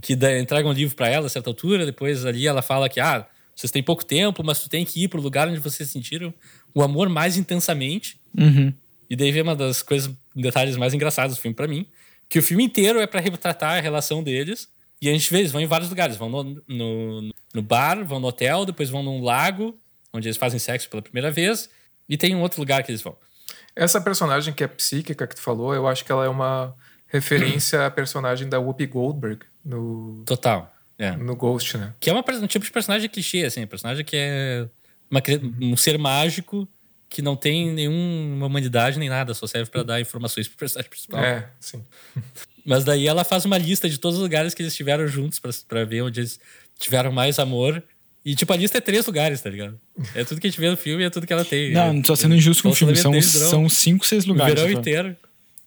[0.00, 1.84] que dá, entrega um livro pra ela a certa altura.
[1.84, 5.08] Depois ali ela fala que ah, vocês têm pouco tempo, mas tu tem que ir
[5.08, 6.32] pro lugar onde vocês sentiram
[6.74, 8.18] o amor mais intensamente.
[8.36, 8.72] Uhum.
[9.10, 11.86] E daí vem uma das coisas, detalhes mais engraçados do filme pra mim,
[12.32, 14.66] que o filme inteiro é pra retratar a relação deles.
[15.02, 16.16] E a gente vê, eles vão em vários lugares.
[16.16, 19.78] Vão no, no, no bar, vão no hotel, depois vão num lago,
[20.14, 21.68] onde eles fazem sexo pela primeira vez.
[22.08, 23.14] E tem um outro lugar que eles vão.
[23.76, 26.74] Essa personagem que é psíquica que tu falou, eu acho que ela é uma
[27.06, 30.74] referência à personagem da Whoopi Goldberg no, Total.
[30.98, 31.10] É.
[31.10, 31.92] no Ghost, né?
[32.00, 33.66] Que é uma, um tipo de personagem clichê, assim.
[33.66, 34.66] Personagem que é
[35.10, 35.22] uma
[35.60, 36.66] um ser mágico
[37.12, 41.22] que não tem nenhuma humanidade nem nada, só serve pra dar informações pro personagem principal.
[41.22, 41.84] É, sim.
[42.64, 45.50] Mas daí ela faz uma lista de todos os lugares que eles estiveram juntos pra,
[45.68, 46.40] pra ver onde eles
[46.78, 47.82] tiveram mais amor.
[48.24, 49.78] E, tipo, a lista é três lugares, tá ligado?
[50.14, 51.72] É tudo que a gente vê no filme e é tudo que ela tem.
[51.72, 52.96] Não, é, não tô sendo injusto com o filme.
[52.96, 54.54] São, são cinco, seis lugares.
[54.54, 54.78] O verão só.
[54.78, 55.16] inteiro.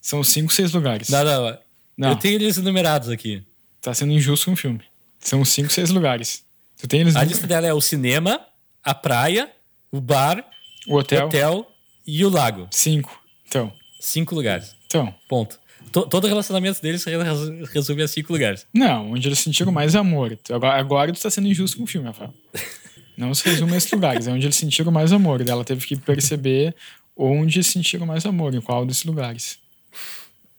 [0.02, 1.10] São cinco, seis lugares.
[1.10, 1.58] Não, não.
[1.98, 2.10] Não.
[2.10, 3.44] Eu tenho eles enumerados aqui.
[3.82, 4.82] Tá sendo injusto com o filme.
[5.20, 6.44] São cinco, seis lugares.
[6.80, 8.40] Tu tem eles A lista dela é o cinema,
[8.84, 9.52] a praia,
[9.92, 10.44] o bar,
[10.88, 11.28] o hotel.
[11.28, 11.72] hotel
[12.06, 12.68] e o lago.
[12.72, 13.22] Cinco.
[13.48, 13.72] Então.
[14.00, 14.76] Cinco lugares.
[14.88, 15.14] Então.
[15.28, 15.60] Ponto.
[15.92, 17.04] To- todo relacionamento deles
[17.74, 18.66] resume a cinco lugares.
[18.74, 20.38] Não, onde eles sentiram mais amor.
[20.52, 22.34] Agora, agora tu tá sendo injusto com o filme, Rafael.
[23.18, 24.28] Não se resume a esses lugares.
[24.28, 25.42] É onde eles sentiram mais amor.
[25.48, 26.76] Ela teve que perceber
[27.16, 29.58] onde sentiram mais amor, em qual desses lugares.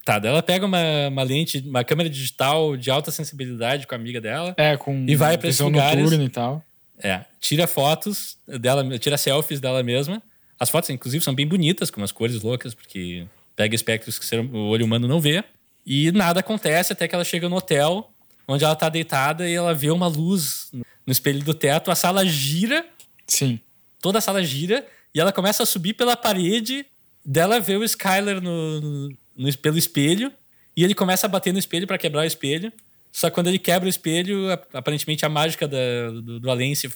[0.05, 3.99] Tá, daí ela pega uma, uma lente, uma câmera digital de alta sensibilidade com a
[3.99, 4.55] amiga dela.
[4.57, 6.03] É, com E vai pra esses visão lugares.
[6.03, 6.63] noturna e tal.
[6.99, 10.23] É, tira fotos dela, tira selfies dela mesma.
[10.59, 14.69] As fotos, inclusive, são bem bonitas, com umas cores loucas, porque pega espectros que o
[14.69, 15.45] olho humano não vê.
[15.85, 18.11] E nada acontece até que ela chega no hotel,
[18.49, 21.91] onde ela tá deitada e ela vê uma luz no espelho do teto.
[21.91, 22.87] A sala gira,
[23.27, 23.61] Sim.
[24.01, 26.87] toda a sala gira, e ela começa a subir pela parede.
[27.25, 30.33] Dela vê o Skyler no, no- no- pelo espelho,
[30.77, 32.73] e ele começa a bater no espelho para quebrar o espelho.
[33.17, 36.75] Só que quando ele quebra o espelho, ap- aparentemente a mágica da- do, do além
[36.75, 36.91] se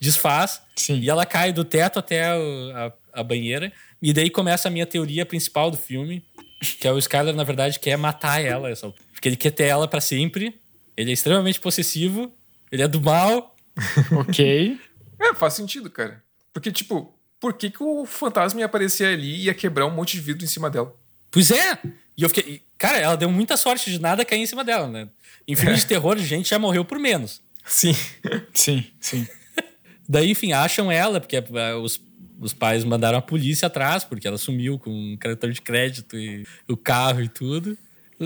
[0.00, 0.62] desfaz.
[0.74, 1.00] Sim.
[1.00, 3.70] E ela cai do teto até o- a, a banheira.
[4.00, 6.24] E daí começa a minha teoria principal do filme,
[6.80, 8.70] que é o Skyler, na verdade, quer matar ela.
[8.70, 10.58] essa- Porque ele quer ter ela para sempre.
[10.96, 12.32] Ele é extremamente possessivo.
[12.72, 13.54] Ele é do mal.
[14.18, 14.78] Ok.
[15.20, 16.22] É, faz sentido, cara.
[16.54, 20.12] Porque, tipo, por que, que o fantasma ia aparecer ali e ia quebrar um monte
[20.16, 20.94] de vidro em cima dela?
[21.30, 21.78] Pois é!
[22.16, 22.62] E eu fiquei.
[22.78, 25.08] Cara, ela deu muita sorte de nada cair em cima dela, né?
[25.48, 25.76] Em filme É.
[25.76, 27.40] de terror, gente já morreu por menos.
[27.64, 27.94] Sim.
[28.54, 29.26] Sim, sim.
[30.08, 32.00] Daí, enfim, acham ela, porque eh, os,
[32.40, 36.44] os pais mandaram a polícia atrás, porque ela sumiu com um cartão de crédito e
[36.68, 37.76] o carro e tudo.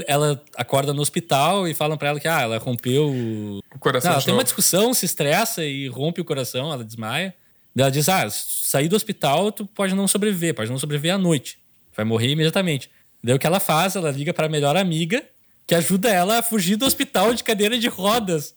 [0.07, 3.09] Ela acorda no hospital e falam pra ela que ah, ela rompeu.
[3.11, 4.45] o- O coração Não, ela de tem uma novo.
[4.45, 7.35] discussão, se estressa e rompe o coração, ela desmaia.
[7.75, 11.19] Daí ela diz: Ah, sair do hospital, tu pode não sobreviver, pode não sobreviver à
[11.19, 11.59] noite.
[11.97, 12.89] Vai morrer imediatamente.
[13.25, 13.97] Daí o que ela faz?
[13.97, 15.25] Ela liga pra melhor amiga,
[15.67, 18.55] que ajuda ela a fugir do hospital de cadeira de rodas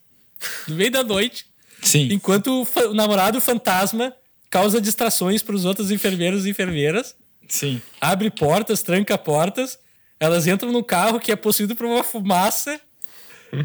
[0.68, 1.46] no meio da noite.
[1.82, 2.10] Sim.
[2.12, 4.14] Enquanto o, o namorado fantasma
[4.50, 7.16] causa distrações para os outros enfermeiros e enfermeiras,
[7.48, 7.82] Sim.
[8.00, 9.78] abre portas, tranca portas,
[10.20, 12.80] elas entram no carro que é possuído por uma fumaça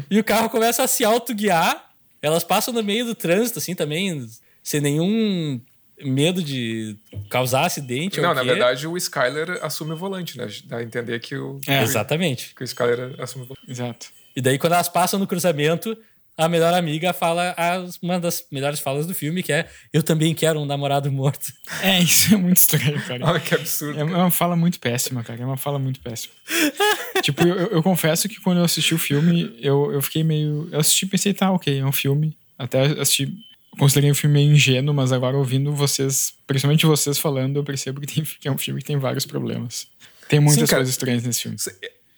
[0.09, 1.91] e o carro começa a se autoguiar.
[2.21, 4.27] Elas passam no meio do trânsito, assim, também,
[4.61, 5.61] sem nenhum
[6.03, 6.95] medo de
[7.29, 8.19] causar acidente.
[8.21, 8.47] Não, na quê.
[8.47, 10.47] verdade o Skyler assume o volante, né?
[10.65, 11.81] Dá a entender que o, É.
[11.83, 12.53] Exatamente.
[12.55, 13.69] que o Skyler assume o volante.
[13.71, 14.07] Exato.
[14.35, 15.97] E daí, quando elas passam no cruzamento,
[16.37, 20.33] a melhor amiga fala as- uma das melhores falas do filme, que é Eu também
[20.33, 21.51] quero um namorado morto.
[21.83, 23.29] É, isso é muito estranho, cara.
[23.35, 23.99] Ah, que absurdo.
[23.99, 25.41] É uma fala muito péssima, cara.
[25.41, 26.33] É uma fala muito péssima.
[27.21, 30.69] tipo, eu, eu confesso que quando eu assisti o filme, eu, eu fiquei meio.
[30.71, 32.37] Eu assisti e pensei, tá, ok, é um filme.
[32.57, 33.33] Até assisti.
[33.79, 38.07] Considerei o filme meio ingênuo, mas agora ouvindo vocês, principalmente vocês falando, eu percebo que,
[38.07, 39.87] tem, que é um filme que tem vários problemas.
[40.27, 40.79] Tem muitas Sim, cara.
[40.81, 41.57] coisas estranhas nesse filme.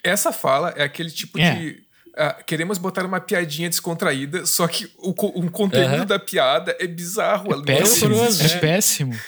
[0.04, 1.54] Essa fala é aquele tipo É.
[1.56, 1.78] de.
[2.18, 6.06] ah, queremos botar uma piadinha descontraída, só que o, o conteúdo Aham.
[6.06, 7.48] da piada é bizarro.
[7.48, 8.16] ela não Péssimo.
[8.16, 8.60] É né?
[8.60, 9.20] péssimo.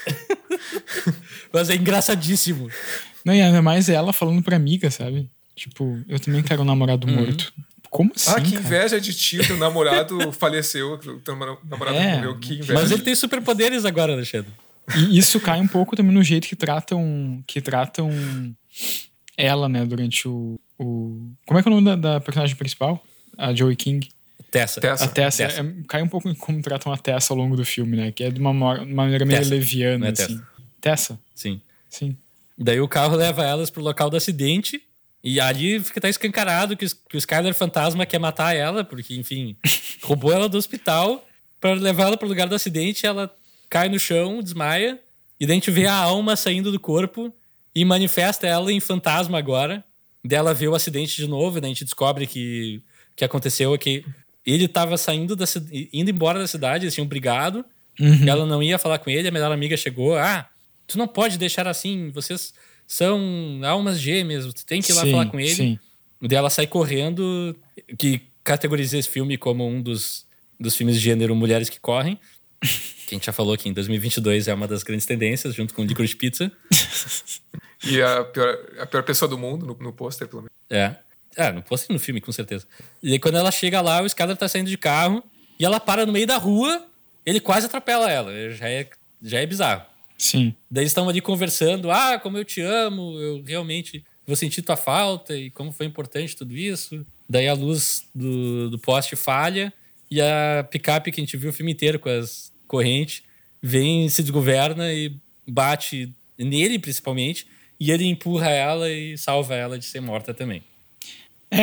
[1.51, 2.69] Mas é engraçadíssimo.
[3.23, 5.29] Não, e ainda mais ela falando pra amiga, sabe?
[5.55, 7.53] Tipo, eu também quero um namorado morto.
[7.93, 8.31] Como assim?
[8.31, 8.63] Ah, que cara?
[8.65, 12.73] inveja de ti, teu namorado faleceu, teu namora- namorado É, morreu, que inveja.
[12.73, 14.51] Mas ele tem superpoderes agora, Alexandre.
[14.97, 18.09] E isso cai um pouco também no jeito que tratam que tratam
[19.37, 21.31] ela, né, durante o, o...
[21.47, 23.01] Como é que é o nome da, da personagem principal?
[23.37, 24.09] A Joey King.
[24.51, 24.81] Tessa.
[24.81, 25.05] Tessa.
[25.05, 25.43] A Tessa.
[25.47, 25.61] Tessa.
[25.61, 28.11] é- cai um pouco em como tratam a Tessa ao longo do filme, né?
[28.11, 29.51] Que é de uma uma maneira meio Tessa.
[29.51, 30.37] leviana, é assim.
[30.37, 30.43] Tessa.
[30.81, 31.19] Tessa?
[31.33, 31.61] Sim.
[31.89, 32.17] Sim.
[32.57, 34.81] Daí o carro leva elas pro local do acidente.
[35.23, 39.55] E ali fica tá escancarado que, que o Skyler fantasma quer matar ela, porque, enfim,
[40.03, 41.25] roubou ela do hospital
[41.61, 43.05] pra levar ela pro lugar do acidente.
[43.05, 43.33] Ela
[43.69, 44.99] cai no chão, desmaia.
[45.39, 47.33] E daí a gente vê a alma saindo do corpo
[47.73, 49.83] e manifesta ela em fantasma agora.
[50.23, 53.73] Dela vê o acidente de novo, e daí a gente descobre que o que aconteceu
[53.73, 54.05] é que
[54.45, 55.45] ele tava saindo da
[55.91, 57.65] indo embora da cidade, eles tinham brigado.
[57.99, 58.27] Uhum.
[58.27, 60.17] Ela não ia falar com ele, a melhor amiga chegou.
[60.17, 60.49] Ah,
[60.87, 62.53] tu não pode deixar assim, vocês
[62.93, 65.55] são almas gêmeas, tu tem que ir lá sim, falar com ele.
[65.55, 65.79] Sim.
[66.21, 67.55] Daí ela sai correndo,
[67.97, 70.27] que categoriza esse filme como um dos,
[70.59, 72.19] dos filmes de gênero Mulheres que Correm.
[73.05, 75.83] Que a gente já falou que em 2022 é uma das grandes tendências, junto com
[75.83, 76.51] Licorice Pizza.
[77.85, 80.53] E a pior, a pior pessoa do mundo no, no pôster, pelo menos.
[80.69, 80.95] É.
[81.35, 82.65] É, não posso ir no filme, com certeza.
[83.01, 85.21] E aí, quando ela chega lá, o Skyler tá saindo de carro
[85.59, 86.87] e ela para no meio da rua,
[87.25, 88.31] ele quase atropela ela.
[88.51, 88.87] Já é,
[89.21, 89.83] já é bizarro.
[90.23, 90.55] Sim.
[90.71, 94.77] Daí eles estão ali conversando, ah, como eu te amo, eu realmente vou sentir tua
[94.77, 97.05] falta e como foi importante tudo isso.
[97.27, 99.73] Daí a luz do, do poste falha
[100.09, 103.21] e a picape que a gente viu o filme inteiro com as correntes
[103.61, 105.13] vem, se desgoverna e
[105.45, 107.45] bate nele principalmente
[107.77, 110.63] e ele empurra ela e salva ela de ser morta também.
[111.53, 111.61] É,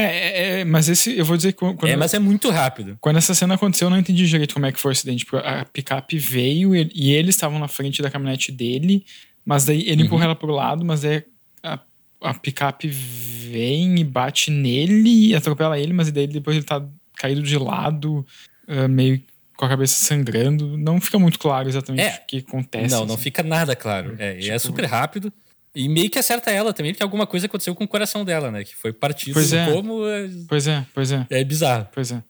[0.56, 2.96] é, é, mas esse, eu vou dizer que quando, É, mas é muito rápido.
[3.00, 5.24] quando essa cena aconteceu, eu não entendi direito como é que foi o acidente.
[5.26, 9.04] Porque a picape veio e, e eles estavam na frente da caminhonete dele,
[9.44, 11.22] mas daí ele empurra ela pro lado, mas daí
[11.62, 11.78] a,
[12.22, 16.84] a picape vem e bate nele e atropela ele, mas daí depois ele tá
[17.16, 18.24] caído de lado,
[18.68, 19.20] ah, meio
[19.56, 20.78] com a cabeça sangrando.
[20.78, 22.14] Não fica muito claro exatamente É.
[22.22, 22.94] o que acontece.
[22.94, 23.24] não, não assim.
[23.24, 24.14] fica nada claro.
[24.18, 25.30] É, e é super rápido.
[25.74, 28.64] E meio que acerta ela também, porque alguma coisa aconteceu com o coração dela, né?
[28.64, 29.72] Que foi partido Pois é.
[29.72, 30.06] como.
[30.06, 31.88] É, Pois é, pois é, é bizarro.
[31.92, 32.22] pois é.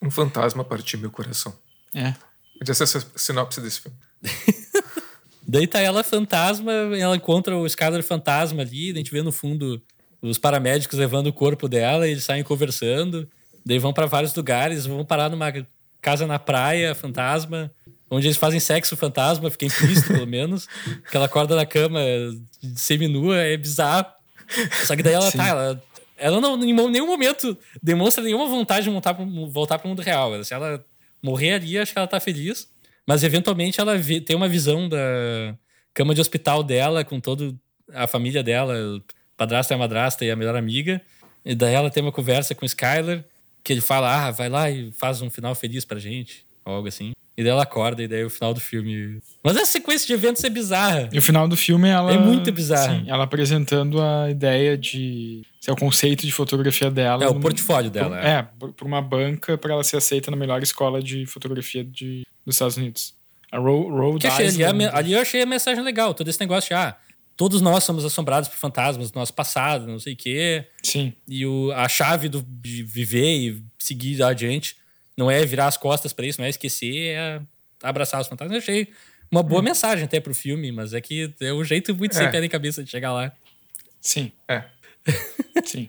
[0.00, 1.56] Um fantasma partiu meu coração.
[1.94, 2.14] É.
[2.58, 3.96] Podia ser essa sinopse desse filme.
[5.46, 9.82] Daí tá ela fantasma, ela encontra o Skyler fantasma ali, a gente vê no fundo
[10.22, 13.28] os paramédicos levando o corpo dela, e eles saem conversando,
[13.64, 15.52] daí vão pra vários lugares, vão parar numa
[16.00, 17.70] casa na praia, fantasma,
[18.14, 20.66] onde eles fazem sexo fantasma, fica implícito pelo menos,
[21.10, 22.00] que ela acorda na cama
[22.74, 24.06] seminua, é bizarro.
[24.86, 25.38] Só que daí ela Sim.
[25.38, 25.82] tá, ela,
[26.16, 30.42] ela não em nenhum momento demonstra nenhuma vontade de voltar pro, voltar pro mundo real.
[30.44, 30.84] Se ela
[31.22, 32.68] morrer ali, acho que ela tá feliz.
[33.06, 34.98] Mas eventualmente ela vê- tem uma visão da
[35.92, 37.54] cama de hospital dela com toda
[37.92, 39.02] a família dela, o
[39.36, 41.00] padrasto e a madrasta e a melhor amiga.
[41.44, 43.22] E daí ela tem uma conversa com o Skyler,
[43.62, 46.43] que ele fala: Ah, vai lá e faz um final feliz pra gente.
[46.64, 47.12] Algo assim.
[47.36, 49.18] E daí ela acorda, e daí o final do filme.
[49.42, 51.08] Mas essa sequência de eventos é bizarra.
[51.12, 52.12] E o final do filme, ela.
[52.12, 52.94] É muito bizarro.
[53.00, 55.42] Sim, ela apresentando a ideia de.
[55.66, 57.24] É o conceito de fotografia dela.
[57.24, 58.20] É o num- portfólio por- dela.
[58.20, 62.22] É, por, por uma banca pra ela ser aceita na melhor escola de fotografia de,
[62.46, 63.14] dos Estados Unidos.
[63.50, 64.78] A Ro Rhode achei, ali, Island.
[64.78, 66.14] me- ali eu achei a mensagem legal.
[66.14, 66.96] Todo esse negócio de, ah,
[67.36, 70.66] todos nós somos assombrados por fantasmas do nosso passado, não sei o quê.
[70.84, 71.12] Sim.
[71.26, 74.76] E o, a chave do, de viver e seguir adiante
[75.16, 77.40] não é virar as costas pra isso, não é esquecer, é
[77.82, 78.52] abraçar os fantasmas.
[78.54, 78.88] Eu achei
[79.30, 82.30] uma boa mensagem até pro filme, mas é que é um jeito muito sem É.
[82.30, 83.32] pé nem cabeça de chegar lá.
[84.00, 84.30] Sim.
[84.48, 84.64] É.
[85.64, 85.88] Sim.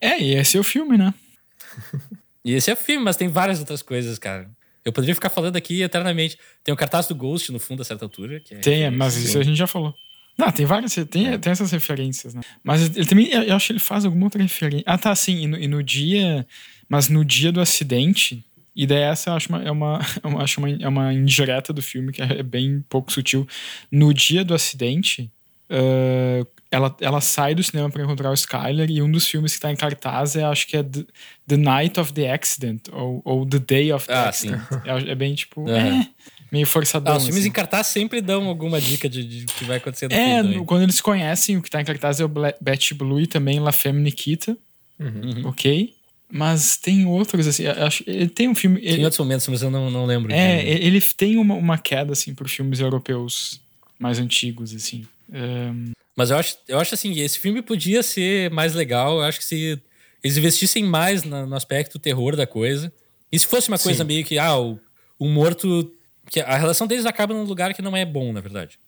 [0.00, 1.12] É, e esse é o filme, né?
[2.44, 4.50] E esse é o filme, mas tem várias outras coisas, cara.
[4.84, 6.36] Eu poderia ficar falando aqui eternamente.
[6.64, 8.40] Tem o cartaz do Ghost no fundo a certa altura.
[8.40, 9.94] Que é Tem, mas isso a gente já falou.
[10.36, 12.40] Não, tem várias, tem, tem essas referências, né?
[12.64, 14.82] Mas ele também, eu acho que ele faz alguma outra referência.
[14.88, 16.44] Ah, tá, sim, e no, e no dia,
[16.92, 18.44] mas no dia do acidente,
[18.76, 21.80] e daí essa eu acho uma, é, uma, eu acho uma, é uma indireta do
[21.80, 23.48] filme, que é bem pouco sutil.
[23.90, 25.30] No dia do acidente,
[25.70, 29.60] ah, ela, ela sai do cinema para encontrar o Skyler, e um dos filmes que
[29.60, 31.04] tá em cartaz é, acho que é The,
[31.46, 34.60] The Night of the Accident, ou, ou The Day of the Ah, Accident.
[34.84, 36.00] É, é bem, tipo, Aham.
[36.02, 36.08] é,
[36.50, 37.14] meio forçadão.
[37.14, 37.48] Ah, os filmes assim.
[37.48, 40.82] em cartaz sempre dão alguma dica de, de que vai acontecer no É, no- quando
[40.82, 44.00] eles conhecem, o que tá em cartaz é o Betty Blue e também La Femme
[44.00, 44.56] Nikita.
[45.00, 45.48] Uhum.
[45.48, 45.94] Ok.
[46.34, 48.80] Mas tem outros, assim, acho, ele tem um filme.
[48.82, 50.32] Ele, outros momentos, mas eu não, não lembro.
[50.32, 53.60] é, de- ele tem uma, uma queda, assim, por filmes europeus
[53.98, 55.06] mais antigos, assim.
[55.30, 59.18] Ahn, Mas eu acho, eu acho assim, esse filme podia ser mais legal.
[59.18, 59.78] Eu acho que se
[60.24, 62.90] eles investissem mais na- no aspecto terror da coisa.
[63.30, 64.08] E se fosse uma coisa Sim.
[64.08, 64.80] meio que, ah, o,
[65.18, 65.92] o morto.
[66.30, 68.78] que A relação deles acaba num lugar que não é bom, na verdade.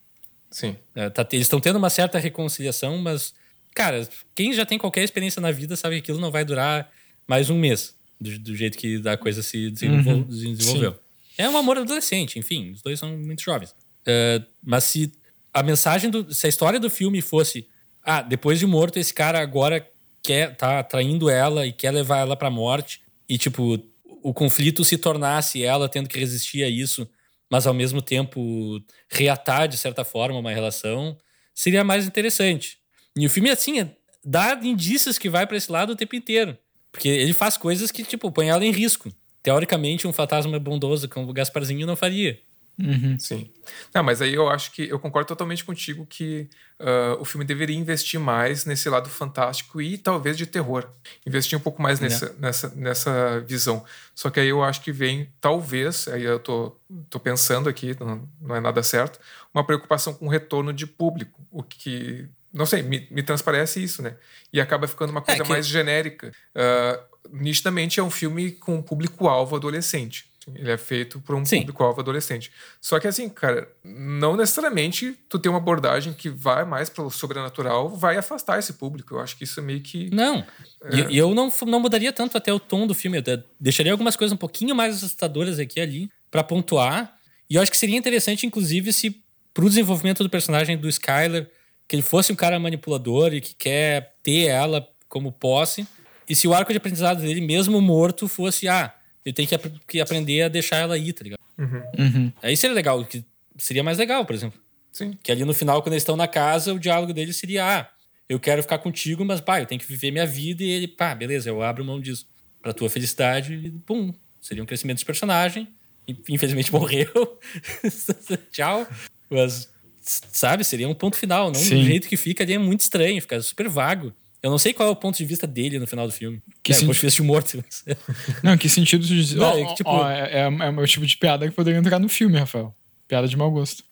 [0.50, 0.76] Sim.
[0.94, 3.34] É, tá- eles estão tendo uma certa reconciliação, mas,
[3.74, 6.90] cara, quem já tem qualquer experiência na vida sabe que aquilo não vai durar
[7.26, 10.22] mais um mês, do, do jeito que a coisa se desenvol- Uhum.
[10.24, 10.98] desenvolveu.
[11.36, 13.74] É um amor adolescente, enfim, os dois são muito jovens.
[14.06, 15.12] É, mas se
[15.52, 17.66] a mensagem, do, se a história do filme fosse,
[18.02, 19.88] ah, depois de morto, esse cara agora
[20.22, 23.78] quer, tá traindo ela e quer levar ela pra morte, e tipo,
[24.22, 27.08] o conflito se tornasse ela tendo que resistir a isso,
[27.50, 28.80] mas ao mesmo tempo
[29.10, 31.16] reatar de certa forma uma relação,
[31.54, 32.78] seria mais interessante.
[33.16, 33.94] E o filme, assim, é-
[34.24, 36.56] dá indícios que vai pra esse lado o tempo inteiro.
[36.94, 39.12] Porque ele faz coisas que, tipo, põe ela em risco.
[39.42, 42.38] Teoricamente, um fantasma bondoso como o Gasparzinho não faria.
[42.78, 43.18] uhum.
[43.18, 43.50] Sim.
[43.92, 46.48] Não, mas aí eu acho que eu concordo totalmente contigo que
[46.78, 50.88] ah, o filme deveria investir mais nesse lado fantástico e talvez de terror.
[51.26, 53.84] Investir um pouco mais nessa, nessa, nessa visão.
[54.14, 56.76] Só que aí eu acho que vem, talvez, aí eu tô,
[57.10, 59.18] tô pensando aqui, não, não é nada certo,
[59.52, 61.44] uma preocupação com o retorno de público.
[61.50, 62.28] O que.
[62.54, 64.14] Não sei, me, me transparece isso, né?
[64.52, 66.32] E acaba ficando uma coisa que- mais genérica.
[66.54, 67.00] Ah,
[67.32, 70.26] nitidamente é um filme com público-alvo adolescente.
[70.54, 72.52] Ele é feito para um público-alvo adolescente.
[72.78, 77.88] Só que assim, cara, não necessariamente tu ter uma abordagem que vai mais pelo sobrenatural
[77.88, 79.14] vai afastar esse público.
[79.14, 80.10] Eu acho que isso é meio que.
[80.14, 80.44] Não.
[80.92, 83.16] E, e eu não, não mudaria tanto até o tom do filme.
[83.18, 87.16] Eu de- deixaria algumas coisas um pouquinho mais assustadoras aqui e ali pra pontuar.
[87.48, 89.18] E eu acho que seria interessante, inclusive, se
[89.54, 91.50] pro desenvolvimento do personagem do Skyler,
[91.88, 95.86] que ele fosse um cara manipulador e que quer ter ela como posse.
[96.28, 98.94] E se o arco de aprendizado dele, mesmo morto, fosse, ah,
[99.24, 101.40] ele tem que, ap- que aprender a deixar ela ir, tá ligado?
[101.58, 102.32] Uhum.
[102.42, 103.24] Aí seria legal, que
[103.58, 104.58] seria mais legal, por exemplo.
[104.90, 105.16] Sim.
[105.22, 107.88] Que ali no final, quando eles estão na casa, o diálogo deles seria: ah,
[108.28, 110.62] eu quero ficar contigo, mas pá, eu tenho que viver minha vida.
[110.62, 112.26] E ele, pá, beleza, eu abro mão disso.
[112.62, 114.14] Pra tua felicidade, e pum.
[114.40, 115.68] Seria um crescimento de personagem.
[116.08, 117.38] In- Infelizmente morreu.
[118.50, 118.86] Tchau.
[119.28, 119.68] Mas,
[120.04, 121.48] sabe, seria um ponto final.
[121.48, 121.76] Não Sim.
[121.80, 124.12] do jeito que fica ali é muito estranho, fica super vago.
[124.42, 126.42] Eu não sei qual é o ponto de vista dele no final do filme.
[126.62, 127.64] Que é, o sim- ponto de vista de morto.
[128.44, 129.32] Não, que sentido tu diz?
[129.32, 131.98] Não, é tipo- ó, é, é, é o meu tipo de piada que poderia entrar
[131.98, 132.74] no filme, Rafael.
[133.08, 133.82] Piada de mau gosto.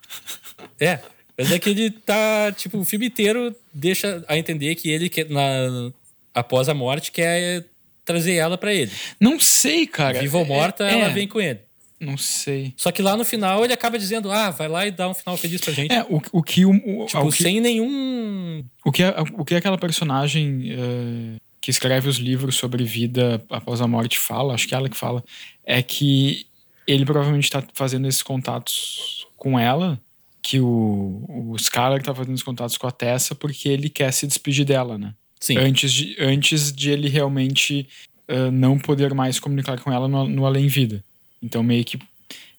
[0.78, 0.98] É,
[1.39, 5.26] mas é que ele tá, tipo, o filme inteiro deixa a entender que ele, quer,
[5.30, 5.90] na,
[6.34, 7.64] após a morte, quer
[8.05, 8.93] trazer ela pra ele.
[9.18, 10.20] Não sei, cara.
[10.20, 11.60] Viva ou morta, É, ela é, vem com ele.
[12.03, 12.74] Não sei.
[12.77, 15.37] Só que lá no final ele acaba dizendo, ah, vai lá e dá um final
[15.37, 15.93] feliz pra gente.
[15.93, 18.65] É, o, o que o, o, tipo, o que, sem nenhum...
[18.85, 23.81] o que, é- o que aquela personagem eh, que escreve os livros sobre vida após
[23.81, 25.23] a morte fala, acho que é ela que fala,
[25.65, 26.45] é que
[26.89, 30.01] ele provavelmente está fazendo esses contatos com ela,
[30.43, 34.27] que o, o Skylar tá fazendo esses contatos com a Tessa porque ele quer se
[34.27, 35.15] despedir dela, né?
[35.39, 37.89] Sim, Antes de, antes de ele realmente
[38.27, 41.05] eh, não poder mais comunicar com ela no, no além-vida.
[41.43, 41.98] Então meio que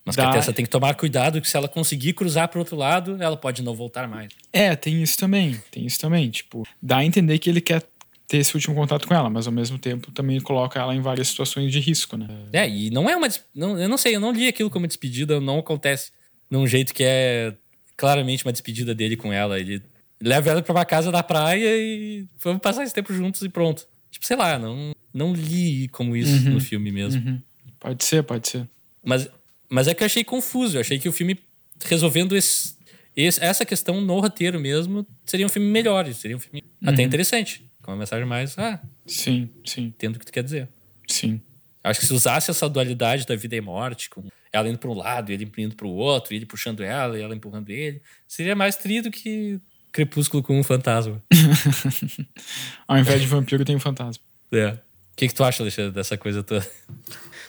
[0.06, 2.60] mas dá- que a Tessa tem que tomar cuidado que se ela conseguir cruzar pro
[2.60, 4.30] outro lado, ela pode não voltar mais.
[4.52, 5.58] É, tem isso também.
[5.72, 6.30] Tem isso também.
[6.30, 7.82] Tipo, dá a entender que ele quer
[8.28, 11.30] ter esse último contato com ela, mas ao mesmo tempo também coloca ela em várias
[11.30, 12.28] situações de risco, né?
[12.52, 13.28] É, e não é uma.
[13.56, 16.12] Não, eu não sei, eu não li aquilo como despedida, não acontece
[16.52, 17.54] num jeito que é
[17.96, 19.58] claramente uma despedida dele com ela.
[19.58, 19.82] Ele
[20.22, 23.88] leva ela pra uma casa da praia e vamos passar esse tempo juntos e pronto.
[24.12, 26.56] Tipo, sei lá, não, não li como isso Uhum.
[26.56, 27.26] no filme mesmo.
[27.26, 27.42] Uhum.
[27.80, 28.68] Pode ser, pode ser.
[29.04, 29.28] Mas,
[29.70, 30.78] mas é que eu achei confuso.
[30.78, 31.38] Eu achei que o filme,
[31.86, 32.76] resolvendo esse,
[33.16, 36.12] esse- essa questão no roteiro mesmo, seria um filme melhor.
[36.14, 37.08] Seria um filme até Uhum.
[37.08, 37.70] interessante.
[37.82, 38.58] Com uma mensagem mais.
[38.58, 40.70] Ah, Sim, sim, entendo o que tu quer dizer.
[41.08, 41.42] sim.
[41.86, 44.24] Acho que se usasse essa dualidade da vida e morte, com
[44.54, 47.36] ela indo para um lado, ele indo para o outro, ele puxando ela e ela
[47.36, 49.60] empurrando ele, seria mais tri do que
[49.92, 51.22] Crepúsculo com um fantasma.
[52.88, 54.24] Ao invés de vampiro tem um fantasma.
[54.52, 54.70] É.
[54.70, 54.80] O
[55.18, 56.66] que, que tu acha, Alexandre, dessa coisa toda?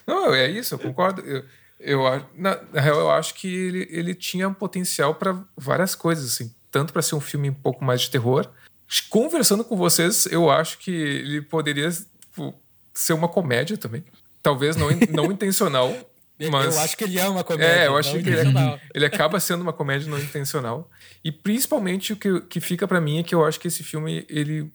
[0.07, 1.21] Não, é isso, eu concordo.
[1.23, 1.45] Eu,
[1.81, 2.03] eu,
[2.37, 6.55] na, na real, eu acho que ele, ele tinha potencial para várias coisas, assim.
[6.71, 8.49] Tanto para ser um filme um pouco mais de terror.
[9.11, 12.55] Conversando com vocês, eu acho que ele poderia tipo,
[12.93, 14.05] ser uma comédia também.
[14.43, 15.95] Talvez não, não intencional,
[16.51, 16.75] mas...
[16.75, 17.73] Eu acho que ele é uma comédia.
[17.73, 18.81] É, eu acho que ele, intencional.
[18.93, 20.91] ele acaba sendo uma comédia não intencional.
[21.23, 24.27] E principalmente o que, que fica pra mim é que eu acho que esse filme,
[24.29, 24.71] ele.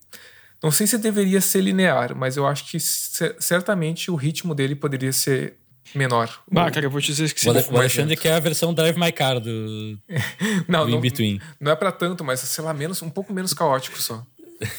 [0.61, 4.75] Não sei se deveria ser linear, mas eu acho que ce- certamente o ritmo dele
[4.75, 5.53] poderia ser
[5.95, 6.29] menor.
[6.51, 9.11] Bah, cara, eu vou te dizer que ele o Alexandre quer a versão Drive My
[9.11, 9.97] Car do,
[10.67, 11.41] não, do não, In Between.
[11.59, 14.25] não é pra tanto, mas sei lá, menos, um pouco menos caótico só.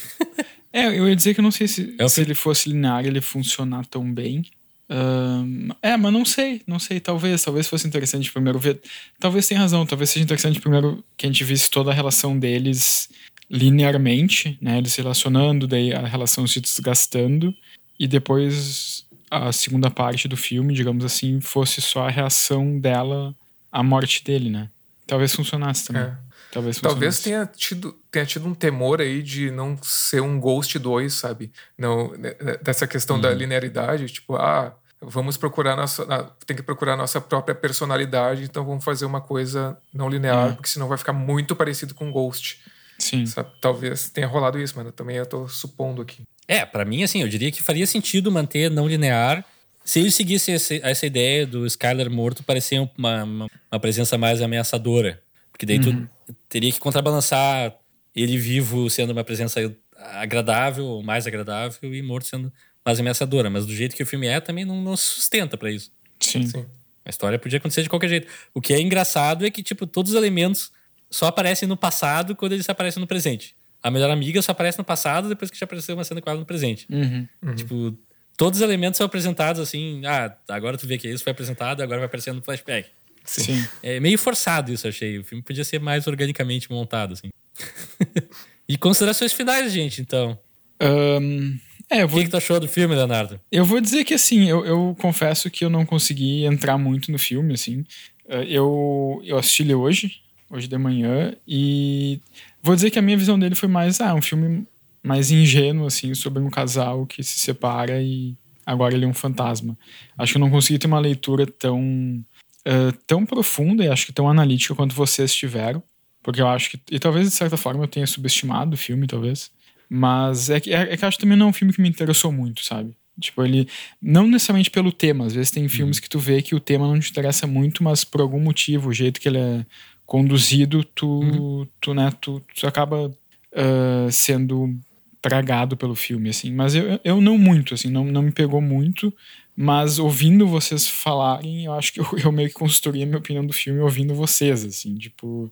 [0.73, 3.05] É, eu ia dizer que eu não sei se, É um se ele fosse linear
[3.05, 4.41] ele funcionar tão bem.
[4.89, 6.97] Ahn, é, mas não sei, não sei.
[7.01, 8.79] Talvez, talvez fosse interessante primeiro ver.
[9.19, 13.09] Talvez tenha razão, talvez seja interessante primeiro que a gente visse toda a relação deles
[13.51, 14.77] linearmente, né?
[14.77, 17.53] Eles se relacionando, daí a relação se desgastando,
[17.99, 23.35] e depois a segunda parte do filme, digamos assim, fosse só a reação dela
[23.71, 24.69] à morte dele, né?
[25.05, 26.03] Talvez funcionasse também.
[26.03, 26.13] É.
[26.51, 26.79] Talvez.
[26.81, 31.49] Talvez tenha tido, tenha tido um temor aí de não ser um Ghost 2, sabe?
[31.77, 33.21] Não, né, dessa questão Uhum.
[33.21, 36.05] da linearidade, tipo, ah, vamos procurar nossa.
[36.45, 40.51] tem que procurar nossa própria personalidade, então vamos fazer uma coisa não linear, É.
[40.53, 42.59] porque senão vai ficar muito parecido com Ghost.
[43.01, 43.25] Sim.
[43.25, 43.49] sabe?
[43.59, 46.21] Talvez tenha rolado isso, mas eu também eu tô supondo aqui.
[46.47, 49.43] É, pra mim, assim, eu diria que faria sentido manter não linear
[49.83, 54.41] se ele seguisse esse- essa ideia do Skyler morto parecer uma, uma, uma presença mais
[54.41, 55.21] ameaçadora.
[55.51, 56.07] Porque daí tu
[56.49, 57.75] teria que contrabalançar
[58.15, 59.59] ele vivo sendo uma presença
[59.97, 62.51] agradável, ou mais agradável, e morto sendo
[62.85, 63.49] mais ameaçadora.
[63.49, 65.91] Mas do jeito que o filme é, também não, não sustenta pra isso.
[66.19, 66.45] Sim.
[66.45, 66.65] Sim.
[67.05, 68.27] A história podia acontecer de qualquer jeito.
[68.53, 70.71] O que é engraçado é que, tipo, todos os elementos
[71.11, 73.55] só aparecem no passado quando eles aparecem no presente.
[73.83, 76.39] A melhor amiga só aparece no passado depois que já apareceu uma cena com ela
[76.39, 76.87] no presente.
[76.89, 77.27] Uhum.
[77.55, 77.97] Tipo,
[78.37, 80.01] todos os elementos são apresentados assim.
[80.05, 82.89] Ah, agora tu vê que isso foi apresentado, agora vai aparecendo no flashback.
[83.23, 83.63] Sim.
[83.83, 85.17] É meio forçado isso, achei.
[85.19, 87.29] O filme podia ser mais organicamente montado, assim.
[88.67, 90.37] e considerações finais, gente, então.
[90.79, 91.55] Ahn,
[91.89, 93.39] é, eu O vou, que, que tu achou do filme, Leonardo?
[93.51, 97.19] eu vou dizer que assim, eu, eu confesso que eu não consegui entrar muito no
[97.19, 97.83] filme, assim.
[98.27, 100.21] Eh, Eu, eu assisti ele hoje,
[100.51, 102.19] hoje de manhã, e
[102.61, 104.67] vou dizer que a minha visão dele foi mais, ah, um filme
[105.03, 109.77] mais ingênuo, assim, sobre um casal que se separa e agora ele é um fantasma.
[110.17, 112.23] Acho que eu não consegui ter uma leitura tão,
[112.65, 115.81] eh, tão profunda e acho que tão analítica quanto vocês tiveram.
[116.23, 116.79] Porque eu acho que.
[116.91, 119.51] E talvez, de certa forma, eu tenha subestimado o filme, talvez.
[119.89, 121.89] Mas é que, é, é que acho que também não é um filme que me
[121.89, 122.95] interessou muito, sabe?
[123.19, 123.67] Tipo, ele.
[124.01, 125.25] Não necessariamente pelo tema.
[125.25, 128.03] Às vezes tem filmes que tu vê que o tema não te interessa muito, mas
[128.03, 129.65] por algum motivo, o jeito que ele é
[130.11, 133.09] conduzido, tu, tu, né, tu, tu acaba
[133.55, 134.77] ah, sendo
[135.21, 136.51] tragado pelo filme, assim.
[136.51, 139.13] Mas eu, eu não muito, assim, não, não me pegou muito.
[139.55, 143.45] Mas ouvindo vocês falarem, eu acho que eu, eu meio que construí a minha opinião
[143.45, 145.49] do filme ouvindo vocês, assim, tipo.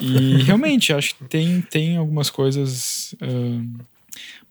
[0.00, 3.86] E realmente, acho que tem, tem algumas coisas ah,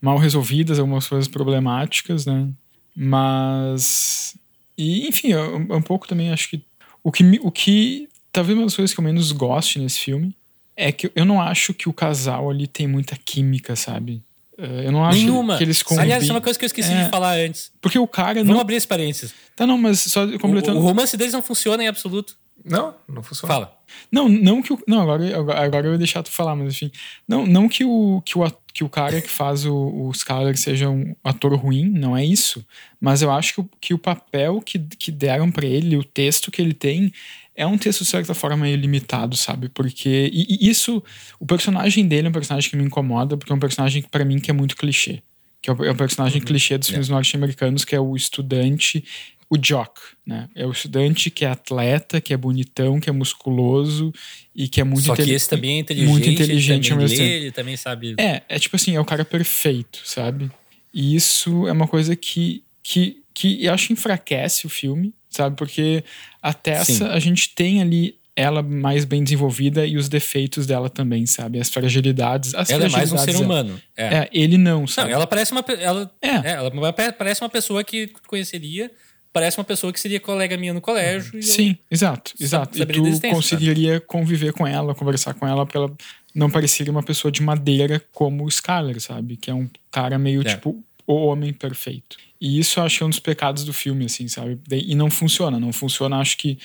[0.02, 2.50] mal resolvidas, algumas coisas problemáticas, né?
[2.94, 4.36] Mas.
[4.78, 6.62] E, enfim, um, um pouco também acho que.
[7.02, 8.10] O que, o que.
[8.34, 10.36] Talvez uma das coisas que eu menos goste nesse filme
[10.76, 14.22] é que eu não acho que o casal ali tem muita química, sabe?
[14.58, 15.58] Ah, Eu não acho Nenhuma.
[15.58, 16.04] que eles combinam.
[16.04, 17.04] Aliás, isso é uma coisa que eu esqueci É.
[17.06, 17.72] de falar antes.
[17.80, 18.60] Porque o cara Vamos não.
[18.62, 19.34] abrir esse parênteses.
[19.56, 20.80] Tá, não, mas só O, completando.
[20.80, 22.36] o romance deles não funciona em absoluto.
[22.66, 23.54] Não, não funciona.
[23.54, 23.78] Fala.
[24.12, 24.80] Não, não que o.
[24.88, 26.92] Não, agora, agora eu ia deixar tu falar, mas enfim.
[27.28, 30.90] Não, não que, o, que, o, que o cara que faz o, o Skyler seja
[30.90, 32.66] um ator ruim, não é isso.
[33.02, 36.50] Mas eu acho que, o- que o papel que, que deram pra ele, o texto
[36.52, 37.12] que ele tem,
[37.56, 39.70] é um texto, de certa forma, meio limitado, sabe?
[39.70, 40.30] Porque.
[40.34, 41.04] E, e isso.
[41.40, 44.26] O personagem dele é um personagem que me incomoda, porque é um personagem que, pra
[44.26, 45.22] mim, que é muito clichê.
[45.62, 49.04] Que é o, é o personagem clichê dos filmes norte-americanos, que é o estudante.
[49.50, 50.50] o jock, né?
[50.56, 54.12] É o estudante que é atleta, que é bonitão, que é musculoso
[54.56, 57.24] e que é muito Só que esse também é inteligente, muito inteligente também ao mesmo
[57.24, 58.16] lê, ele também sabe.
[58.20, 60.52] É, é tipo assim, é o cara perfeito, sabe?
[60.92, 65.56] E isso é uma coisa que, que, que eu acho enfraquece o filme, sabe?
[65.56, 66.04] Porque
[66.42, 67.04] a Tessa, Sim.
[67.06, 71.60] a gente tem ali ela mais bem desenvolvida e os defeitos dela também, sabe?
[71.60, 72.56] As fragilidades.
[72.56, 73.40] As ela é mais um ser fragilidades
[73.70, 73.82] humano.
[73.96, 74.04] É.
[74.16, 75.12] É, ele não, Não, sabe?
[75.12, 75.64] ela parece uma.
[75.80, 76.28] Ela, É.
[76.30, 76.72] é, ela
[77.14, 78.90] parece uma pessoa que conheceria.
[79.32, 81.32] Parece uma pessoa que seria colega minha no colégio.
[81.34, 82.80] e eu- Sim, exato, exato.
[82.80, 83.02] E tu
[83.32, 85.94] conseguiria conviver com ela, conversar com ela, pra ela
[86.36, 89.36] não parecer uma pessoa de madeira como o Skyler, sabe?
[89.38, 90.44] Que é um cara meio É.
[90.46, 92.18] tipo o homem perfeito.
[92.45, 94.60] E isso eu acho que é um dos pecados do filme, assim, sabe?
[94.70, 96.18] E não funciona, não funciona.
[96.18, 96.60] Acho que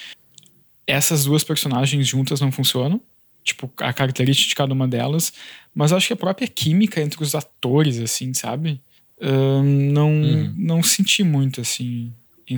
[0.87, 3.01] essas duas personagens juntas não funcionam.
[3.45, 5.33] Tipo, a característica de cada uma delas.
[5.75, 8.81] Mas acho que a própria química entre os atores, assim, sabe?
[9.23, 10.55] Ahn, não, Uhum.
[10.57, 12.13] não senti muito, assim.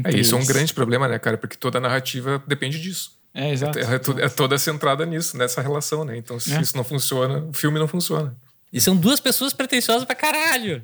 [0.04, 0.48] É, isso é um eles.
[0.48, 1.36] grande problema, né, cara?
[1.36, 3.12] Porque toda a narrativa depende disso.
[3.34, 3.78] É, exato.
[3.78, 6.16] É, to- é toda centrada nisso, nessa relação, né?
[6.16, 6.60] Então, se É.
[6.60, 8.34] isso não funciona, o filme não funciona.
[8.72, 10.82] E são duas pessoas pretensiosas pra caralho.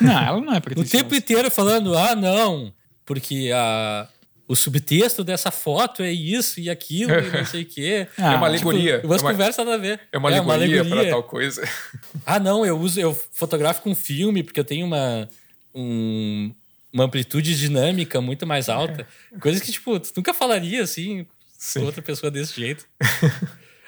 [0.00, 1.04] Não, ela não é O pretensiosa.
[1.04, 2.72] tempo inteiro falando, ah, não,
[3.04, 4.08] porque a,
[4.48, 8.08] o subtexto dessa foto é isso e aquilo e não sei o quê.
[8.18, 9.00] Ah, é uma tipo, alegoria.
[9.04, 10.00] Umas é, uma, conversas nada a ver.
[10.12, 11.62] é uma alegoria para tal coisa.
[12.24, 15.28] Ah, não, eu uso, eu fotografo com filme porque eu tenho uma,
[15.74, 16.52] um-
[16.92, 19.06] uma amplitude dinâmica muito mais alta.
[19.40, 21.26] Coisas que, tipo, tu nunca falaria assim
[21.58, 21.80] Sim.
[21.80, 22.86] com outra pessoa desse jeito.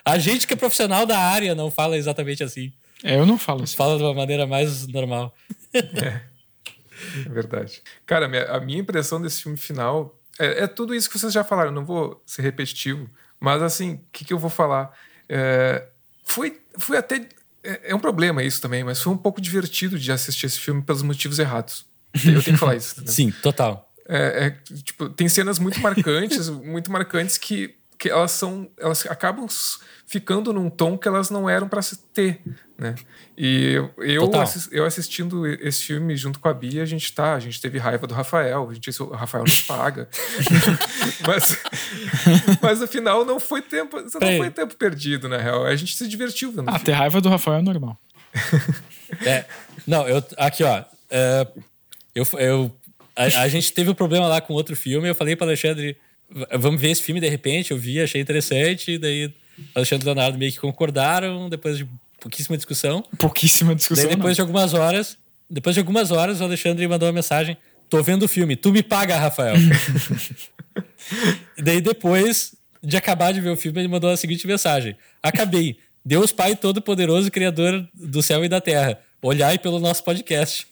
[0.05, 2.73] A gente que é profissional da área não fala exatamente assim.
[3.02, 3.77] É, eu não falo assim.
[3.77, 5.35] Fala de uma maneira mais normal.
[7.24, 7.80] É verdade.
[8.04, 11.32] Cara, a minha, a minha impressão desse filme final é, é tudo isso que vocês
[11.32, 11.70] já falaram.
[11.70, 13.08] Não vou ser repetitivo,
[13.40, 14.92] mas assim, o que, que eu vou falar?
[15.28, 15.86] É,
[16.24, 17.28] foi, foi até.
[17.62, 20.82] É, é um problema isso também, mas foi um pouco divertido de assistir esse filme
[20.82, 21.86] pelos motivos errados.
[22.14, 22.94] Eu tenho que falar isso.
[22.94, 23.12] entendeu?
[23.14, 23.90] Sim, total.
[24.08, 29.46] É, é, tipo, tem cenas muito marcantes, muito marcantes que, que elas são, elas acabam
[30.06, 32.40] ficando num tom que elas não eram para se ter,
[32.78, 32.94] né?
[33.36, 34.30] E eu,
[34.70, 38.06] eu, assistindo esse filme junto com a Bia, a gente tá, a gente teve raiva
[38.06, 40.08] do Rafael, a gente disse, o Rafael não paga,
[41.26, 41.58] mas,
[42.62, 44.08] mas no final não foi tempo, não
[44.38, 47.58] foi tempo perdido na real, a gente se divertiu vendo Ah, ter raiva do Rafael
[47.58, 47.98] é normal.
[49.24, 49.44] É,
[49.86, 50.22] não, eu.
[50.36, 50.84] Aqui, ó.
[51.10, 51.46] é,
[52.14, 52.76] eu, eu,
[53.16, 55.08] a, a gente teve um problema lá com outro filme.
[55.08, 55.96] Eu falei para Alexandre, "V-
[56.59, 57.70] vamos ver esse filme de repente.
[57.70, 58.92] Eu vi, achei interessante.
[58.92, 59.32] e Daí
[59.74, 61.88] Alexandre e Leonardo meio que concordaram, depois de
[62.20, 63.02] pouquíssima discussão.
[63.18, 64.06] Pouquíssima discussão.
[64.06, 64.46] Daí depois de não.
[64.46, 65.18] algumas horas,
[65.48, 67.56] depois de algumas horas, o Alexandre mandou uma mensagem:
[67.88, 69.56] tô vendo o filme, tu me paga, Rafael.
[71.56, 75.78] e daí depois de acabar de ver o filme, ele mandou a seguinte mensagem: Acabei.
[76.05, 78.98] Deus Pai Todo-Poderoso, Criador do céu e da terra.
[79.20, 80.66] Olhai pelo nosso podcast.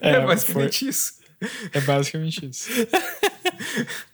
[0.00, 1.14] É, É, basicamente isso.
[1.72, 2.68] É basicamente isso.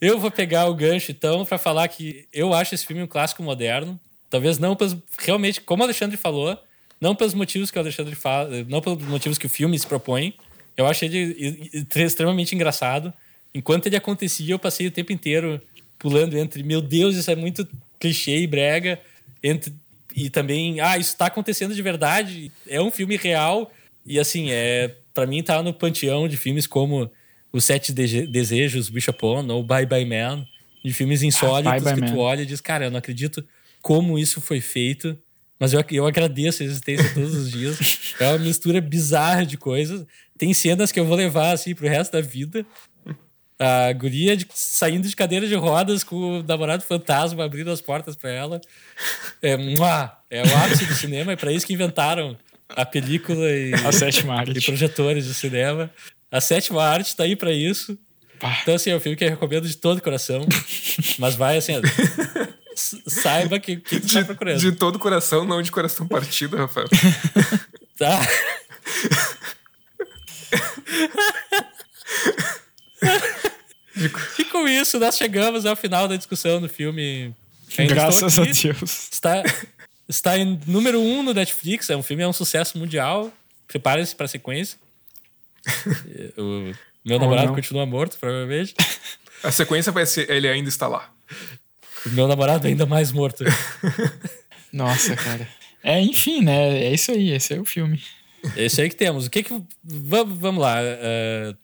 [0.00, 3.42] Eu vou pegar o gancho, então, pra falar que eu acho esse filme um clássico
[3.42, 3.98] moderno.
[4.28, 4.96] Talvez não pelos.
[5.18, 6.58] Realmente, como o Alexandre falou,
[7.00, 10.34] não pelos motivos que o Alexandre fala, não pelos motivos que o filme se propõe.
[10.76, 13.12] Eu achei ele extremamente engraçado.
[13.54, 15.60] Enquanto ele acontecia, eu passei o tempo inteiro
[15.98, 17.66] pulando entre, meu Deus, isso é muito
[18.00, 19.00] clichê e brega,
[19.42, 19.72] entre,
[20.14, 23.72] e também, ah, isso tá acontecendo de verdade, é um filme real.
[24.04, 27.10] E assim, é para mim tá no panteão de filmes como
[27.54, 30.44] Os Sete Dege- Desejos, Bishop On ou Bye Bye Man,
[30.84, 33.42] de filmes insólitos Bye Bye que tu olha e diz, cara, eu não acredito
[33.80, 35.16] como isso foi feito,
[35.58, 37.78] mas eu, eu agradeço a existência todos os dias.
[38.20, 40.04] É uma mistura bizarra de coisas.
[40.36, 42.66] Tem cenas que eu vou levar assim pro resto da vida.
[43.58, 48.16] A guria de- saindo de cadeira de rodas com o namorado fantasma abrindo as portas
[48.16, 48.60] pra ela.
[49.40, 52.36] É, mua, é o ápice do cinema, é pra isso que inventaram
[52.68, 53.92] a película e, A
[54.58, 55.88] e projetores de cinema.
[56.34, 57.96] A sétima arte tá aí pra isso.
[58.40, 58.58] Pá.
[58.60, 60.44] Então, assim, é um filme que eu recomendo de todo coração.
[61.16, 61.74] Mas vai, assim,
[63.06, 64.58] saiba que, que tu tá procurando.
[64.58, 66.88] De todo coração, não de coração partido, Rafael.
[67.96, 68.20] Tá?
[74.36, 77.32] e com isso, nós chegamos ao final da discussão do filme.
[77.78, 78.42] Ainda Graças a.
[78.42, 79.08] Deus.
[79.12, 79.44] Está,
[80.08, 81.88] está em número um no Netflix.
[81.88, 83.32] É um filme, é um sucesso mundial.
[83.68, 84.76] Preparem-se para a sequência.
[86.38, 86.72] o
[87.04, 87.54] meu namorado não.
[87.54, 88.74] continua morto, provavelmente.
[89.42, 91.10] A sequência vai ser Ele Ainda Está Lá.
[92.06, 93.44] O meu namorado ainda mais morto.
[94.72, 95.46] Nossa, cara.
[95.82, 96.84] É, enfim, né?
[96.84, 97.30] É isso aí.
[97.30, 98.02] Esse é o filme.
[98.56, 99.26] Esse aí que temos.
[99.26, 99.62] O que que.
[99.82, 100.76] Vamos, vamos lá.
[100.80, 101.54] eh,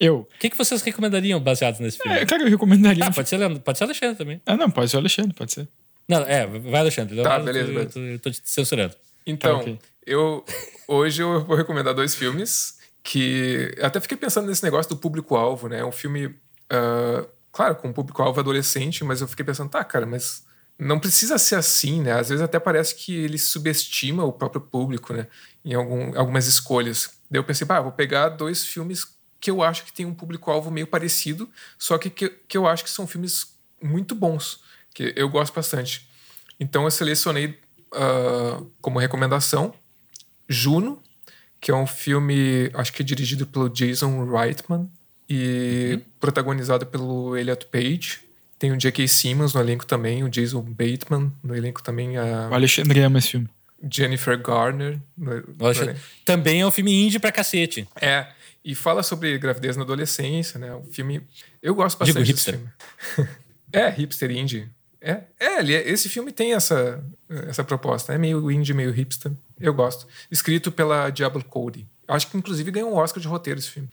[0.00, 0.20] Eu.
[0.20, 2.18] o que, que vocês recomendariam baseados nesse filme?
[2.18, 3.04] É, cara, eu recomendaria.
[3.04, 4.40] Ah, um pode ser, Leandro, pode ser Alexandre também.
[4.46, 5.68] Ah, não, pode ser o Alexandre, pode ser.
[6.08, 7.14] Não, é, vai Alexandre.
[7.16, 7.98] Tá, Leonardo, beleza, eu- beleza.
[7.98, 8.94] Eu, tô, eu tô te censurando.
[9.26, 9.78] Então, Tá, ok.
[10.06, 10.44] eu
[10.86, 12.77] hoje eu vou recomendar dois filmes
[13.08, 15.78] que até fiquei pensando nesse negócio do público-alvo, né?
[15.78, 20.04] É um filme, uh, claro, com um público-alvo adolescente, mas eu fiquei pensando, tá, cara,
[20.04, 20.44] mas
[20.78, 22.12] não precisa ser assim, né?
[22.12, 25.26] Às vezes até parece que ele subestima o próprio público, né?
[25.64, 27.08] Em algum, algumas escolhas.
[27.30, 29.06] Daí eu pensei, pá, vou pegar dois filmes
[29.40, 31.48] que eu acho que tem um público-alvo meio parecido,
[31.78, 34.60] só que, que, que eu acho que são filmes muito bons,
[34.92, 36.06] que eu gosto bastante.
[36.60, 37.58] Então eu selecionei
[37.94, 39.72] uh, como recomendação
[40.46, 41.02] Juno,
[41.60, 44.88] que é um filme, acho que é dirigido pelo Jason Reitman
[45.28, 46.02] e uhum.
[46.20, 48.20] protagonizado pelo Elliot Page.
[48.58, 49.06] Tem o J.K.
[49.06, 52.16] Simmons no elenco também, o Jason Bateman no elenco também.
[52.16, 53.48] A o Alexandre ama esse filme.
[53.90, 54.98] Jennifer Garner.
[55.16, 55.94] No, no
[56.24, 57.86] também é um filme indie pra cacete.
[58.00, 58.26] É,
[58.64, 60.74] e fala sobre gravidez na adolescência, né?
[60.74, 61.22] Um filme...
[61.62, 62.68] Eu gosto bastante Digo, desse filme.
[63.72, 64.68] é, hipster indie.
[65.00, 67.02] É, é, esse filme tem essa,
[67.46, 68.12] essa proposta.
[68.12, 69.30] É meio indie, meio hipster.
[69.60, 70.06] Eu gosto.
[70.30, 71.86] Escrito pela Diablo Cody.
[72.06, 73.88] Acho que inclusive ganhou um Oscar de roteiro esse filme.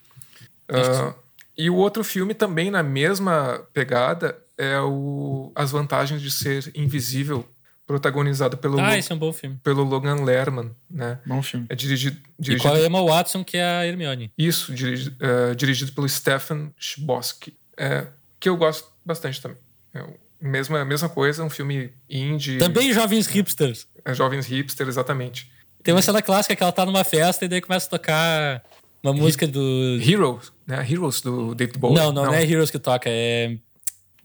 [0.69, 1.13] Uh,
[1.57, 7.47] e o outro filme também na mesma pegada é o As Vantagens de Ser Invisível,
[7.85, 9.59] protagonizado pelo ah, esse é um bom filme.
[9.63, 11.19] pelo Logan Lerman, né?
[11.25, 11.67] Bom filme.
[11.69, 12.67] É dirigido, dirigido...
[12.67, 14.31] E com a Emma Watson que é a Hermione.
[14.37, 18.07] Isso, dirigido, uh, dirigido pelo Stefan Chbosky, é,
[18.39, 19.57] que eu gosto bastante também.
[19.93, 20.03] É
[20.41, 22.57] mesma mesma coisa, um filme indie.
[22.57, 23.87] Também jovens hipsters.
[24.03, 25.51] É, jovens hipsters, exatamente.
[25.85, 28.63] Tem uma cena clássica que ela tá numa festa e daí começa a tocar
[29.03, 29.99] uma música do.
[30.01, 30.83] Heroes, né?
[30.89, 31.95] Heroes do David Bowie.
[31.95, 33.55] Não, não, não, não é Heroes que toca, é.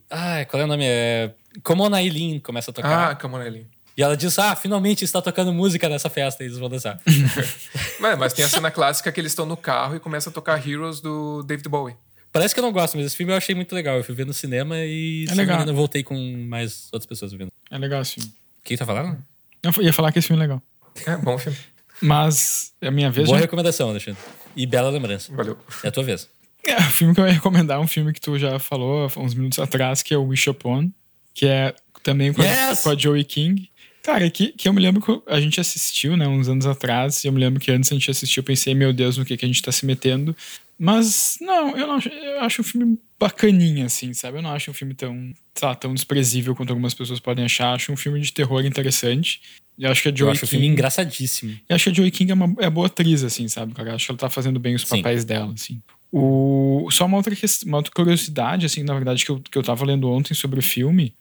[0.09, 0.85] Ah, qual é o nome?
[0.87, 1.35] É.
[1.62, 3.11] Como on Eileen começa a tocar.
[3.11, 3.66] Ah, Come on Eileen.
[3.95, 6.99] E ela diz: Ah, finalmente está tocando música nessa festa e eles vão dançar.
[8.01, 10.66] mas, mas tem a cena clássica que eles estão no carro e começa a tocar
[10.66, 11.95] Heroes do David Bowie.
[12.32, 13.99] Parece que eu não gosto, mas esse filme eu achei muito legal.
[13.99, 15.66] Eu fui ver no cinema e é legal.
[15.66, 16.16] eu voltei com
[16.49, 17.53] mais outras pessoas vendo.
[17.70, 18.32] É legal esse filme.
[18.65, 19.23] Quem tá falando?
[19.62, 20.62] Eu ia falar que esse filme é legal.
[21.07, 21.59] É, bom filme.
[22.01, 23.27] Mas é a minha vez.
[23.27, 23.43] Boa já...
[23.43, 24.21] recomendação, Alexandre.
[24.57, 25.33] E bela lembrança.
[25.35, 25.59] Valeu.
[25.85, 26.29] É a tua vez.
[26.67, 29.35] É, o filme que eu ia recomendar é um filme que tu já falou uns
[29.35, 30.91] minutos atrás, que é o Wish Upon,
[31.35, 32.81] que é também com, yes!
[32.81, 33.71] a, com a Joey King.
[34.03, 37.29] Cara, que, que eu me lembro que a gente assistiu, né, uns anos atrás, e
[37.29, 39.45] eu me lembro que antes a gente assistiu, eu pensei, meu Deus, no que, que
[39.45, 40.35] a gente tá se metendo.
[40.79, 44.38] Mas, não, eu não eu acho um filme bacaninha, assim, sabe?
[44.38, 45.30] Eu não acho um filme tão,
[45.62, 47.74] lá, tão desprezível quanto algumas pessoas podem achar.
[47.74, 49.42] Acho um filme de terror interessante.
[49.76, 51.52] E acho que a Joey eu acho King, o filme engraçadíssimo.
[51.68, 53.74] E acho que a Joey King é, uma, é boa atriz, assim, sabe?
[53.74, 53.94] Cara?
[53.94, 55.26] Acho que ela tá fazendo bem os papéis Sim.
[55.26, 55.82] dela, assim.
[56.10, 57.34] O, só uma outra,
[57.66, 60.62] uma outra curiosidade, assim, na verdade, que eu, que eu tava lendo ontem sobre o
[60.62, 61.14] filme,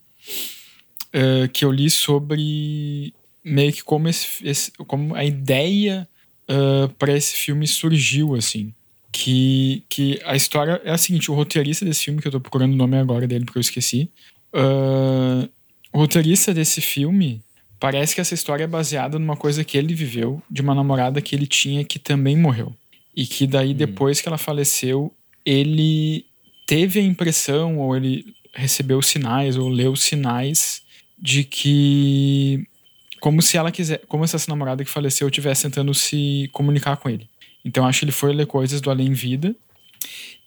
[1.13, 3.13] uh, que eu li sobre
[3.43, 6.07] meio que como, esse, esse como a ideia
[6.49, 8.73] uh, para esse filme surgiu, assim
[9.11, 12.73] que, que a história é a seguinte: o roteirista desse filme, que eu tô procurando
[12.73, 14.09] o nome agora dele porque eu esqueci.
[14.53, 15.49] Uh,
[15.91, 17.41] o roteirista desse filme
[17.79, 21.35] parece que essa história é baseada numa coisa que ele viveu, de uma namorada que
[21.35, 22.75] ele tinha que também morreu.
[23.15, 23.75] E que daí, hum.
[23.75, 25.13] depois que ela faleceu,
[25.45, 26.25] ele
[26.65, 30.81] teve a impressão, ou ele recebeu sinais, ou leu sinais
[31.17, 32.65] de que.
[33.19, 34.01] Como se ela quiser.
[34.07, 37.28] Como se essa namorada que faleceu estivesse tentando se comunicar com ele.
[37.63, 39.55] Então acho que ele foi ler coisas do Além Vida.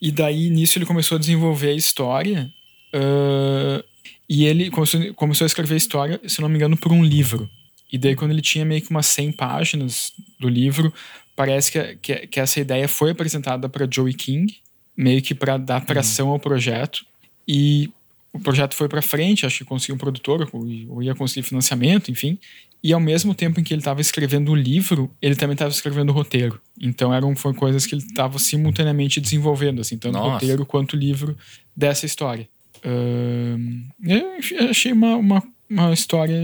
[0.01, 2.53] E daí nisso ele começou a desenvolver a história.
[2.95, 3.85] Uh,
[4.29, 7.49] e ele começou, começou a escrever a história, se não me engano, por um livro.
[7.93, 10.93] E daí quando ele tinha meio que umas 100 páginas do livro,
[11.37, 14.57] parece que, que, que essa ideia foi apresentada para Joey King,
[14.97, 16.33] meio que para dar tração uhum.
[16.33, 17.05] ao projeto.
[17.47, 17.91] E
[18.33, 22.39] o projeto foi para frente, acho que conseguiu um produtor, ou ia conseguir financiamento, enfim.
[22.83, 26.11] E ao mesmo tempo em que ele estava escrevendo o livro, ele também estava escrevendo
[26.11, 26.61] o roteiro.
[26.81, 30.97] Então eram foram coisas que ele estava simultaneamente desenvolvendo, assim, tanto o roteiro quanto o
[30.97, 31.37] livro
[31.77, 32.49] dessa história.
[32.83, 36.37] Eu achei uma, uma, uma história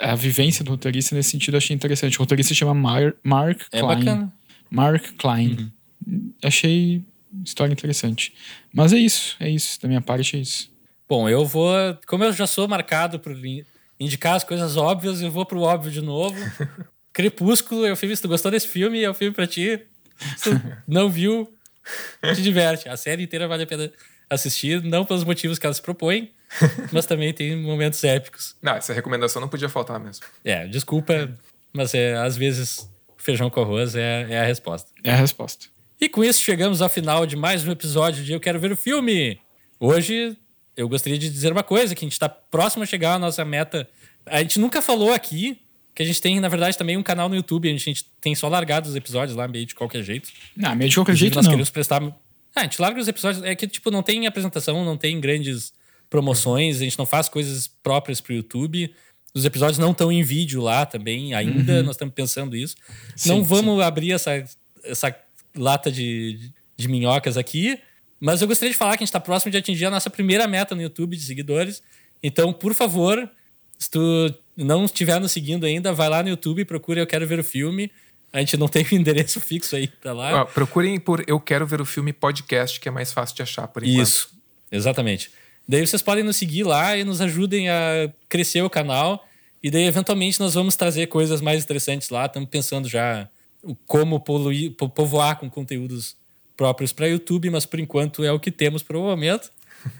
[0.00, 2.16] a vivência do roteirista nesse sentido eu achei interessante.
[2.16, 3.98] O roteirista se chama Mar Mark é Klein.
[3.98, 4.32] Bacana.
[4.70, 5.72] Mark Klein.
[6.06, 6.32] Uhum.
[6.42, 7.02] Achei
[7.44, 8.32] história interessante.
[8.72, 9.80] Mas é isso, é isso.
[9.80, 10.70] Da minha parte é isso.
[11.08, 11.72] Bom, eu vou.
[12.06, 13.34] Como eu já sou marcado por
[13.98, 16.36] indicar as coisas óbvias, eu vou pro óbvio de novo.
[17.12, 19.02] Crepúsculo, eu fiz, tu gostou desse filme?
[19.02, 19.80] É um filme pra ti.
[20.36, 21.52] Se tu não viu,
[22.34, 22.88] te diverte.
[22.88, 23.90] A série inteira vale a pena
[24.28, 26.30] assistir, não pelos motivos que ela se propõe,
[26.92, 28.54] mas também tem momentos épicos.
[28.60, 30.24] Não, essa recomendação não podia faltar mesmo.
[30.44, 31.34] É, desculpa,
[31.72, 34.90] mas é, às vezes feijão com arroz é, é a resposta.
[35.02, 35.66] É a resposta.
[36.00, 38.76] E com isso chegamos ao final de mais um episódio de Eu Quero Ver o
[38.76, 39.40] Filme.
[39.80, 40.36] Hoje
[40.78, 43.44] eu gostaria de dizer uma coisa, que a gente está próximo a chegar à nossa
[43.44, 43.88] meta.
[44.24, 45.60] A gente nunca falou aqui
[45.92, 47.68] que a gente tem, na verdade, também um canal no YouTube.
[47.68, 50.30] A gente, a gente tem só largado os episódios lá, meio de qualquer jeito.
[50.56, 51.50] Não, meio de qualquer jeito nós não.
[51.50, 52.00] queremos prestar...
[52.54, 53.42] Ah, a gente larga os episódios...
[53.42, 55.72] É que, tipo, não tem apresentação, não tem grandes
[56.08, 56.76] promoções.
[56.76, 58.94] A gente não faz coisas próprias pro YouTube.
[59.34, 61.78] Os episódios não estão em vídeo lá também ainda.
[61.78, 61.82] Uhum.
[61.82, 62.76] Nós estamos pensando isso.
[63.16, 63.82] Sim, não vamos sim.
[63.82, 64.44] abrir essa,
[64.84, 65.12] essa
[65.56, 67.80] lata de, de minhocas aqui.
[68.20, 70.46] Mas eu gostaria de falar que a gente está próximo de atingir a nossa primeira
[70.46, 71.82] meta no YouTube de seguidores.
[72.22, 73.30] Então, por favor,
[73.78, 77.26] se tu não estiver nos seguindo ainda, vai lá no YouTube e procura Eu Quero
[77.26, 77.90] Ver o Filme.
[78.32, 80.42] A gente não tem o endereço fixo aí, tá lá.
[80.42, 83.68] Ó, procurem por Eu Quero Ver o Filme podcast, que é mais fácil de achar
[83.68, 84.02] por enquanto.
[84.02, 84.30] Isso,
[84.70, 85.30] exatamente.
[85.66, 89.24] Daí vocês podem nos seguir lá e nos ajudem a crescer o canal.
[89.62, 92.26] E daí, eventualmente, nós vamos trazer coisas mais interessantes lá.
[92.26, 93.28] Estamos pensando já
[93.86, 96.16] como poluir, povoar com conteúdos
[96.58, 99.50] próprios para YouTube, mas por enquanto é o que temos para o momento.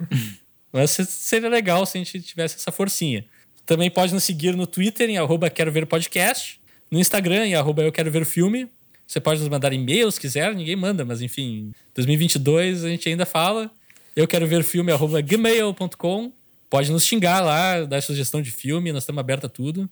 [0.72, 3.24] mas seria legal se a gente tivesse essa forcinha.
[3.64, 6.60] Também pode nos seguir no Twitter, em arroba Quero Ver Podcast,
[6.90, 8.68] no Instagram, em arroba Eu Quero Ver Filme.
[9.06, 13.24] Você pode nos mandar e-mails se quiser, ninguém manda, mas enfim, 2022 a gente ainda
[13.24, 13.70] fala.
[14.14, 16.32] Eu quero ver filme, arroba gmail.com.
[16.68, 19.88] Pode nos xingar lá, dar sugestão de filme, nós estamos abertos a tudo.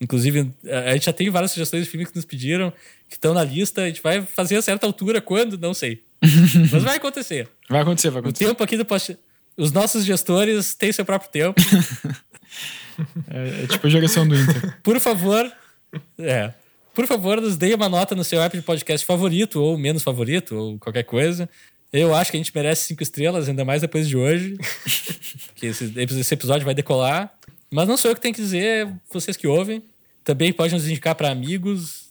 [0.00, 0.50] Inclusive,
[0.86, 2.72] a gente já tem várias sugestões de filmes que nos pediram,
[3.06, 3.82] que estão na lista.
[3.82, 5.58] A gente vai fazer a certa altura, quando?
[5.58, 6.02] Não sei.
[6.72, 7.48] Mas vai acontecer.
[7.68, 8.44] Vai acontecer, vai acontecer.
[8.44, 9.16] O tempo aqui do post...
[9.56, 11.60] Os nossos gestores têm seu próprio tempo.
[13.28, 14.78] é, é, tipo a geração do Inter.
[14.82, 15.52] Por favor,
[16.18, 16.54] é.
[16.94, 20.56] Por favor, nos dê uma nota no seu app de podcast favorito, ou menos favorito,
[20.56, 21.48] ou qualquer coisa.
[21.92, 24.56] Eu acho que a gente merece cinco estrelas, ainda mais depois de hoje.
[25.56, 27.32] que esse, esse episódio vai decolar.
[27.72, 29.82] Mas não sou eu que tenho que dizer, é vocês que ouvem.
[30.24, 32.10] Também pode nos indicar para amigos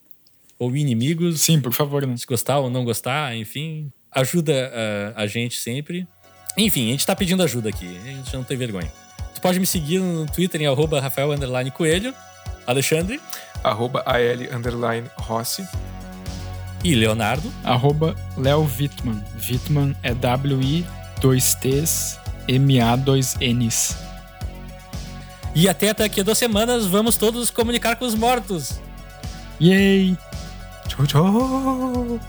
[0.58, 1.42] ou inimigos.
[1.42, 2.06] Sim, por favor.
[2.06, 2.16] Né?
[2.18, 3.92] Se gostar ou não gostar, enfim.
[4.12, 4.72] Ajuda
[5.16, 6.08] a, a gente sempre.
[6.58, 7.98] Enfim, a gente tá pedindo ajuda aqui.
[8.04, 8.92] A gente não tem vergonha.
[9.36, 11.30] Tu pode me seguir no Twitter em arroba Rafael
[11.74, 12.14] Coelho.
[12.66, 13.20] Alexandre.
[13.64, 15.68] Arroba AL underline Rossi.
[16.84, 17.52] E Leonardo.
[17.64, 19.24] Arroba Léo Wittmann.
[19.36, 20.86] Wittmann é W-I
[21.22, 24.09] 2 T's M-A 2 N's.
[25.56, 28.80] E até daqui a duas semanas vamos todos comunicar com os mortos.
[29.60, 30.18] Yay!
[30.88, 32.20] Tchau, tchau!